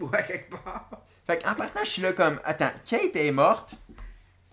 Ouais, 0.00 0.24
quelque 0.26 0.50
part. 0.56 0.88
Fait 1.26 1.42
qu'en 1.42 1.54
partant, 1.54 1.80
je 1.84 1.88
suis 1.90 2.02
là 2.02 2.12
comme, 2.12 2.40
attends, 2.44 2.72
Kate 2.86 3.14
est 3.16 3.30
morte. 3.30 3.74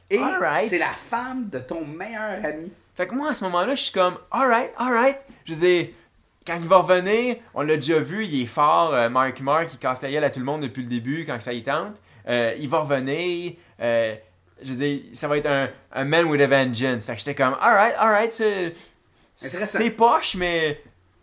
Et 0.10 0.18
Alright. 0.20 0.68
c'est 0.70 0.78
la 0.80 0.94
femme 0.94 1.50
de 1.50 1.60
ton 1.60 1.86
meilleur 1.86 2.44
ami. 2.44 2.72
Fait 2.96 3.08
que 3.08 3.14
moi, 3.16 3.30
à 3.32 3.36
ce 3.36 3.44
moment-là, 3.46 3.76
je 3.76 3.82
suis 3.84 3.94
comme, 3.94 4.18
alright, 4.32 4.72
alright. 4.78 5.18
Je 5.46 5.54
dire, 5.54 5.88
quand 6.46 6.56
il 6.56 6.68
va 6.68 6.78
revenir, 6.78 7.38
on 7.54 7.62
l'a 7.62 7.76
déjà 7.76 8.00
vu, 8.00 8.26
il 8.26 8.42
est 8.44 8.46
fort. 8.48 8.94
euh, 8.94 9.10
Mark 9.10 9.40
Mark, 9.42 9.70
il 9.74 9.80
casse 9.80 10.02
la 10.02 10.12
gueule 10.12 10.24
à 10.24 10.30
tout 10.30 10.40
le 10.40 10.46
monde 10.46 10.62
depuis 10.62 10.84
le 10.84 10.90
début 10.90 11.26
quand 11.26 11.40
ça 11.40 11.54
y 11.54 11.64
tente. 11.64 12.02
Euh, 12.30 12.54
il 12.60 12.70
va 12.70 12.80
revenir. 12.80 13.54
euh, 13.82 14.16
je 14.62 14.74
veux 14.74 14.80
dire, 14.80 15.02
ça 15.14 15.28
va 15.28 15.38
être 15.38 15.46
un, 15.48 15.70
un 15.94 16.04
man 16.04 16.26
with 16.26 16.42
a 16.42 16.48
vengeance. 16.48 17.06
Fait 17.06 17.14
que 17.14 17.20
j'étais 17.20 17.36
comme, 17.36 17.56
alright, 17.62 17.96
alright, 17.98 18.34
c'est, 18.34 19.90
poche, 19.92 20.36
mais 20.36 20.82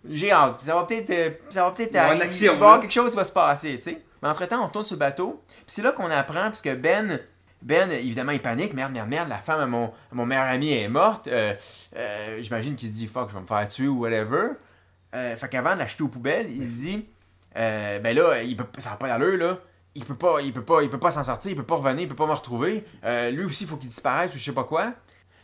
j'ai 0.09 0.31
hâte. 0.33 0.61
Ça 0.61 0.75
va 0.75 0.85
peut-être, 0.85 1.11
euh, 1.11 1.31
ça 1.51 1.65
va 1.65 1.71
peut-être 1.71 1.97
arriver. 1.97 2.19
l'action, 2.25 2.45
Il 2.45 2.49
va 2.49 2.53
y 2.53 2.57
avoir 2.57 2.75
là. 2.77 2.79
quelque 2.81 2.93
chose 2.93 3.11
qui 3.11 3.17
va 3.17 3.25
se 3.25 3.33
passer, 3.33 3.77
tu 3.77 3.83
sais. 3.83 4.03
Mais 4.23 4.29
entre-temps, 4.29 4.63
on 4.63 4.67
retourne 4.67 4.85
sur 4.85 4.95
le 4.97 5.01
bateau. 5.01 5.43
Puis 5.49 5.65
c'est 5.67 5.83
là 5.83 5.93
qu'on 5.93 6.11
apprend, 6.11 6.45
parce 6.45 6.63
que 6.63 6.75
Ben, 6.75 7.21
Ben, 7.63 7.91
évidemment, 7.91 8.33
il 8.33 8.41
panique. 8.41 8.73
Merde, 8.73 8.93
merde, 8.93 9.09
merde, 9.09 9.29
la 9.29 9.39
femme 9.39 9.61
à 9.61 9.67
mon, 9.67 9.87
à 9.87 10.15
mon 10.15 10.25
meilleur 10.25 10.45
ami 10.47 10.73
est 10.73 10.89
morte. 10.89 11.27
Euh, 11.29 11.55
euh, 11.97 12.39
J'imagine 12.41 12.75
qu'il 12.77 12.89
se 12.89 12.95
dit, 12.95 13.07
fuck, 13.07 13.29
je 13.29 13.35
vais 13.35 13.41
me 13.43 13.47
faire 13.47 13.69
tuer 13.69 13.89
ou 13.89 14.01
whatever. 14.01 14.53
Euh, 15.15 15.37
fait 15.37 15.49
qu'avant 15.49 15.75
de 15.75 15.81
l'acheter 15.81 16.03
aux 16.03 16.09
poubelles, 16.09 16.51
il 16.51 16.65
se 16.65 16.73
dit, 16.73 17.07
ben 17.55 18.15
là, 18.17 18.43
il 18.43 18.57
peut, 18.57 18.65
ça 18.79 18.91
n'a 18.91 18.97
pas 18.97 19.09
d'allure, 19.09 19.37
là. 19.37 19.59
Il 19.97 20.05
peut 20.05 20.15
pas, 20.15 20.41
il 20.43 20.53
peut 20.53 20.63
pas, 20.65 20.83
il 20.83 20.91
peut 20.91 20.99
pas 20.99 21.11
s'en 21.11 21.25
sortir, 21.25 21.51
il 21.51 21.57
peut 21.57 21.63
pas 21.65 21.77
revenir, 21.77 22.03
il 22.03 22.09
peut 22.09 22.15
pas 22.15 22.27
me 22.27 22.33
retrouver. 22.33 22.85
Euh, 23.05 23.31
lui 23.31 23.45
aussi, 23.45 23.65
il 23.65 23.67
faut 23.69 23.77
qu'il 23.77 23.89
disparaisse 23.89 24.35
ou 24.35 24.39
je 24.39 24.45
sais 24.45 24.53
pas 24.53 24.65
quoi. 24.65 24.93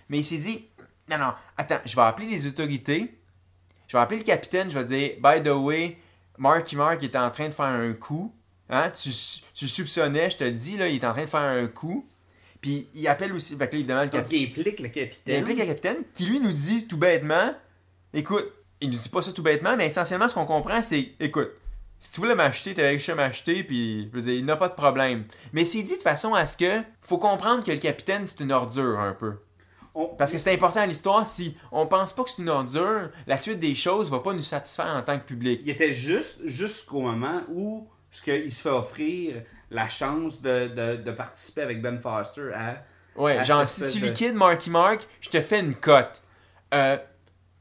Mais 0.08 0.18
il 0.18 0.24
s'est 0.24 0.38
dit, 0.38 0.66
non, 1.08 1.18
non, 1.18 1.32
attends, 1.56 1.80
je 1.86 1.96
vais 1.96 2.02
appeler 2.02 2.28
les 2.28 2.46
autorités. 2.46 3.18
Je 3.88 3.96
vais 3.96 4.02
appeler 4.02 4.18
le 4.20 4.24
capitaine, 4.26 4.68
je 4.70 4.78
vais 4.78 4.84
dire, 4.84 5.10
by 5.22 5.42
the 5.42 5.48
way, 5.54 5.96
Marky 6.38 6.76
Mark 6.76 7.02
est 7.02 7.16
en 7.16 7.30
train 7.30 7.48
de 7.48 7.54
faire 7.54 7.64
un 7.66 7.92
coup. 7.94 8.34
Hein? 8.68 8.90
Tu, 8.90 9.10
tu 9.54 9.64
le 9.64 9.70
soupçonnais, 9.70 10.30
je 10.30 10.36
te 10.36 10.44
le 10.44 10.52
dis, 10.52 10.76
là, 10.76 10.88
il 10.88 10.96
est 10.96 11.04
en 11.06 11.12
train 11.12 11.24
de 11.24 11.30
faire 11.30 11.40
un 11.40 11.66
coup. 11.66 12.06
Puis 12.60 12.88
il 12.94 13.08
appelle 13.08 13.32
aussi, 13.32 13.56
fait 13.56 13.68
que 13.68 13.72
là, 13.72 13.78
évidemment, 13.78 14.02
le 14.02 14.08
capitaine. 14.08 14.38
il 14.40 14.48
implique 14.50 14.78
le 14.80 14.86
Il 14.86 14.92
capitaine. 14.92 15.42
implique 15.42 15.58
le 15.58 15.66
capitaine 15.66 15.96
qui 16.14 16.26
lui 16.26 16.40
nous 16.40 16.52
dit 16.52 16.86
tout 16.86 16.96
bêtement 16.98 17.54
écoute, 18.14 18.52
il 18.80 18.90
nous 18.90 18.98
dit 18.98 19.08
pas 19.08 19.22
ça 19.22 19.32
tout 19.32 19.42
bêtement, 19.42 19.76
mais 19.76 19.86
essentiellement 19.86 20.28
ce 20.28 20.34
qu'on 20.34 20.44
comprend 20.44 20.80
c'est 20.82 21.12
écoute, 21.18 21.50
si 22.02 22.10
tu 22.12 22.20
voulais 22.20 22.34
m'acheter, 22.34 22.74
t'avais 22.74 22.94
juste 22.98 23.08
à 23.10 23.14
m'acheter, 23.14 23.62
puis 23.62 24.08
je 24.10 24.16
veux 24.16 24.22
dire, 24.22 24.34
il 24.34 24.44
n'a 24.44 24.56
pas 24.56 24.68
de 24.68 24.74
problème. 24.74 25.24
Mais 25.52 25.64
c'est 25.64 25.82
dit 25.82 25.96
de 25.96 26.02
façon 26.02 26.34
à 26.34 26.46
ce 26.46 26.56
que 26.56 26.82
faut 27.00 27.16
comprendre 27.18 27.62
que 27.64 27.70
le 27.70 27.78
capitaine 27.78 28.26
c'est 28.26 28.40
une 28.40 28.50
ordure 28.52 28.98
un 28.98 29.12
peu. 29.12 29.34
Parce 30.18 30.32
que 30.32 30.38
c'est 30.38 30.52
important 30.52 30.80
à 30.80 30.86
l'histoire, 30.86 31.24
si 31.26 31.56
on 31.70 31.86
pense 31.86 32.12
pas 32.12 32.24
que 32.24 32.30
c'est 32.30 32.40
une 32.42 32.48
ordure, 32.48 33.10
la 33.26 33.36
suite 33.38 33.60
des 33.60 33.74
choses 33.74 34.10
va 34.10 34.18
pas 34.20 34.32
nous 34.32 34.42
satisfaire 34.42 34.86
en 34.96 35.02
tant 35.02 35.18
que 35.18 35.24
public. 35.24 35.60
Il 35.64 35.70
était 35.70 35.92
juste 35.92 36.40
jusqu'au 36.44 37.02
moment 37.02 37.42
où 37.48 37.86
il 38.26 38.50
se 38.52 38.62
fait 38.62 38.70
offrir 38.70 39.42
la 39.70 39.88
chance 39.88 40.42
de, 40.42 40.68
de, 40.68 40.96
de 40.96 41.10
participer 41.12 41.62
avec 41.62 41.80
Ben 41.82 41.98
Foster 41.98 42.50
à. 42.54 42.82
Ouais, 43.16 43.36
à 43.38 43.42
genre, 43.42 43.68
si 43.68 43.86
tu 43.92 44.00
de- 44.00 44.06
liquides 44.06 44.34
Marky 44.34 44.70
Mark, 44.70 45.06
je 45.20 45.28
te 45.28 45.40
fais 45.42 45.60
une 45.60 45.74
cote. 45.74 46.22
Euh, 46.72 46.96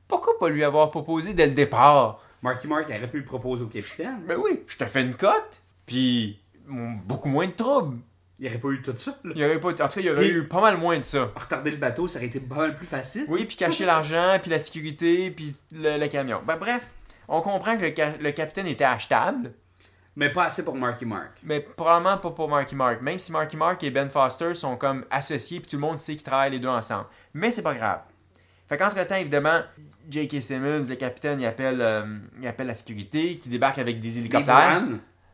pourquoi 0.07 0.39
pas 0.39 0.47
lui 0.49 0.63
avoir 0.63 0.89
proposé 0.89 1.33
dès 1.33 1.45
le 1.47 1.53
départ? 1.53 2.23
Marky 2.41 2.67
Mark 2.67 2.85
aurait 2.89 3.09
pu 3.09 3.19
le 3.19 3.25
proposer 3.25 3.63
au 3.63 3.67
capitaine. 3.67 4.21
Ben 4.27 4.37
oui, 4.37 4.61
je 4.67 4.77
te 4.77 4.85
fais 4.85 5.01
une 5.01 5.15
cote, 5.15 5.61
puis 5.85 6.39
beaucoup 6.67 7.29
moins 7.29 7.45
de 7.47 7.51
troubles. 7.51 7.97
Il 8.39 8.47
aurait 8.47 8.57
pas 8.57 8.69
eu 8.69 8.81
tout 8.81 8.95
ça. 8.97 9.11
là. 9.23 9.33
Il 9.35 9.41
y 9.41 9.45
aurait 9.45 9.59
pas, 9.59 9.69
en 9.69 9.73
tout 9.73 9.77
cas, 9.77 9.91
il 9.97 10.05
y 10.05 10.09
aurait 10.09 10.27
eu 10.27 10.47
pas 10.47 10.61
mal 10.61 10.77
moins 10.77 10.97
de 10.97 11.03
ça. 11.03 11.29
Retarder 11.35 11.69
le 11.71 11.77
bateau, 11.77 12.07
ça 12.07 12.17
aurait 12.17 12.25
été 12.27 12.39
pas 12.39 12.55
mal 12.55 12.75
plus 12.75 12.87
facile. 12.87 13.25
Oui, 13.27 13.45
puis 13.45 13.55
cacher 13.55 13.85
l'argent, 13.85 14.37
puis 14.41 14.49
la 14.49 14.57
sécurité, 14.57 15.29
puis 15.29 15.55
le, 15.71 15.99
le 15.99 16.07
camion. 16.07 16.41
Ben 16.47 16.57
bref, 16.57 16.87
on 17.27 17.41
comprend 17.41 17.77
que 17.77 17.83
le, 17.85 17.93
le 18.23 18.31
capitaine 18.31 18.65
était 18.65 18.83
achetable, 18.83 19.53
Mais 20.15 20.29
pas 20.31 20.45
assez 20.45 20.65
pour 20.65 20.75
Marky 20.75 21.05
Mark. 21.05 21.37
mais 21.43 21.59
probablement 21.59 22.17
pas 22.17 22.31
pour 22.31 22.49
Marky 22.49 22.73
Mark. 22.75 23.01
Même 23.03 23.19
si 23.19 23.31
Marky 23.31 23.55
Mark 23.57 23.83
et 23.83 23.91
Ben 23.91 24.09
Foster 24.09 24.55
sont 24.55 24.75
comme 24.75 25.05
associés, 25.11 25.59
puis 25.59 25.69
tout 25.69 25.75
le 25.77 25.81
monde 25.81 25.99
sait 25.99 26.13
qu'ils 26.15 26.23
travaillent 26.23 26.51
les 26.51 26.59
deux 26.59 26.67
ensemble. 26.67 27.05
Mais 27.35 27.51
c'est 27.51 27.61
pas 27.61 27.75
grave. 27.75 27.99
Fait 28.71 28.77
qu'entre-temps, 28.77 29.15
évidemment, 29.15 29.59
J.K. 30.09 30.41
Simmons, 30.41 30.83
le 30.87 30.95
capitaine, 30.95 31.41
il 31.41 31.45
appelle, 31.45 31.81
euh, 31.81 32.05
il 32.41 32.47
appelle 32.47 32.67
la 32.67 32.73
sécurité, 32.73 33.35
qui 33.35 33.49
débarque 33.49 33.77
avec 33.79 33.99
des 33.99 34.17
hélicoptères. 34.17 34.81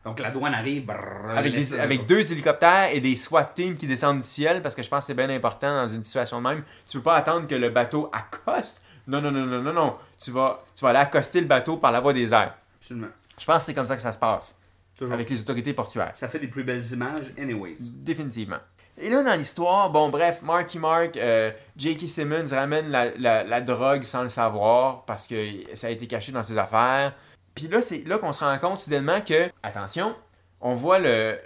Donc 0.04 0.18
la 0.18 0.32
douane 0.32 0.54
arrive. 0.54 0.84
brrr, 0.86 1.30
Avec, 1.36 1.54
des- 1.54 1.98
deux 1.98 2.32
hélicoptères 2.32 2.92
et 2.92 2.98
des 3.00 3.14
SWAT 3.14 3.44
teams 3.54 3.76
qui 3.76 3.86
descendent 3.86 4.18
du 4.22 4.26
ciel 4.26 4.60
parce 4.60 4.74
que 4.74 4.82
je 4.82 4.88
pense 4.88 5.04
que 5.04 5.06
c'est 5.06 5.14
bien 5.14 5.30
important 5.30 5.82
dans 5.82 5.86
une 5.86 6.02
situation 6.02 6.38
de 6.42 6.48
même. 6.48 6.64
Tu 6.84 6.96
peux 6.96 7.02
pas 7.04 7.14
attendre 7.14 7.46
que 7.46 7.54
le 7.54 7.68
bateau 7.68 8.10
accoste. 8.12 8.80
Non, 9.06 9.20
non, 9.20 9.30
non, 9.30 9.46
non, 9.46 9.62
non, 9.62 9.72
non. 9.72 9.94
Tu 10.18 10.32
vas, 10.32 10.58
tu 10.74 10.82
vas 10.82 10.88
aller 10.90 10.98
accoster 10.98 11.40
le 11.40 11.46
bateau 11.46 11.76
par 11.76 11.92
la 11.92 12.00
voie 12.00 12.12
des 12.12 12.34
airs. 12.34 12.54
Absolument. 12.80 13.06
Je 13.38 13.44
pense 13.44 13.58
que 13.58 13.62
c'est 13.66 13.74
comme 13.74 13.86
ça 13.86 13.94
que 13.94 14.02
ça 14.02 14.10
se 14.12 14.18
passe 14.18 14.58
Toujours. 14.96 15.14
avec 15.14 15.30
les 15.30 15.40
autorités 15.40 15.74
portuaires. 15.74 16.10
Ça 16.14 16.26
fait 16.28 16.40
des 16.40 16.48
plus 16.48 16.64
belles 16.64 16.84
images, 16.92 17.32
anyways. 17.38 17.76
Définitivement. 17.78 18.58
Et 19.00 19.10
là, 19.10 19.22
dans 19.22 19.34
l'histoire, 19.34 19.90
bon, 19.90 20.08
bref, 20.08 20.42
Marky 20.42 20.78
Mark, 20.78 21.16
euh, 21.16 21.50
J.K. 21.76 22.08
Simmons 22.08 22.44
ramène 22.50 22.88
la, 22.90 23.10
la- 23.16 23.44
la 23.44 23.60
drogue 23.60 24.02
sans 24.02 24.22
le 24.22 24.28
savoir 24.28 25.04
parce 25.04 25.26
que 25.26 25.36
ça 25.74 25.86
a 25.86 25.90
été 25.90 26.06
caché 26.06 26.32
dans 26.32 26.42
ses 26.42 26.58
affaires. 26.58 27.14
Puis 27.54 27.68
là, 27.68 27.80
c'est 27.80 28.06
là 28.06 28.18
qu'on 28.18 28.32
se 28.32 28.44
rend 28.44 28.56
compte 28.58 28.80
soudainement 28.80 29.20
que, 29.20 29.50
attention, 29.62 30.14
on 30.60 30.74
voit 30.74 30.98
le 30.98 31.38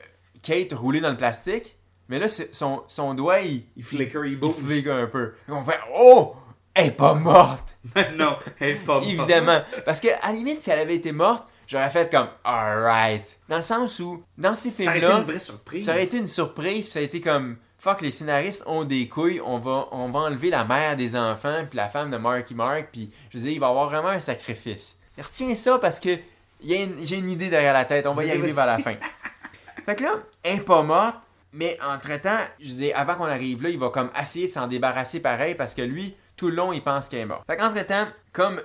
Kate 0.42 0.72
rouler 0.72 1.00
dans 1.00 1.10
le 1.10 1.16
plastique, 1.16 1.76
mais 2.08 2.18
là, 2.18 2.28
son, 2.28 2.82
son 2.88 3.14
doigt, 3.14 3.40
il, 3.40 3.64
Il 3.76 3.84
flicker, 3.84 4.24
il 4.26 4.38
il 4.42 4.52
fligue 4.66 4.88
un 4.88 5.06
peu. 5.06 5.34
Et 5.48 5.52
on 5.52 5.64
fait 5.64 5.78
Oh! 5.94 6.34
Elle 6.74 6.86
est 6.86 6.90
pas 6.92 7.12
morte! 7.14 7.76
non, 8.16 8.36
elle 8.60 8.70
est 8.70 8.74
pas 8.76 8.94
morte. 9.00 9.06
Évidemment. 9.06 9.60
Parce 9.84 10.00
que, 10.00 10.08
à 10.22 10.28
la 10.28 10.32
limite, 10.32 10.60
si 10.60 10.70
elle 10.70 10.78
avait 10.80 10.96
été 10.96 11.12
morte, 11.12 11.46
j'aurais 11.72 11.90
fait 11.90 12.10
comme 12.10 12.28
Alright. 12.44 13.38
Dans 13.48 13.56
le 13.56 13.62
sens 13.62 13.98
où, 13.98 14.22
dans 14.36 14.54
ces 14.54 14.70
Ça 14.70 14.84
aurait 14.84 14.98
été 14.98 15.06
films-là. 15.06 15.18
une 15.20 15.24
vraie 15.24 15.38
surprise. 15.38 15.84
Ça 15.86 15.92
aurait 15.92 16.04
été 16.04 16.18
une 16.18 16.26
surprise, 16.26 16.84
puis 16.84 16.92
ça 16.92 16.98
a 16.98 17.02
été 17.02 17.20
comme 17.20 17.56
fuck, 17.78 18.00
les 18.00 18.12
scénaristes 18.12 18.62
ont 18.66 18.84
des 18.84 19.08
couilles, 19.08 19.40
on 19.44 19.58
va, 19.58 19.88
on 19.90 20.08
va 20.10 20.20
enlever 20.20 20.50
la 20.50 20.64
mère 20.64 20.94
des 20.94 21.16
enfants, 21.16 21.64
puis 21.68 21.76
la 21.76 21.88
femme 21.88 22.12
de 22.12 22.16
Marky 22.16 22.54
Mark, 22.54 22.90
puis 22.92 23.10
je 23.30 23.38
veux 23.38 23.42
dire, 23.44 23.52
il 23.54 23.58
va 23.58 23.66
y 23.66 23.70
avoir 23.70 23.86
vraiment 23.88 24.10
un 24.10 24.20
sacrifice. 24.20 25.00
Retiens 25.18 25.54
ça 25.56 25.78
parce 25.80 25.98
que 25.98 26.16
j'ai 26.64 27.16
une 27.16 27.30
idée 27.30 27.50
derrière 27.50 27.72
la 27.72 27.84
tête, 27.84 28.06
on 28.06 28.14
va 28.14 28.24
y 28.24 28.30
arriver 28.30 28.52
vers 28.52 28.66
la 28.66 28.78
fin. 28.78 28.94
fait 29.84 29.96
que 29.96 30.04
là, 30.04 30.14
elle 30.44 30.58
est 30.58 30.60
pas 30.60 30.82
morte, 30.82 31.16
mais 31.52 31.76
entre-temps, 31.82 32.38
je 32.60 32.70
veux 32.70 32.76
dire, 32.76 32.92
avant 32.96 33.16
qu'on 33.16 33.24
arrive 33.24 33.64
là, 33.64 33.70
il 33.70 33.78
va 33.78 33.88
comme 33.88 34.10
essayer 34.20 34.46
de 34.46 34.52
s'en 34.52 34.68
débarrasser 34.68 35.18
pareil 35.18 35.56
parce 35.56 35.74
que 35.74 35.82
lui, 35.82 36.14
tout 36.36 36.50
le 36.50 36.54
long, 36.54 36.72
il 36.72 36.82
pense 36.84 37.08
qu'elle 37.08 37.20
est 37.20 37.26
morte. 37.26 37.42
Fait 37.48 37.56
qu'entre-temps, 37.56 38.06
comme 38.32 38.60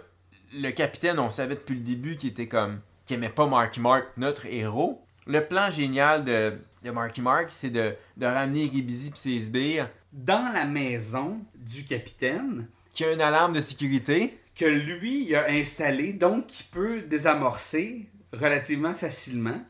le 0.54 0.70
capitaine, 0.72 1.20
on 1.20 1.32
savait 1.32 1.56
depuis 1.56 1.76
le 1.76 1.82
début 1.82 2.18
qu'il 2.18 2.30
était 2.30 2.48
comme. 2.48 2.80
Qu'il 3.08 3.16
aimait 3.16 3.30
pas 3.30 3.48
Marky 3.48 3.80
Mark, 3.80 4.06
notre 4.18 4.46
héros. 4.46 5.02
Le 5.26 5.46
plan 5.46 5.70
génial 5.72 6.24
de, 6.24 6.54
de 6.84 6.92
Marky 6.92 7.22
Mark, 7.22 7.48
c'est 7.50 7.70
de, 7.70 7.96
de 8.18 8.26
ramener 8.26 8.70
Ribisi 8.72 9.12
pis 9.12 9.20
ses 9.20 9.40
sbires, 9.40 9.90
Dans 10.14 10.54
la 10.54 10.66
maison 10.66 11.40
du 11.56 11.84
capitaine, 11.86 12.68
qui 12.94 13.04
a 13.06 13.12
une 13.12 13.22
alarme 13.22 13.54
de 13.54 13.62
sécurité. 13.62 14.38
que 14.56 14.66
lui 14.66 15.34
a 15.36 15.50
installé, 15.50 16.14
donc 16.14 16.48
qui 16.48 16.64
peut 16.64 17.02
désamorcer 17.02 18.08
relativement 18.34 18.94
facilement. 18.94 19.62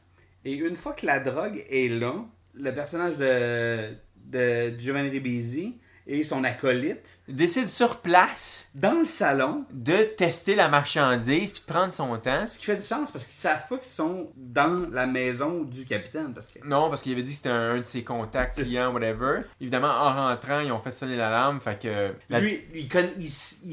Et 0.46 0.54
une 0.54 0.76
fois 0.76 0.94
que 0.94 1.06
la 1.06 1.20
drogue 1.20 1.64
est 1.70 1.90
là, 1.90 2.14
le 2.54 2.72
personnage 2.74 3.18
de, 3.18 3.94
de 4.26 4.78
Giovanni 4.80 5.10
Ribisi 5.10 5.78
et 6.10 6.24
son 6.24 6.44
acolyte, 6.46 7.20
décide 7.28 7.68
sur 7.68 7.98
place 7.98 8.70
dans 8.76 9.00
le 9.00 9.06
salon, 9.06 9.66
de 9.72 10.04
tester 10.04 10.56
la 10.56 10.70
marchandise 10.70 11.52
puis 11.52 11.62
de 11.62 11.66
prendre 11.66 11.92
son 11.92 12.18
temps. 12.18 12.48
ce 12.48 12.58
qui 12.58 12.66
fait 12.66 12.78
du 12.78 12.82
sens 12.82 13.12
parce 13.12 13.26
qu'ils 13.26 13.36
savent 13.36 13.68
pas 13.68 13.76
qu'ils 13.78 13.88
sont 13.92 14.32
dans 14.38 14.88
la 14.92 15.06
maison 15.06 15.64
du 15.64 15.86
capitaine. 15.86 16.34
Parce 16.34 16.46
que 16.48 16.60
Non, 16.66 16.90
parce 16.90 17.02
qu'il 17.02 17.12
avait 17.12 17.24
dit 17.24 17.32
que 17.32 17.36
c'était 17.38 17.50
un, 17.50 17.72
un 17.76 17.80
de 17.80 17.84
ses 17.84 18.04
contacts 18.04 18.56
clients, 18.62 18.94
whatever. 18.94 19.42
Évidemment, 19.60 19.90
en 19.90 20.14
rentrant, 20.30 20.62
ils 20.62 20.72
ont 20.72 20.82
fait 20.82 20.92
sonner 20.92 21.18
l'alarme, 21.18 21.60
fait 21.60 21.78
que... 21.80 22.14
la- 22.30 22.40
lui, 22.40 22.62
lui, 22.72 22.88
il, 22.90 23.02
il 23.18 23.24
il 23.26 23.30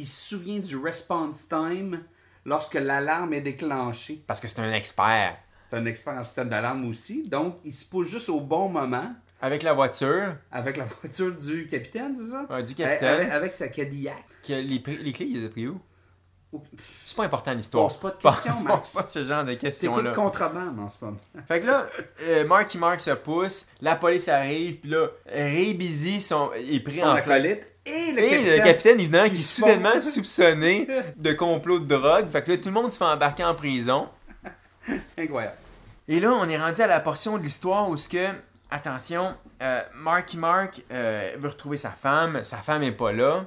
se 0.07 0.29
souvient 0.29 0.59
du 0.59 0.77
response 0.77 1.47
time 1.49 2.01
lorsque 2.45 2.75
l'alarme 2.75 3.33
est 3.33 3.41
déclenchée. 3.43 4.23
Parce 4.27 4.41
que 4.41 4.49
c'est 4.49 4.61
un 4.61 4.73
expert. 4.73 5.37
C'est 5.71 5.77
un 5.77 5.87
expert 5.87 6.15
en 6.15 6.25
système 6.25 6.49
d'alarme 6.49 6.85
aussi, 6.89 7.27
donc 7.29 7.57
il 7.65 7.73
se 7.73 7.85
pose 7.85 8.07
juste 8.09 8.29
au 8.29 8.41
bon 8.41 8.69
moment 8.69 9.15
Avec 9.45 9.63
la 9.63 9.73
voiture 9.75 10.35
avec 10.51 10.77
la 10.77 10.85
voiture 11.03 11.33
du 11.33 11.67
capitaine, 11.67 12.17
c'est 12.17 12.31
ça? 12.31 12.47
euh, 12.51 12.63
du 12.63 12.73
Avec, 12.83 12.99
capitaine, 13.01 13.31
avec 13.31 13.53
sa 13.53 13.69
Cadillac. 13.69 14.25
les, 14.49 14.63
les 14.63 15.13
clés, 15.13 15.27
il 15.31 15.41
les 15.41 15.47
a 15.47 15.49
pris 15.51 15.67
où? 15.69 15.81
C'est 17.05 17.17
pas 17.17 17.25
important 17.25 17.53
l'histoire. 17.53 17.89
Pose 17.89 17.97
pas 17.99 18.11
de 18.11 18.17
questions, 18.23 18.61
Max. 18.61 18.93
Pose 18.93 19.03
pas 19.03 19.09
ce 19.09 19.25
genre 19.25 19.45
de 19.45 19.55
questions-là. 19.55 20.13
contrebande 20.13 20.79
en 20.79 20.89
ce 20.89 21.05
moment. 21.05 21.17
Fait 21.49 21.59
que 21.61 21.67
là, 21.67 21.89
euh, 22.23 22.47
Marky 22.47 22.79
Mark 22.79 23.01
se 23.01 23.11
pousse, 23.11 23.67
la 23.81 23.97
police 23.97 24.29
arrive, 24.29 24.77
puis 24.77 24.91
là, 24.91 25.09
Ray 25.27 25.75
Busy 25.75 26.21
sont, 26.21 26.53
est 26.53 26.79
pris 26.81 27.01
Son 27.01 27.07
en 27.07 27.15
acolyte 27.15 27.67
et 27.85 28.13
le 28.13 28.19
Et 28.21 28.31
capitaine. 28.31 28.57
le 28.59 28.65
capitaine 28.65 29.01
évidemment 29.01 29.29
qui 29.29 29.35
Ils 29.35 29.41
est 29.41 29.43
soudainement 29.43 30.01
soupçonné 30.01 30.89
de 31.17 31.33
complot 31.33 31.81
de 31.81 31.87
drogue. 31.95 32.31
Fait 32.31 32.43
que 32.45 32.53
là, 32.53 32.59
tout 32.59 32.69
le 32.69 32.73
monde 32.75 32.93
se 32.93 32.99
fait 32.99 33.05
embarquer 33.05 33.45
en 33.45 33.55
prison. 33.57 34.09
Incroyable. 35.19 35.57
Et 36.07 36.21
là, 36.21 36.33
on 36.35 36.49
est 36.49 36.59
rendu 36.59 36.81
à 36.83 36.87
la 36.87 37.01
portion 37.01 37.37
de 37.39 37.43
l'histoire 37.43 37.89
où 37.89 37.97
ce 37.97 38.09
que, 38.09 38.29
attention, 38.75 39.35
euh, 39.63 39.81
Marky 39.95 40.37
Mark 40.37 40.83
euh, 40.93 41.33
veut 41.39 41.49
retrouver 41.49 41.77
sa 41.77 41.91
femme, 41.91 42.43
sa 42.45 42.59
femme 42.59 42.83
est 42.83 42.93
pas 42.93 43.13
là. 43.13 43.45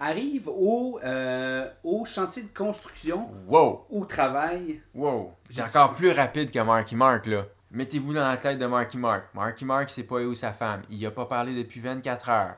Arrive 0.00 0.48
au, 0.48 1.00
euh, 1.02 1.68
au 1.82 2.04
chantier 2.04 2.44
de 2.44 2.56
construction 2.56 3.28
Wow, 3.48 3.84
où 3.90 4.04
travaille. 4.04 4.80
wow, 4.94 5.32
c'est 5.50 5.62
encore 5.62 5.94
plus 5.94 6.12
rapide 6.12 6.52
que 6.52 6.60
Marky 6.60 6.94
Mark 6.94 7.26
là. 7.26 7.46
Mettez-vous 7.72 8.14
dans 8.14 8.26
la 8.26 8.36
tête 8.36 8.58
de 8.58 8.64
Marky 8.66 8.96
Mark. 8.96 9.24
Marky 9.34 9.64
Mark, 9.64 9.90
c'est 9.90 10.04
pas 10.04 10.16
où 10.20 10.34
sa 10.34 10.52
femme. 10.52 10.82
Il 10.88 11.04
a 11.04 11.10
pas 11.10 11.26
parlé 11.26 11.52
depuis 11.54 11.80
24 11.80 12.30
heures. 12.30 12.54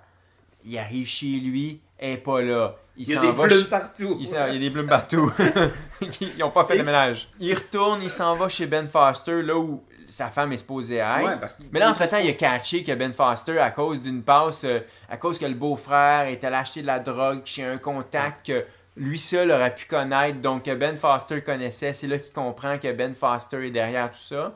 Il 0.64 0.78
arrive 0.78 1.06
chez 1.08 1.26
lui, 1.40 1.80
elle 1.98 2.10
est 2.12 2.16
pas 2.18 2.42
là. 2.42 2.76
Il 2.96 3.08
y 3.08 3.12
a 3.12 3.16
s'en 3.16 3.22
des 3.22 3.32
va 3.32 3.46
plumes 3.46 3.58
chez- 3.62 3.68
partout. 3.68 4.16
Il, 4.20 4.26
il 4.26 4.32
y 4.32 4.36
a 4.36 4.58
des 4.58 4.70
plumes 4.70 4.86
partout. 4.86 5.32
Ils 6.20 6.42
ont 6.44 6.50
pas 6.50 6.64
fait 6.66 6.76
le 6.76 6.84
ménage. 6.84 7.28
Il 7.40 7.54
retourne, 7.54 8.02
il 8.02 8.10
s'en 8.10 8.34
va 8.34 8.48
chez 8.50 8.66
Ben 8.66 8.86
Foster, 8.86 9.42
là 9.42 9.56
où 9.56 9.82
sa 10.10 10.28
femme 10.28 10.52
est 10.52 10.58
supposée 10.58 10.96
être. 10.96 11.22
Ouais, 11.22 11.36
parce 11.38 11.56
Mais 11.72 11.78
là, 11.78 11.90
entre-temps, 11.90 12.18
il 12.18 12.28
a 12.28 12.32
catché 12.32 12.82
que 12.82 12.92
Ben 12.92 13.12
Foster, 13.12 13.58
à 13.58 13.70
cause 13.70 14.02
d'une 14.02 14.22
passe, 14.22 14.64
euh, 14.64 14.80
à 15.08 15.16
cause 15.16 15.38
que 15.38 15.46
le 15.46 15.54
beau-frère 15.54 16.26
est 16.26 16.42
allé 16.44 16.56
acheter 16.56 16.82
de 16.82 16.86
la 16.86 16.98
drogue 16.98 17.42
chez 17.44 17.64
un 17.64 17.78
contact 17.78 18.46
que 18.46 18.64
lui 18.96 19.18
seul 19.18 19.50
aurait 19.50 19.74
pu 19.74 19.86
connaître, 19.86 20.40
donc 20.40 20.64
que 20.64 20.74
Ben 20.74 20.96
Foster 20.96 21.42
connaissait, 21.42 21.92
c'est 21.92 22.08
là 22.08 22.18
qu'il 22.18 22.32
comprend 22.32 22.78
que 22.78 22.92
Ben 22.92 23.14
Foster 23.14 23.66
est 23.66 23.70
derrière 23.70 24.10
tout 24.10 24.18
ça. 24.18 24.54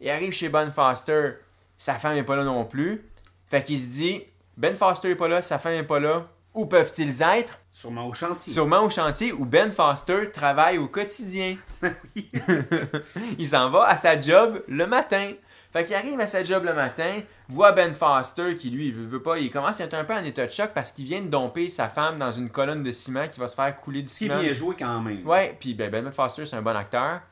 Il 0.00 0.10
arrive 0.10 0.32
chez 0.32 0.48
Ben 0.48 0.70
Foster, 0.70 1.32
sa 1.76 1.94
femme 1.94 2.16
est 2.16 2.22
pas 2.22 2.36
là 2.36 2.44
non 2.44 2.64
plus. 2.64 3.02
Fait 3.48 3.62
qu'il 3.62 3.80
se 3.80 3.86
dit, 3.86 4.22
Ben 4.56 4.76
Foster 4.76 5.10
est 5.10 5.16
pas 5.16 5.28
là, 5.28 5.42
sa 5.42 5.58
femme 5.58 5.74
est 5.74 5.82
pas 5.82 6.00
là. 6.00 6.26
Où 6.54 6.66
peuvent-ils 6.66 7.22
être? 7.22 7.58
Sûrement 7.72 8.06
au 8.06 8.12
chantier. 8.12 8.52
Sûrement 8.52 8.84
au 8.84 8.90
chantier 8.90 9.32
où 9.32 9.46
Ben 9.46 9.70
Foster 9.70 10.30
travaille 10.30 10.78
au 10.78 10.88
quotidien. 10.88 11.56
Oui. 12.14 12.30
il 13.38 13.46
s'en 13.46 13.70
va 13.70 13.88
à 13.88 13.96
sa 13.96 14.20
job 14.20 14.62
le 14.68 14.86
matin. 14.86 15.32
Fait 15.72 15.84
qu'il 15.84 15.94
arrive 15.94 16.20
à 16.20 16.26
sa 16.26 16.44
job 16.44 16.64
le 16.64 16.74
matin, 16.74 17.22
voit 17.48 17.72
Ben 17.72 17.94
Foster 17.94 18.56
qui 18.56 18.68
lui, 18.68 18.88
il 18.88 18.94
veut, 18.94 19.06
veut 19.06 19.22
pas, 19.22 19.38
il 19.38 19.50
commence 19.50 19.80
à 19.80 19.84
être 19.84 19.94
un 19.94 20.04
peu 20.04 20.12
en 20.12 20.22
état 20.22 20.46
de 20.46 20.52
choc 20.52 20.70
parce 20.74 20.92
qu'il 20.92 21.06
vient 21.06 21.22
de 21.22 21.28
domper 21.28 21.70
sa 21.70 21.88
femme 21.88 22.18
dans 22.18 22.30
une 22.30 22.50
colonne 22.50 22.82
de 22.82 22.92
ciment 22.92 23.26
qui 23.26 23.40
va 23.40 23.48
se 23.48 23.54
faire 23.54 23.74
couler 23.76 24.02
du 24.02 24.08
ciment. 24.08 24.38
bien 24.38 24.52
joué 24.52 24.76
quand 24.78 25.00
même. 25.00 25.26
Ouais, 25.26 25.56
puis 25.58 25.72
ben, 25.72 25.90
Ben 25.90 26.12
Foster 26.12 26.44
c'est 26.44 26.56
un 26.56 26.62
bon 26.62 26.76
acteur. 26.76 27.22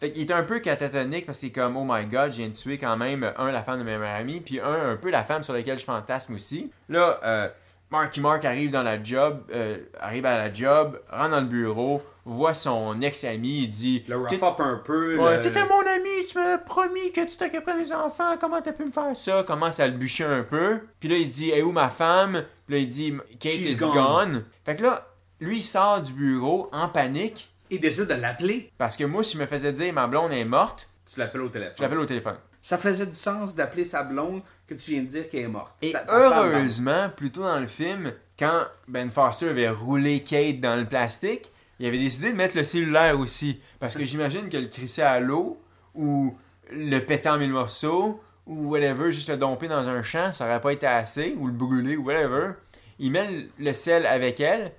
Fait 0.00 0.10
qu'il 0.10 0.22
est 0.22 0.32
un 0.32 0.44
peu 0.44 0.60
catatonique 0.60 1.26
parce 1.26 1.40
qu'il 1.40 1.50
est 1.50 1.52
comme 1.52 1.76
oh 1.76 1.84
my 1.86 2.06
god, 2.06 2.32
je 2.32 2.38
viens 2.38 2.48
de 2.48 2.54
tuer 2.54 2.78
quand 2.78 2.96
même 2.96 3.32
un 3.36 3.52
la 3.52 3.62
femme 3.62 3.78
de 3.78 3.84
ma 3.84 3.98
meilleure 3.98 4.16
amie, 4.16 4.40
puis 4.40 4.58
un 4.58 4.92
un 4.92 4.96
peu 4.96 5.10
la 5.10 5.24
femme 5.24 5.42
sur 5.42 5.52
laquelle 5.52 5.78
je 5.78 5.84
fantasme 5.84 6.34
aussi. 6.34 6.70
Là, 6.88 7.20
euh, 7.22 7.48
Marky 7.90 8.20
Mark 8.20 8.44
arrive 8.44 8.70
dans 8.70 8.82
la 8.84 9.02
job, 9.02 9.42
euh, 9.52 9.78
arrive 10.00 10.24
à 10.26 10.36
la 10.38 10.52
job, 10.52 11.00
rentre 11.10 11.30
dans 11.30 11.40
le 11.40 11.46
bureau, 11.46 12.02
voit 12.24 12.54
son 12.54 13.00
ex-ami, 13.02 13.62
il 13.64 13.68
dit 13.70 14.04
Le 14.06 14.16
rough 14.16 14.32
up 14.42 14.60
un 14.60 14.80
peu. 14.84 15.18
Ouais, 15.18 15.40
t'étais 15.40 15.64
mon 15.66 15.80
ami, 15.80 16.26
tu 16.30 16.38
m'as 16.38 16.58
promis 16.58 17.10
que 17.10 17.26
tu 17.26 17.36
t'occuperais 17.36 17.82
des 17.82 17.92
enfants, 17.92 18.36
comment 18.40 18.62
t'as 18.62 18.72
pu 18.72 18.84
me 18.84 18.92
faire 18.92 19.16
ça? 19.16 19.42
Commence 19.42 19.80
à 19.80 19.88
le 19.88 19.94
bûcher 19.94 20.24
un 20.24 20.44
peu. 20.44 20.80
Puis 21.00 21.08
là, 21.08 21.16
il 21.16 21.28
dit, 21.28 21.50
est 21.50 21.62
où 21.62 21.72
ma 21.72 21.90
femme? 21.90 22.44
Puis 22.66 22.76
là, 22.76 22.80
il 22.80 22.86
dit, 22.88 23.12
Kate 23.40 23.52
She's 23.52 23.72
is 23.72 23.76
gone. 23.80 23.92
gone. 23.94 24.44
Fait 24.64 24.76
que 24.76 24.84
là, 24.84 25.08
lui, 25.40 25.56
il 25.58 25.62
sort 25.62 26.00
du 26.00 26.12
bureau 26.12 26.68
en 26.72 26.88
panique. 26.88 27.52
Il 27.70 27.80
décide 27.80 28.06
de 28.06 28.14
l'appeler. 28.14 28.70
Parce 28.78 28.96
que 28.96 29.04
moi, 29.04 29.24
si 29.24 29.36
je 29.36 29.42
me 29.42 29.46
faisais 29.46 29.72
dire, 29.72 29.92
ma 29.92 30.06
blonde 30.06 30.32
est 30.32 30.44
morte, 30.44 30.88
Tu 31.12 31.18
l'appelles 31.18 31.40
au 31.40 31.48
téléphone. 31.48 31.74
je 31.76 31.82
l'appelle 31.82 31.98
au 31.98 32.06
téléphone. 32.06 32.36
Ça 32.62 32.76
faisait 32.78 33.06
du 33.06 33.14
sens 33.16 33.54
d'appeler 33.56 33.84
sa 33.86 34.02
blonde 34.02 34.42
que 34.70 34.74
tu 34.80 34.92
viens 34.92 35.02
de 35.02 35.06
dire 35.08 35.28
qu'elle 35.28 35.44
est 35.44 35.48
morte. 35.48 35.72
Et 35.82 35.92
heureusement, 36.08 37.10
plus 37.14 37.30
tôt 37.30 37.42
dans 37.42 37.58
le 37.60 37.66
film, 37.66 38.12
quand 38.38 38.64
Ben 38.88 39.10
Foster 39.10 39.48
avait 39.50 39.68
roulé 39.68 40.20
Kate 40.22 40.60
dans 40.60 40.76
le 40.76 40.84
plastique, 40.86 41.50
il 41.78 41.86
avait 41.86 41.98
décidé 41.98 42.30
de 42.32 42.36
mettre 42.36 42.56
le 42.56 42.64
cellulaire 42.64 43.18
aussi. 43.18 43.60
Parce 43.78 43.94
que 43.96 44.04
j'imagine 44.04 44.48
que 44.48 44.56
le 44.56 44.68
crisser 44.68 45.02
à 45.02 45.18
l'eau, 45.20 45.60
ou 45.94 46.36
le 46.70 46.98
péter 47.00 47.28
en 47.28 47.38
mille 47.38 47.50
morceaux, 47.52 48.20
ou 48.46 48.68
whatever, 48.70 49.10
juste 49.12 49.28
le 49.28 49.36
domper 49.36 49.68
dans 49.68 49.88
un 49.88 50.02
champ, 50.02 50.30
ça 50.32 50.46
aurait 50.46 50.60
pas 50.60 50.72
été 50.72 50.86
assez, 50.86 51.34
ou 51.38 51.46
le 51.46 51.52
brûler, 51.52 51.96
ou 51.96 52.04
whatever. 52.04 52.52
Il 52.98 53.10
met 53.12 53.30
le- 53.30 53.44
le 53.58 53.72
sel 53.72 54.06
avec 54.06 54.40
elle. 54.40 54.72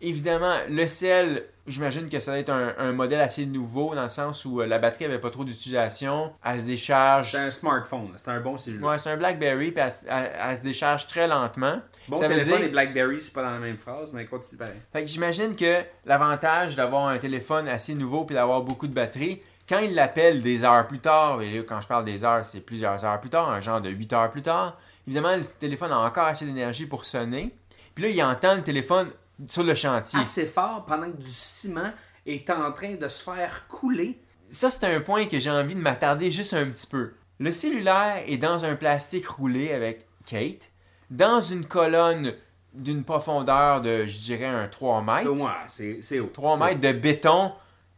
Évidemment, 0.00 0.54
le 0.68 0.86
sel, 0.86 1.44
j'imagine 1.70 2.08
que 2.08 2.20
ça 2.20 2.32
doit 2.32 2.40
être 2.40 2.50
un, 2.50 2.74
un 2.78 2.92
modèle 2.92 3.20
assez 3.20 3.46
nouveau, 3.46 3.94
dans 3.94 4.02
le 4.02 4.08
sens 4.08 4.44
où 4.44 4.60
euh, 4.60 4.66
la 4.66 4.78
batterie 4.78 5.04
avait 5.06 5.18
pas 5.18 5.30
trop 5.30 5.44
d'utilisation, 5.44 6.32
elle 6.44 6.60
se 6.60 6.64
décharge 6.66 7.32
C'est 7.32 7.38
un 7.38 7.50
smartphone, 7.50 8.12
c'est 8.16 8.28
un 8.30 8.40
bon 8.40 8.58
cellulaire. 8.58 8.88
Ouais, 8.88 8.98
c'est 8.98 9.10
un 9.10 9.16
BlackBerry, 9.16 9.70
puis 9.72 9.82
elle, 9.82 9.90
se- 9.92 10.04
elle- 10.08 10.32
elle 10.48 10.58
se 10.58 10.62
décharge 10.62 11.06
très 11.06 11.26
lentement. 11.28 11.80
bon 12.08 12.16
ça 12.16 12.28
veut 12.28 12.34
téléphone 12.34 12.58
dire- 12.58 12.66
et 12.66 12.70
Blackberry, 12.70 13.20
c'est 13.20 13.32
pas 13.32 13.42
dans 13.42 13.50
la 13.52 13.58
même 13.58 13.76
phrase, 13.76 14.12
mais 14.12 14.26
continue 14.26 14.58
pareil. 14.58 14.74
Fait 14.92 15.02
que 15.02 15.08
j'imagine 15.08 15.54
que 15.56 15.82
l'avantage 16.04 16.76
d'avoir 16.76 17.08
un 17.08 17.18
téléphone 17.18 17.68
assez 17.68 17.94
nouveau 17.94 18.24
puis 18.24 18.34
d'avoir 18.34 18.62
beaucoup 18.62 18.86
de 18.88 18.94
batterie, 18.94 19.40
quand 19.68 19.78
il 19.78 19.94
l'appelle 19.94 20.42
des 20.42 20.64
heures 20.64 20.86
plus 20.88 20.98
tard, 20.98 21.40
et 21.42 21.58
là, 21.58 21.62
quand 21.62 21.80
je 21.80 21.86
parle 21.86 22.04
des 22.04 22.24
heures, 22.24 22.44
c'est 22.44 22.60
plusieurs 22.66 23.04
heures 23.04 23.20
plus 23.20 23.30
tard, 23.30 23.48
un 23.50 23.60
genre 23.60 23.80
de 23.80 23.88
8 23.88 24.12
heures 24.12 24.30
plus 24.30 24.42
tard, 24.42 24.76
évidemment, 25.06 25.36
le 25.36 25.42
téléphone 25.58 25.92
a 25.92 25.98
encore 26.00 26.24
assez 26.26 26.44
d'énergie 26.44 26.86
pour 26.86 27.04
sonner. 27.04 27.54
Puis 27.94 28.04
là, 28.04 28.10
il 28.10 28.22
entend 28.22 28.54
le 28.56 28.62
téléphone 28.62 29.10
sur 29.46 29.62
le 29.62 29.74
chantier. 29.74 30.20
Assez 30.20 30.46
fort 30.46 30.84
pendant 30.86 31.10
que 31.10 31.16
du 31.16 31.30
ciment 31.30 31.92
est 32.26 32.48
en 32.50 32.72
train 32.72 32.94
de 32.94 33.08
se 33.08 33.22
faire 33.22 33.66
couler. 33.68 34.22
Ça, 34.50 34.70
c'est 34.70 34.84
un 34.84 35.00
point 35.00 35.26
que 35.26 35.38
j'ai 35.38 35.50
envie 35.50 35.74
de 35.74 35.80
m'attarder 35.80 36.30
juste 36.30 36.54
un 36.54 36.66
petit 36.66 36.86
peu. 36.86 37.12
Le 37.38 37.52
cellulaire 37.52 38.22
est 38.26 38.36
dans 38.36 38.64
un 38.64 38.74
plastique 38.74 39.26
roulé 39.26 39.72
avec 39.72 40.06
Kate, 40.26 40.70
dans 41.10 41.40
une 41.40 41.64
colonne 41.64 42.34
d'une 42.74 43.02
profondeur 43.02 43.80
de, 43.80 44.06
je 44.06 44.18
dirais, 44.20 44.46
un 44.46 44.68
3 44.68 45.02
mètres. 45.02 45.30
Ouais, 45.30 45.50
c'est 45.68 46.00
c'est 46.00 46.20
haut. 46.20 46.30
3 46.32 46.56
C'est 46.56 46.64
mètres 46.64 46.80
de 46.80 46.92
béton 46.92 47.52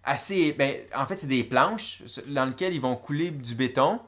assez. 0.04 0.52
Ben, 0.52 0.76
en 0.94 1.06
fait, 1.06 1.18
c'est 1.18 1.26
des 1.26 1.44
planches 1.44 2.02
dans 2.26 2.44
lesquelles 2.44 2.74
ils 2.74 2.80
vont 2.80 2.96
couler 2.96 3.30
du 3.30 3.54
béton. 3.54 4.00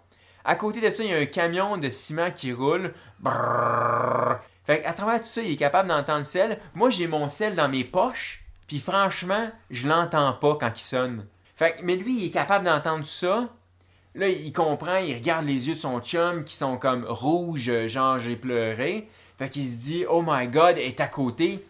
À 0.45 0.57
côté 0.57 0.81
de 0.81 0.91
ça, 0.91 1.03
il 1.03 1.11
y 1.11 1.15
a 1.15 1.19
un 1.19 1.27
camion 1.27 1.79
de 1.79 1.91
ciment 1.91 2.31
qui 2.31 2.53
roule. 2.53 2.95
Brrrr. 3.19 4.41
Fait 4.67 4.83
qu'à 4.83 4.93
travers 4.93 5.21
tout 5.21 5.27
ça, 5.27 5.43
il 5.43 5.53
est 5.53 5.57
capable 5.57 5.89
d'entendre 5.89 6.19
le 6.19 6.25
sel. 6.25 6.59
Moi, 6.75 6.91
j'ai 6.91 7.07
mon 7.07 7.29
sel 7.29 7.55
dans 7.55 7.69
mes 7.69 7.85
poches. 7.85 8.45
Puis 8.67 8.79
franchement, 8.79 9.51
je 9.71 9.89
l'entends 9.89 10.33
pas 10.33 10.57
quand 10.59 10.73
il 10.75 10.83
sonne. 10.83 11.27
Fait 11.57 11.77
mais 11.83 11.97
lui, 11.97 12.19
il 12.19 12.27
est 12.27 12.31
capable 12.31 12.65
d'entendre 12.65 13.05
tout 13.05 13.11
ça. 13.11 13.49
Là, 14.15 14.29
il 14.29 14.53
comprend, 14.53 14.97
il 14.97 15.15
regarde 15.15 15.45
les 15.45 15.69
yeux 15.69 15.75
de 15.75 15.79
son 15.79 16.01
chum 16.01 16.45
qui 16.45 16.55
sont 16.55 16.77
comme 16.77 17.05
rouges, 17.05 17.69
euh, 17.69 17.89
genre 17.89 18.19
j'ai 18.21 18.37
pleuré. 18.37 19.09
Fait 19.39 19.49
qu'il 19.49 19.67
se 19.67 19.75
dit, 19.75 20.05
oh 20.09 20.23
my 20.25 20.47
god, 20.47 20.79
est 20.79 21.01
à 21.01 21.09
côté. 21.09 21.65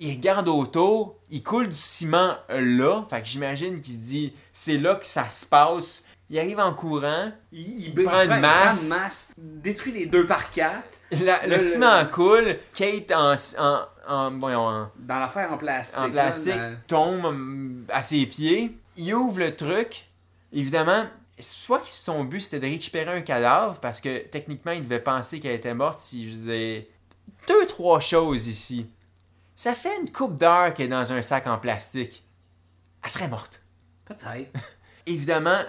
Il 0.00 0.10
regarde 0.10 0.48
autour, 0.48 1.14
il 1.30 1.42
coule 1.42 1.68
du 1.68 1.74
ciment 1.74 2.36
euh, 2.50 2.60
là. 2.60 3.06
Fait 3.08 3.22
que 3.22 3.28
j'imagine 3.28 3.80
qu'il 3.80 3.94
se 3.94 3.98
dit, 3.98 4.32
c'est 4.52 4.78
là 4.78 4.96
que 4.96 5.06
ça 5.06 5.30
se 5.30 5.46
passe. 5.46 6.02
Il 6.30 6.38
arrive 6.38 6.58
en 6.58 6.74
courant, 6.74 7.30
Il, 7.52 7.86
il 7.86 7.94
prend 8.04 8.22
une 8.22 8.40
masse. 8.40 8.88
prend 8.88 8.96
une 8.96 9.02
masse, 9.02 9.32
détruit 9.36 9.92
les 9.92 10.06
deux 10.06 10.26
par 10.26 10.50
quatre 10.50 10.88
la- 11.12 11.42
le, 11.44 11.50
Le- 11.50 11.52
le- 11.54 11.58
ciment 11.60 12.04
coule, 12.06 12.56
Kate 12.74 13.12
en, 13.12 13.36
en, 13.58 13.82
en, 14.08 14.38
voyons, 14.38 14.66
en- 14.66 14.90
dans 14.98 15.18
l'affaire 15.20 15.52
en 15.52 15.56
plastique. 15.58 15.98
en 15.98 16.10
plastique 16.10 16.54
là, 16.56 16.70
dans- 16.70 16.76
tombe 16.88 17.24
hum, 17.26 17.84
à 17.90 18.02
ses 18.02 18.26
pieds. 18.26 18.76
Il 18.96 19.14
ouvre 19.14 19.38
le 19.40 19.54
truc. 19.54 20.08
Évidemment, 20.52 21.04
soit 21.38 21.82
son 21.86 22.24
but 22.24 22.40
c'était 22.40 22.60
de 22.60 22.66
récupérer 22.72 23.12
un 23.18 23.20
cadavre 23.20 23.78
parce 23.80 24.00
que 24.00 24.18
techniquement 24.26 24.72
il 24.72 24.82
devait 24.82 25.00
penser 25.00 25.38
qu'elle 25.38 25.54
était 25.54 25.74
morte 25.74 25.98
si 25.98 26.28
je 26.30 26.34
disais 26.34 26.88
deux 27.46 27.66
trois 27.66 28.00
choses 28.00 28.48
ici. 28.48 28.88
Ça 29.54 29.74
fait 29.74 29.96
une 30.00 30.10
coupe 30.10 30.36
d'heure 30.36 30.74
qu'elle 30.74 30.86
est 30.86 30.88
dans 30.88 31.12
un 31.12 31.22
sac 31.22 31.46
en 31.46 31.58
plastique. 31.58 32.24
Elle 33.04 33.10
serait 33.10 33.28
morte. 33.28 33.60
Peut-être. 34.06 34.50
Évidemment, 35.06 35.60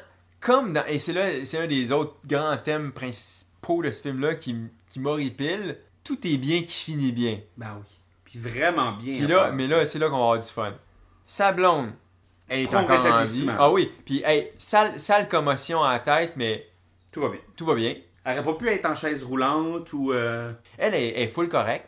comme 0.48 0.74
dans 0.74 0.86
et 0.86 0.98
c'est 1.00 1.14
là 1.14 1.44
c'est 1.46 1.58
un 1.60 1.68
des 1.68 1.92
autres 1.92 2.16
grands 2.26 2.58
thèmes 2.58 2.92
principaux 2.94 3.84
de 3.84 3.92
ce 3.92 4.02
film 4.02 4.22
là 4.22 4.34
qui, 4.36 4.56
qui 4.90 5.00
m'horripile. 5.00 5.78
Tout 6.04 6.26
est 6.26 6.38
bien 6.38 6.62
qui 6.62 6.72
finit 6.86 7.12
bien. 7.12 7.40
Ben 7.58 7.76
oui. 7.80 7.86
Puis 8.24 8.40
vraiment 8.40 8.94
bien. 8.94 9.14
Puis 9.14 9.28
là, 9.28 9.46
part. 9.46 9.54
mais 9.54 9.68
là, 9.68 9.86
c'est 9.86 10.00
là 10.00 10.08
qu'on 10.10 10.18
va 10.18 10.24
avoir 10.24 10.40
du 10.40 10.48
fun. 10.48 10.74
Sa 11.26 11.52
blonde, 11.52 11.92
elle 12.48 12.62
est 12.62 12.74
encore 12.76 13.06
en 13.06 13.24
vie. 13.24 13.50
Ah 13.60 13.70
oui, 13.72 13.92
puis 14.06 14.22
hey, 14.26 14.52
sale, 14.58 14.98
sale 15.00 15.28
commotion 15.28 15.84
à 15.84 15.94
la 15.94 16.00
tête, 16.00 16.34
mais 16.38 16.66
Tout 17.12 17.22
va 17.22 17.30
bien. 17.30 17.40
tout 17.58 17.66
va 17.66 17.76
bien. 17.76 17.96
Elle 18.24 18.40
aurait 18.40 18.46
pas 18.46 18.54
pu 18.54 18.70
être 18.70 18.86
en 18.86 18.96
chaise 18.96 19.24
roulante 19.26 19.92
ou. 19.94 20.14
euh, 20.14 20.54
Elle 20.78 20.94
est, 20.96 21.22
est 21.24 21.28
full 21.28 21.50
correct. 21.50 21.88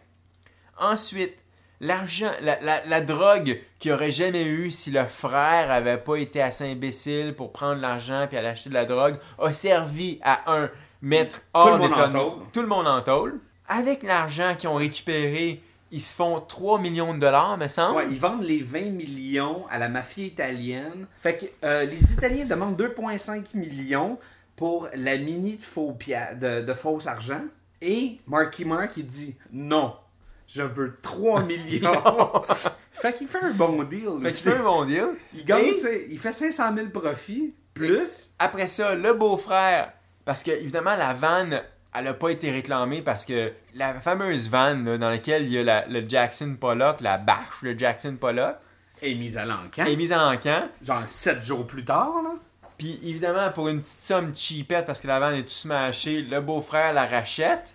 Ensuite, 0.77 1.37
l'argent, 1.79 2.31
la, 2.41 2.59
la, 2.61 2.85
la 2.85 3.01
drogue 3.01 3.59
qu'il 3.79 3.91
aurait 3.91 4.11
jamais 4.11 4.45
eu 4.45 4.71
si 4.71 4.91
le 4.91 5.05
frère 5.05 5.71
avait 5.71 5.97
pas 5.97 6.15
été 6.17 6.41
assez 6.41 6.69
imbécile 6.69 7.33
pour 7.35 7.51
prendre 7.51 7.81
l'argent 7.81 8.25
puis 8.27 8.37
aller 8.37 8.47
acheter 8.47 8.69
de 8.69 8.73
la 8.75 8.85
drogue, 8.85 9.15
a 9.39 9.53
servi 9.53 10.19
à 10.21 10.51
un 10.51 10.69
mettre 11.01 11.41
hors 11.53 11.79
tôle. 12.11 12.33
Tout 12.51 12.61
le 12.61 12.67
monde 12.67 12.87
en 12.87 13.01
tôle. 13.01 13.39
Avec 13.67 14.03
l'argent 14.03 14.55
qu'ils 14.57 14.69
ont 14.69 14.75
récupéré, 14.75 15.61
ils 15.91 16.01
se 16.01 16.13
font 16.13 16.39
3 16.39 16.79
millions 16.79 17.13
de 17.13 17.19
dollars, 17.19 17.57
me 17.57 17.67
semble. 17.67 17.97
Ouais, 17.97 18.07
ils 18.11 18.19
vendent 18.19 18.43
les 18.43 18.61
20 18.61 18.91
millions 18.91 19.65
à 19.69 19.77
la 19.77 19.89
mafia 19.89 20.25
italienne. 20.25 21.07
Fait 21.17 21.37
que 21.37 21.45
euh, 21.65 21.85
les 21.85 22.13
Italiens 22.13 22.45
demandent 22.45 22.79
2,5 22.79 23.55
millions 23.55 24.19
pour 24.55 24.87
la 24.93 25.17
mini 25.17 25.55
de 25.57 25.63
faux 25.63 25.97
de, 26.39 26.61
de 26.61 26.73
faux 26.73 27.07
argent. 27.07 27.41
Et 27.81 28.19
Marky 28.27 28.65
Mark, 28.65 28.97
il 28.97 29.07
dit 29.07 29.35
non, 29.51 29.93
je 30.51 30.63
veux 30.63 30.97
3 31.01 31.43
millions. 31.43 32.01
fait 32.91 33.13
qu'il 33.13 33.27
fait 33.27 33.41
un 33.43 33.51
bon 33.51 33.83
deal. 33.83 34.19
Fait 34.21 34.27
aussi. 34.29 34.41
c'est 34.43 34.55
un 34.57 34.63
bon 34.63 34.85
deal. 34.85 35.05
il, 35.35 35.45
gagne 35.45 35.65
Et- 35.65 36.07
il 36.09 36.19
fait 36.19 36.31
500 36.33 36.75
000 36.75 36.87
profits, 36.89 37.53
plus. 37.73 38.31
Après 38.39 38.67
ça, 38.67 38.95
le 38.95 39.13
beau-frère, 39.13 39.93
parce 40.25 40.43
que 40.43 40.51
évidemment 40.51 40.95
la 40.95 41.13
vanne, 41.13 41.61
elle 41.95 42.07
a 42.07 42.13
pas 42.13 42.29
été 42.29 42.51
réclamée 42.51 43.01
parce 43.01 43.25
que 43.25 43.51
la 43.73 43.99
fameuse 43.99 44.49
vanne 44.49 44.85
là, 44.85 44.97
dans 44.97 45.09
laquelle 45.09 45.43
il 45.43 45.51
y 45.53 45.57
a 45.59 45.63
la- 45.63 45.85
le 45.87 46.07
Jackson 46.07 46.55
Pollock, 46.59 47.01
la 47.01 47.17
bâche, 47.17 47.61
le 47.61 47.77
Jackson 47.77 48.15
Pollock, 48.19 48.55
est 49.01 49.15
mise 49.15 49.37
à 49.37 49.45
l'encan. 49.45 49.85
est 49.85 49.95
mise 49.95 50.11
en 50.13 50.33
encan. 50.33 50.67
Genre 50.81 50.97
7 50.97 51.41
jours 51.41 51.65
plus 51.65 51.85
tard, 51.85 52.21
là. 52.23 52.31
Puis 52.77 52.99
évidemment, 53.03 53.49
pour 53.51 53.67
une 53.69 53.81
petite 53.81 53.99
somme 53.99 54.33
cheapette, 54.35 54.85
parce 54.85 55.01
que 55.01 55.07
la 55.07 55.19
vanne 55.19 55.35
est 55.35 55.43
tout 55.43 55.49
smashée, 55.49 56.21
le 56.21 56.39
beau-frère 56.41 56.93
la 56.93 57.05
rachète. 57.05 57.73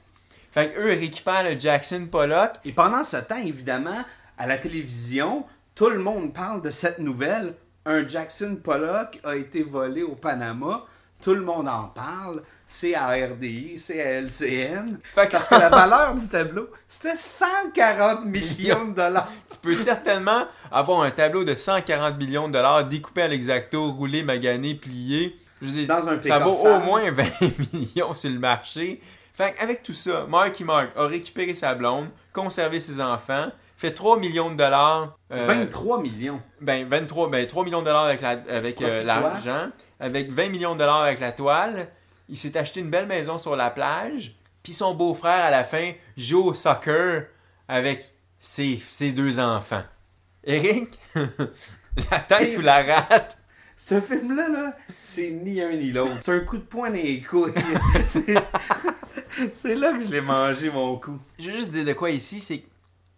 Fait 0.55 0.73
qu'eux 0.73 0.87
récupèrent 0.87 1.43
le 1.43 1.59
Jackson 1.59 2.07
Pollock. 2.11 2.53
Et 2.65 2.73
pendant 2.73 3.03
ce 3.03 3.17
temps, 3.17 3.37
évidemment, 3.45 4.05
à 4.39 4.47
la 4.47 4.57
télévision, 4.57 5.45
tout 5.75 5.91
le 5.91 5.99
monde 5.99 6.33
parle 6.33 6.63
de 6.63 6.71
cette 6.71 7.01
nouvelle. 7.01 7.55
Un 7.85 8.07
Jackson 8.07 8.57
Pollock 8.63 9.19
a 9.25 9.35
été 9.37 9.63
volé 9.65 10.03
au 10.05 10.15
Panama. 10.15 10.85
Tout 11.23 11.35
le 11.35 11.41
monde 11.43 11.69
en 11.69 11.85
parle. 11.85 12.43
C'est 12.67 12.95
à 12.95 13.09
RDI, 13.09 13.77
c'est 13.77 14.01
à 14.01 14.21
LCN. 14.21 14.99
Fait 15.03 15.27
que- 15.27 15.33
Parce 15.33 15.49
que 15.49 15.55
la 15.57 15.69
valeur 15.69 16.15
du 16.15 16.27
tableau, 16.29 16.69
c'était 16.89 17.17
140 17.17 18.25
millions 18.27 18.87
de 18.87 18.95
dollars. 18.95 19.29
Tu 19.51 19.59
peux 19.59 19.75
certainement 19.75 20.47
avoir 20.71 21.03
un 21.03 21.11
tableau 21.11 21.45
de 21.45 21.55
140 21.55 22.17
millions 22.17 22.47
de 22.49 22.53
dollars 22.53 22.85
découpé 22.85 23.23
à 23.23 23.29
l'exacto, 23.29 23.91
roulé, 23.93 24.23
magané, 24.23 24.75
plié. 24.75 25.37
Je 25.61 25.87
Dans 25.87 26.09
un 26.09 26.21
ça 26.23 26.39
vaut 26.39 26.53
au 26.55 26.79
moins 26.81 27.11
20 27.11 27.25
millions 27.73 28.15
sur 28.15 28.31
le 28.31 28.39
marché. 28.39 29.01
Fait 29.35 29.55
avec 29.61 29.83
tout 29.83 29.93
ça, 29.93 30.27
Marky 30.29 30.63
Mark 30.65 30.91
a 30.97 31.07
récupéré 31.07 31.55
sa 31.55 31.75
blonde, 31.75 32.09
conservé 32.33 32.79
ses 32.81 33.01
enfants, 33.01 33.51
fait 33.77 33.93
3 33.93 34.19
millions 34.19 34.51
de 34.51 34.57
dollars. 34.57 35.19
euh, 35.33 35.45
23 35.45 36.01
millions. 36.01 36.41
ben 36.61 36.87
23, 36.89 37.29
ben 37.31 37.45
3 37.47 37.65
millions 37.65 37.81
de 37.81 37.87
dollars 37.87 38.05
avec 38.05 38.21
la- 38.21 38.43
avec 38.49 38.81
euh, 38.81 39.03
l'argent, 39.03 39.69
avec 39.99 40.31
20 40.31 40.49
millions 40.51 40.75
de 40.75 40.79
dollars 40.79 41.03
avec 41.03 41.19
la 41.21 41.33
toile. 41.33 41.89
Il 42.29 42.37
s'est 42.37 42.57
acheté 42.57 42.81
une 42.81 42.91
belle 42.91 43.07
maison 43.07 43.37
sur 43.39 43.57
la 43.57 43.71
plage. 43.71 44.35
Puis 44.63 44.73
son 44.73 44.95
beau-frère 44.95 45.45
à 45.45 45.51
la 45.51 45.65
fin 45.65 45.93
joue 46.17 46.43
au 46.45 46.55
soccer 46.55 47.25
avec 47.69 48.09
ses, 48.39 48.79
ses 48.89 49.13
deux 49.13 49.39
enfants. 49.41 49.83
Eric, 50.45 50.89
la 52.11 52.21
tête 52.21 52.57
ou 52.57 52.61
la 52.61 52.83
rate? 52.83 53.37
Ce 53.77 54.01
film-là, 54.01 54.49
là, 54.49 54.77
c'est 55.05 55.31
ni 55.31 55.61
un 55.61 55.71
ni 55.73 55.91
l'autre. 55.91 56.13
C'est 56.25 56.33
un 56.33 56.41
coup 56.41 56.57
de 56.57 56.63
poing 56.63 56.89
dans 56.91 56.95
les 56.95 57.21
couilles. 57.21 57.53
c'est 59.55 59.75
là 59.75 59.93
que 59.93 60.05
je 60.05 60.11
l'ai 60.11 60.21
mangé, 60.21 60.71
mon 60.71 60.97
coup. 60.99 61.19
Je 61.39 61.51
vais 61.51 61.57
juste 61.57 61.71
dire 61.71 61.85
de 61.85 61.93
quoi 61.93 62.11
ici, 62.11 62.41
c'est 62.41 62.59
que, 62.59 62.67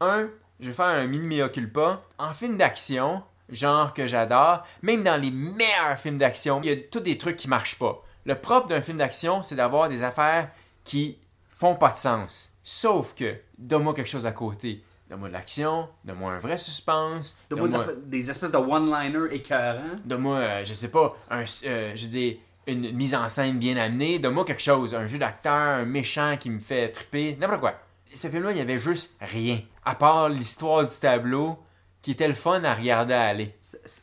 un, 0.01 0.29
je 0.61 0.69
vais 0.69 0.75
faire 0.75 0.87
un 0.87 1.07
mini 1.07 1.39
mea 1.39 1.49
culpa. 1.49 2.03
En 2.19 2.35
film 2.35 2.57
d'action, 2.57 3.23
genre 3.49 3.95
que 3.95 4.07
j'adore, 4.07 4.65
même 4.83 5.03
dans 5.03 5.21
les 5.21 5.31
meilleurs 5.31 5.99
films 5.99 6.19
d'action, 6.19 6.61
il 6.63 6.69
y 6.69 6.73
a 6.73 6.77
tous 6.77 7.01
des 7.01 7.19
trucs 7.19 7.37
qui 7.37 7.49
marchent 7.49 7.79
pas. 7.79 8.03
Le 8.25 8.35
propre 8.35 8.67
d'un 8.69 8.81
film 8.81 8.99
d'action, 8.99 9.43
c'est 9.43 9.55
d'avoir 9.55 9.89
des 9.89 10.03
affaires 10.03 10.51
qui 10.85 11.19
font 11.51 11.75
pas 11.75 11.93
de 11.93 11.99
sens. 11.99 12.53
Sauf 12.63 13.15
que, 13.15 13.37
donne-moi 13.59 13.95
quelque 13.95 14.11
chose 14.11 14.27
à 14.27 14.33
côté. 14.33 14.83
Donne-moi 15.09 15.29
de 15.29 15.35
l'action, 15.35 15.89
donne-moi 16.05 16.33
un 16.33 16.39
vrai 16.41 16.59
suspense, 16.59 17.39
Donne-moi 17.49 17.69
des, 17.69 18.19
des 18.19 18.31
espèces 18.31 18.51
de 18.51 18.57
one-liners 18.57 19.33
écœurants. 19.33 20.01
donne-moi, 20.05 20.37
euh, 20.39 20.65
je 20.65 20.75
sais 20.75 20.91
pas, 20.91 21.17
un, 21.31 21.45
euh, 21.65 21.93
je 21.95 22.03
veux 22.03 22.11
dire, 22.11 22.37
une 22.67 22.93
mise 22.93 23.15
en 23.15 23.29
scène 23.29 23.59
bien 23.59 23.77
amenée, 23.77 24.19
donne-moi 24.19 24.45
quelque 24.45 24.63
chose, 24.63 24.95
un 24.95 25.07
jeu 25.07 25.19
d'acteur, 25.19 25.53
un 25.53 25.85
méchant 25.85 26.37
qui 26.39 26.51
me 26.51 26.59
fait 26.59 26.89
triper, 26.91 27.37
n'importe 27.41 27.61
quoi. 27.61 27.75
Ce 28.13 28.29
film-là, 28.29 28.53
il 28.53 28.59
y 28.59 28.61
avait 28.61 28.79
juste 28.79 29.15
rien, 29.21 29.61
à 29.85 29.95
part 29.95 30.29
l'histoire 30.29 30.87
du 30.87 30.99
tableau, 30.99 31.59
qui 32.03 32.13
était 32.13 32.29
le 32.29 32.35
fun 32.35 32.63
à 32.65 32.73
regarder 32.75 33.15
aller. 33.15 33.55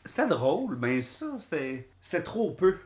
C'était 0.04 0.26
drôle, 0.28 0.76
mais 0.80 1.00
ça, 1.00 1.26
c'était 1.40 2.22
trop 2.22 2.50
peu. 2.52 2.76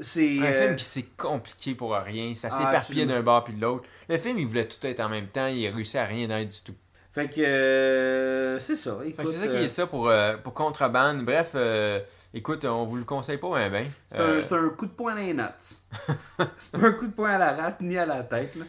C'est. 0.00 0.38
Un 0.38 0.42
euh, 0.44 0.62
film 0.66 0.76
qui 0.76 0.84
s'est 0.84 1.06
compliqué 1.16 1.74
pour 1.74 1.92
rien, 1.94 2.32
ça 2.34 2.48
Ah, 2.52 2.56
s'éparpillait 2.56 2.76
absolument. 3.02 3.12
d'un 3.14 3.22
bord 3.22 3.44
puis 3.44 3.54
de 3.54 3.60
l'autre. 3.60 3.84
Le 4.08 4.18
film, 4.18 4.38
il 4.38 4.46
voulait 4.46 4.68
tout 4.68 4.84
être 4.86 5.00
en 5.00 5.08
même 5.08 5.26
temps, 5.26 5.48
il 5.48 5.66
réussit 5.68 5.96
à 5.96 6.04
rien 6.04 6.30
être 6.30 6.48
du 6.48 6.60
tout. 6.60 6.74
Fait 7.12 7.28
que. 7.28 7.40
euh, 7.40 8.60
c'est 8.60 8.76
ça. 8.76 8.98
C'est 9.18 9.26
ça 9.26 9.46
qui 9.48 9.56
euh, 9.56 9.64
est 9.64 9.68
ça 9.68 9.86
pour, 9.88 10.08
euh, 10.08 10.36
pour 10.36 10.54
Contrebande. 10.54 11.24
Bref, 11.24 11.50
euh, 11.56 12.00
écoute, 12.34 12.64
on 12.64 12.84
vous 12.84 12.96
le 12.96 13.04
conseille 13.04 13.38
pas 13.38 13.48
bien 13.58 13.70
ben. 13.70 13.86
c'est 14.10 14.18
Euh, 14.18 14.38
un, 14.38 14.42
c'est 14.42 14.54
un 14.54 14.68
coup 14.70 14.86
de 14.86 14.92
poing 14.92 15.14
dans 15.14 15.20
les 15.20 15.34
nuts. 15.34 15.42
c'est 16.58 16.72
pas 16.72 16.86
un 16.86 16.92
coup 16.92 17.06
de 17.06 17.12
poing 17.12 17.30
à 17.30 17.38
la 17.38 17.52
rate 17.52 17.80
ni 17.80 17.96
à 17.98 18.06
la 18.06 18.22
tête. 18.22 18.54
là. 18.56 18.64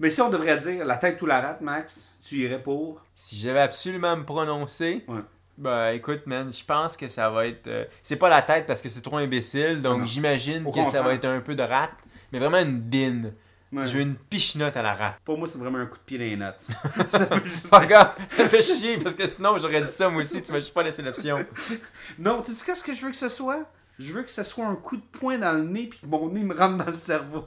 Mais 0.00 0.10
si 0.10 0.20
on 0.20 0.28
devrait 0.30 0.58
dire 0.58 0.84
la 0.84 0.96
tête 0.96 1.20
ou 1.22 1.26
la 1.26 1.40
rate, 1.40 1.60
Max, 1.60 2.12
tu 2.20 2.36
irais 2.36 2.60
pour? 2.62 3.00
Si 3.14 3.36
j'avais 3.36 3.60
absolument 3.60 4.12
à 4.12 4.16
me 4.16 4.24
prononcer, 4.24 5.04
Ouais. 5.06 5.20
bah 5.56 5.92
écoute, 5.92 6.26
man, 6.26 6.52
je 6.52 6.64
pense 6.64 6.96
que 6.96 7.06
ça 7.08 7.30
va 7.30 7.46
être. 7.46 7.68
euh, 7.68 7.84
c'est 8.02 8.16
pas 8.16 8.28
la 8.28 8.42
tête 8.42 8.66
parce 8.66 8.82
que 8.82 8.88
c'est 8.88 9.02
trop 9.02 9.18
imbécile, 9.18 9.82
donc 9.82 10.00
Ah 10.02 10.06
j'imagine 10.06 10.64
que 10.70 10.84
ça 10.84 11.00
va 11.02 11.14
être 11.14 11.26
un 11.26 11.40
peu 11.40 11.54
de 11.54 11.62
rate, 11.62 11.92
mais 12.32 12.38
vraiment 12.40 12.58
une 12.58 12.80
bine. 12.80 13.34
Ouais. 13.74 13.86
Je 13.86 13.94
veux 13.94 14.00
une 14.02 14.14
pichenote 14.14 14.76
à 14.76 14.82
la 14.82 14.94
rate. 14.94 15.16
Pour 15.24 15.36
moi, 15.38 15.48
c'est 15.48 15.58
vraiment 15.58 15.78
un 15.78 15.86
coup 15.86 15.96
de 15.98 16.02
pied 16.04 16.18
dans 16.18 16.24
les 16.24 16.36
nuts. 16.36 17.08
Ça 17.08 17.28
juste- 17.44 17.66
ça 18.36 18.44
me 18.44 18.48
fait 18.48 18.62
chier 18.62 18.98
parce 18.98 19.14
que 19.14 19.26
sinon 19.26 19.58
j'aurais 19.58 19.82
dit 19.82 19.90
ça 19.90 20.08
moi 20.08 20.22
aussi, 20.22 20.42
tu 20.42 20.52
m'as 20.52 20.58
juste 20.58 20.74
pas 20.74 20.82
laissé 20.82 21.02
l'option. 21.02 21.44
non, 22.18 22.42
tu 22.42 22.52
sais 22.52 22.64
qu'est-ce 22.64 22.82
que 22.84 22.92
je 22.92 23.02
veux 23.04 23.10
que 23.10 23.16
ce 23.16 23.28
soit? 23.28 23.60
Je 23.98 24.12
veux 24.12 24.22
que 24.22 24.30
ce 24.30 24.42
soit 24.42 24.66
un 24.66 24.74
coup 24.74 24.96
de 24.96 25.02
poing 25.02 25.38
dans 25.38 25.52
le 25.52 25.62
nez 25.64 25.86
puis 25.86 26.00
que 26.00 26.06
mon 26.06 26.28
nez 26.28 26.42
me 26.42 26.54
rentre 26.56 26.84
dans 26.84 26.90
le 26.90 26.96
cerveau. 26.96 27.44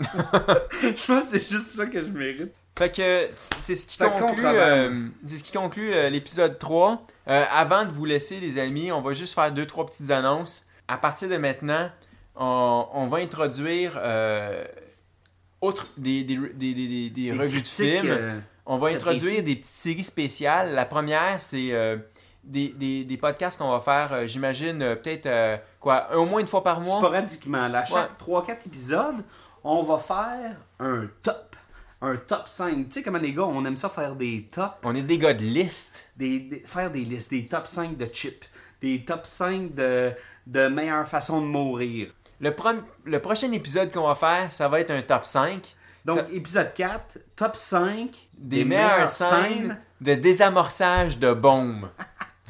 je 0.81 0.87
pense 1.05 1.25
que 1.31 1.39
c'est 1.39 1.49
juste 1.51 1.67
ça 1.75 1.85
que 1.85 2.01
je 2.01 2.07
mérite. 2.07 2.53
Fait 2.77 2.89
que 2.95 3.27
c'est 3.35 3.75
ce 3.75 3.85
qui 3.87 3.97
Fait 3.97 4.05
conclut, 4.05 4.27
contrebande. 4.27 4.55
euh, 4.55 5.07
c'est 5.25 5.37
ce 5.37 5.43
qui 5.43 5.51
conclut 5.51 5.91
euh, 5.93 6.09
l'épisode 6.09 6.57
3. 6.59 7.05
Euh, 7.27 7.43
avant 7.51 7.83
de 7.85 7.91
vous 7.91 8.05
laisser, 8.05 8.39
les 8.39 8.59
amis, 8.59 8.91
on 8.91 9.01
va 9.01 9.13
juste 9.13 9.33
faire 9.33 9.51
deux, 9.51 9.65
trois 9.65 9.85
petites 9.85 10.09
annonces. 10.11 10.65
À 10.87 10.97
partir 10.97 11.27
de 11.27 11.35
maintenant, 11.37 11.89
on, 12.35 12.85
on 12.93 13.07
va 13.07 13.17
introduire, 13.17 13.97
euh, 14.01 14.63
outre 15.61 15.87
des, 15.97 16.23
des, 16.23 16.37
des, 16.37 17.09
des, 17.09 17.31
revues 17.31 17.61
de 17.61 17.67
films, 17.67 18.07
euh, 18.07 18.39
on 18.65 18.77
va 18.77 18.89
introduire 18.89 19.43
des 19.43 19.55
petites 19.55 19.65
séries 19.65 20.03
spéciales. 20.03 20.73
La 20.73 20.85
première, 20.85 21.41
c'est 21.41 21.71
euh, 21.71 21.97
des, 22.43 22.69
des, 22.69 23.03
des 23.03 23.17
podcasts 23.17 23.57
qu'on 23.57 23.71
va 23.71 23.79
faire, 23.79 24.13
euh, 24.13 24.27
j'imagine, 24.27 24.79
peut-être 24.79 25.61
quoi, 25.79 26.15
au 26.15 26.25
moins 26.25 26.39
une 26.39 26.47
fois 26.47 26.63
par 26.63 26.79
mois? 26.79 26.97
sporadiquement. 26.97 27.67
Là, 27.67 27.85
chaque 27.85 28.19
3-4 28.19 28.67
épisodes, 28.67 29.23
on 29.63 29.81
va 29.81 29.97
faire 29.97 30.55
un 30.79 31.07
top. 31.23 31.55
Un 31.99 32.15
top 32.15 32.47
5. 32.47 32.75
Tu 32.75 32.91
sais 32.91 33.03
comment 33.03 33.17
les 33.17 33.33
gars, 33.33 33.45
on 33.45 33.65
aime 33.65 33.75
ça 33.75 33.89
faire 33.89 34.15
des 34.15 34.47
tops? 34.51 34.75
On 34.83 34.93
est 34.93 35.01
des 35.01 35.17
gars 35.17 35.33
de 35.33 35.41
liste. 35.41 36.05
Des, 36.15 36.61
faire 36.63 36.91
des 36.91 37.01
listes. 37.01 37.31
Des 37.31 37.47
top 37.47 37.65
5 37.65 37.97
de 37.97 38.05
chips. 38.05 38.45
Des 38.81 39.03
top 39.03 39.25
5 39.25 39.73
de, 39.73 40.11
de 40.45 40.67
meilleures 40.67 41.07
façons 41.07 41.41
de 41.41 41.47
mourir. 41.47 42.11
Le, 42.39 42.51
prom- 42.51 42.83
le 43.05 43.19
prochain 43.19 43.51
épisode 43.51 43.91
qu'on 43.91 44.07
va 44.07 44.15
faire, 44.15 44.51
ça 44.51 44.67
va 44.67 44.79
être 44.79 44.91
un 44.91 45.01
top 45.01 45.25
5 45.25 45.75
Donc, 46.05 46.17
Ça- 46.19 46.27
épisode 46.31 46.73
4, 46.73 47.17
top 47.35 47.55
5 47.55 48.09
des, 48.37 48.63
meilleures 48.63 49.09
scènes 49.09 49.79
de 50.01 50.13
désamorçage 50.15 51.17
de 51.19 51.33
bombes. 51.33 51.89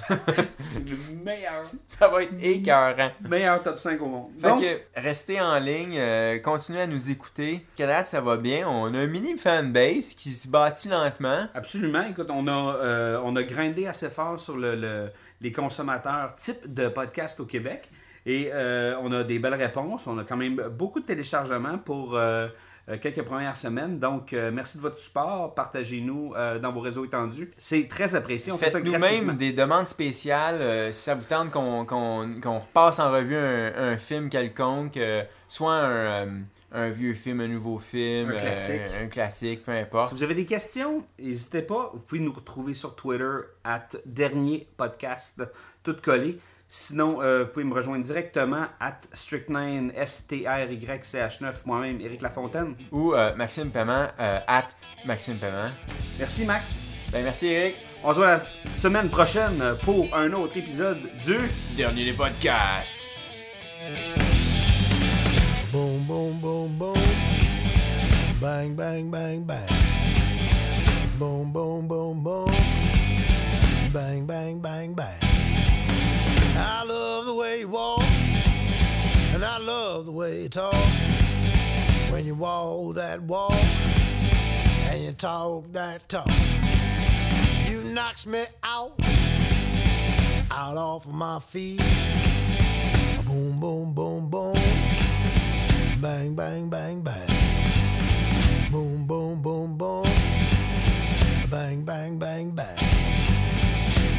C'est 0.59 0.85
le 0.85 1.23
meilleur, 1.23 1.61
Ça 1.87 2.07
va 2.07 2.23
être 2.23 2.33
écœurant. 2.41 3.11
meilleur 3.27 3.61
top 3.61 3.79
5 3.79 3.99
au 4.01 4.05
monde. 4.05 4.29
Fait 4.39 4.47
Donc, 4.47 4.61
que 4.61 4.79
restez 4.95 5.41
en 5.41 5.57
ligne, 5.59 5.95
euh, 5.97 6.39
continuez 6.39 6.81
à 6.81 6.87
nous 6.87 7.09
écouter. 7.09 7.65
Canada, 7.75 8.05
ça 8.05 8.21
va 8.21 8.37
bien? 8.37 8.67
On 8.69 8.93
a 8.93 8.99
un 8.99 9.07
mini 9.07 9.37
fanbase 9.37 10.13
qui 10.13 10.29
se 10.31 10.47
bâtit 10.47 10.87
lentement. 10.89 11.47
absolument, 11.53 12.03
écoute, 12.03 12.27
on 12.29 12.47
a, 12.47 12.75
euh, 12.75 13.21
on 13.23 13.35
a 13.35 13.43
grindé 13.43 13.87
assez 13.87 14.09
fort 14.09 14.39
sur 14.39 14.55
le, 14.55 14.75
le- 14.75 15.09
les 15.41 15.51
consommateurs 15.51 16.35
type 16.35 16.73
de 16.73 16.87
podcast 16.87 17.39
au 17.39 17.45
Québec. 17.45 17.89
Et 18.29 18.49
euh, 18.53 18.93
on 19.01 19.11
a 19.13 19.23
des 19.23 19.39
belles 19.39 19.53
réponses. 19.55 20.05
On 20.05 20.17
a 20.19 20.23
quand 20.25 20.37
même 20.37 20.55
beaucoup 20.77 20.99
de 20.99 21.05
téléchargements 21.05 21.77
pour 21.77 22.15
euh, 22.17 22.47
euh, 22.89 22.97
quelques 23.01 23.23
premières 23.23 23.55
semaines. 23.55 23.99
Donc, 23.99 24.33
euh, 24.33 24.51
merci 24.53 24.77
de 24.77 24.81
votre 24.83 24.97
support. 24.99 25.55
Partagez-nous 25.55 26.33
euh, 26.35 26.59
dans 26.59 26.73
vos 26.73 26.81
réseaux 26.81 27.05
étendus. 27.05 27.51
C'est 27.57 27.87
très 27.87 28.15
apprécié. 28.15 28.51
On 28.51 28.57
fait 28.57 28.65
ça 28.69 28.79
Faites-nous 28.79 28.91
gratuitement. 28.99 29.27
même 29.27 29.37
des 29.37 29.53
demandes 29.53 29.87
spéciales 29.87 30.61
euh, 30.61 30.91
si 30.91 31.01
ça 31.03 31.15
vous 31.15 31.23
tente 31.23 31.51
qu'on 31.51 31.85
qu'on 31.85 32.59
repasse 32.59 32.99
en 32.99 33.11
revue 33.11 33.37
un, 33.37 33.73
un 33.93 33.97
film 33.97 34.29
quelconque, 34.29 34.99
soit 35.47 35.75
un, 35.75 36.27
un 36.73 36.89
vieux 36.89 37.13
film, 37.13 37.39
un 37.39 37.47
nouveau 37.47 37.79
film, 37.79 38.31
Un 38.31 38.35
classique. 38.37 38.81
un 39.01 39.07
classique, 39.07 39.63
peu 39.63 39.71
Si 39.71 39.77
importe. 39.79 40.13
vous 40.13 40.23
avez 40.23 40.35
des 40.35 40.45
questions, 40.45 41.05
n'hésitez 41.17 41.61
pas. 41.61 41.91
Vous 41.93 42.01
pouvez 42.01 42.19
nous 42.19 42.33
retrouver 42.33 42.73
sur 42.73 42.93
Twitter, 42.95 43.37
at 43.63 43.87
dernier 44.05 44.67
podcast, 44.75 45.41
tout 45.83 45.95
collé. 46.03 46.39
Sinon, 46.69 47.21
euh, 47.21 47.45
vous 47.45 47.51
pouvez 47.51 47.65
me 47.65 47.73
rejoindre 47.73 48.03
directement 48.03 48.65
at 48.81 48.99
Strychnine, 49.13 49.93
S-T-R-Y-C-H-9, 49.95 51.53
moi-même, 51.65 52.01
Éric 52.01 52.21
Lafontaine. 52.21 52.75
Ou 52.91 53.13
euh, 53.13 53.33
Maxime 53.35 53.71
Paiement, 53.71 54.07
euh, 54.19 54.39
at 54.47 54.67
Maxime 55.05 55.37
Paiement. 55.37 55.69
Merci, 56.19 56.45
Max. 56.45 56.81
Ben 57.09 57.23
merci 57.23 57.47
Eric. 57.47 57.75
On 58.03 58.11
se 58.11 58.17
voit 58.17 58.27
la 58.37 58.43
semaine 58.73 59.09
prochaine 59.09 59.63
pour 59.83 60.13
un 60.13 60.33
autre 60.33 60.57
épisode 60.57 60.97
du 61.25 61.37
Dernier 61.77 62.03
des 62.03 62.11
podcasts. 62.11 63.05
Boom, 65.71 65.99
boom, 66.01 66.33
boom, 66.41 66.67
boom. 66.77 66.97
Bang, 68.41 68.75
bang, 68.75 69.09
bang, 69.09 69.45
bang. 69.45 69.67
Boom, 71.17 71.51
boom, 71.53 71.87
boom, 71.87 72.21
boom. 72.21 72.51
Bang, 73.93 74.25
bang, 74.25 74.59
bang, 74.59 74.93
bang. 74.93 75.46
I 76.57 76.83
love 76.83 77.25
the 77.25 77.33
way 77.35 77.59
you 77.59 77.67
walk, 77.67 78.01
and 79.33 79.43
I 79.43 79.57
love 79.59 80.05
the 80.05 80.11
way 80.11 80.43
you 80.43 80.49
talk. 80.49 80.73
When 82.11 82.25
you 82.25 82.35
walk 82.35 82.95
that 82.95 83.21
walk, 83.21 83.53
and 84.89 85.03
you 85.03 85.11
talk 85.11 85.71
that 85.73 86.09
talk, 86.09 86.27
you 87.69 87.83
knocks 87.93 88.25
me 88.25 88.45
out, 88.63 88.93
out 90.51 90.77
off 90.77 91.05
of 91.05 91.13
my 91.13 91.39
feet. 91.39 91.81
Boom, 93.25 93.59
boom, 93.59 93.93
boom, 93.93 94.29
boom. 94.29 94.55
Bang, 96.01 96.35
bang, 96.35 96.69
bang, 96.69 97.01
bang. 97.01 97.27
Boom, 98.71 99.05
boom, 99.05 99.41
boom, 99.41 99.77
boom. 99.77 100.03
Bang, 101.51 101.83
bang, 101.83 102.17
bang, 102.17 102.51
bang. 102.51 102.77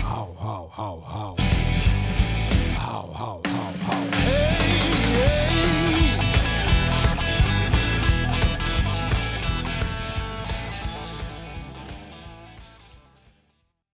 How, 0.02 0.34
how, 0.38 0.70
how, 0.72 1.00
how 1.06 1.57
how, 2.98 3.12
how, 3.12 3.40
how, 3.44 3.92
how. 3.92 3.97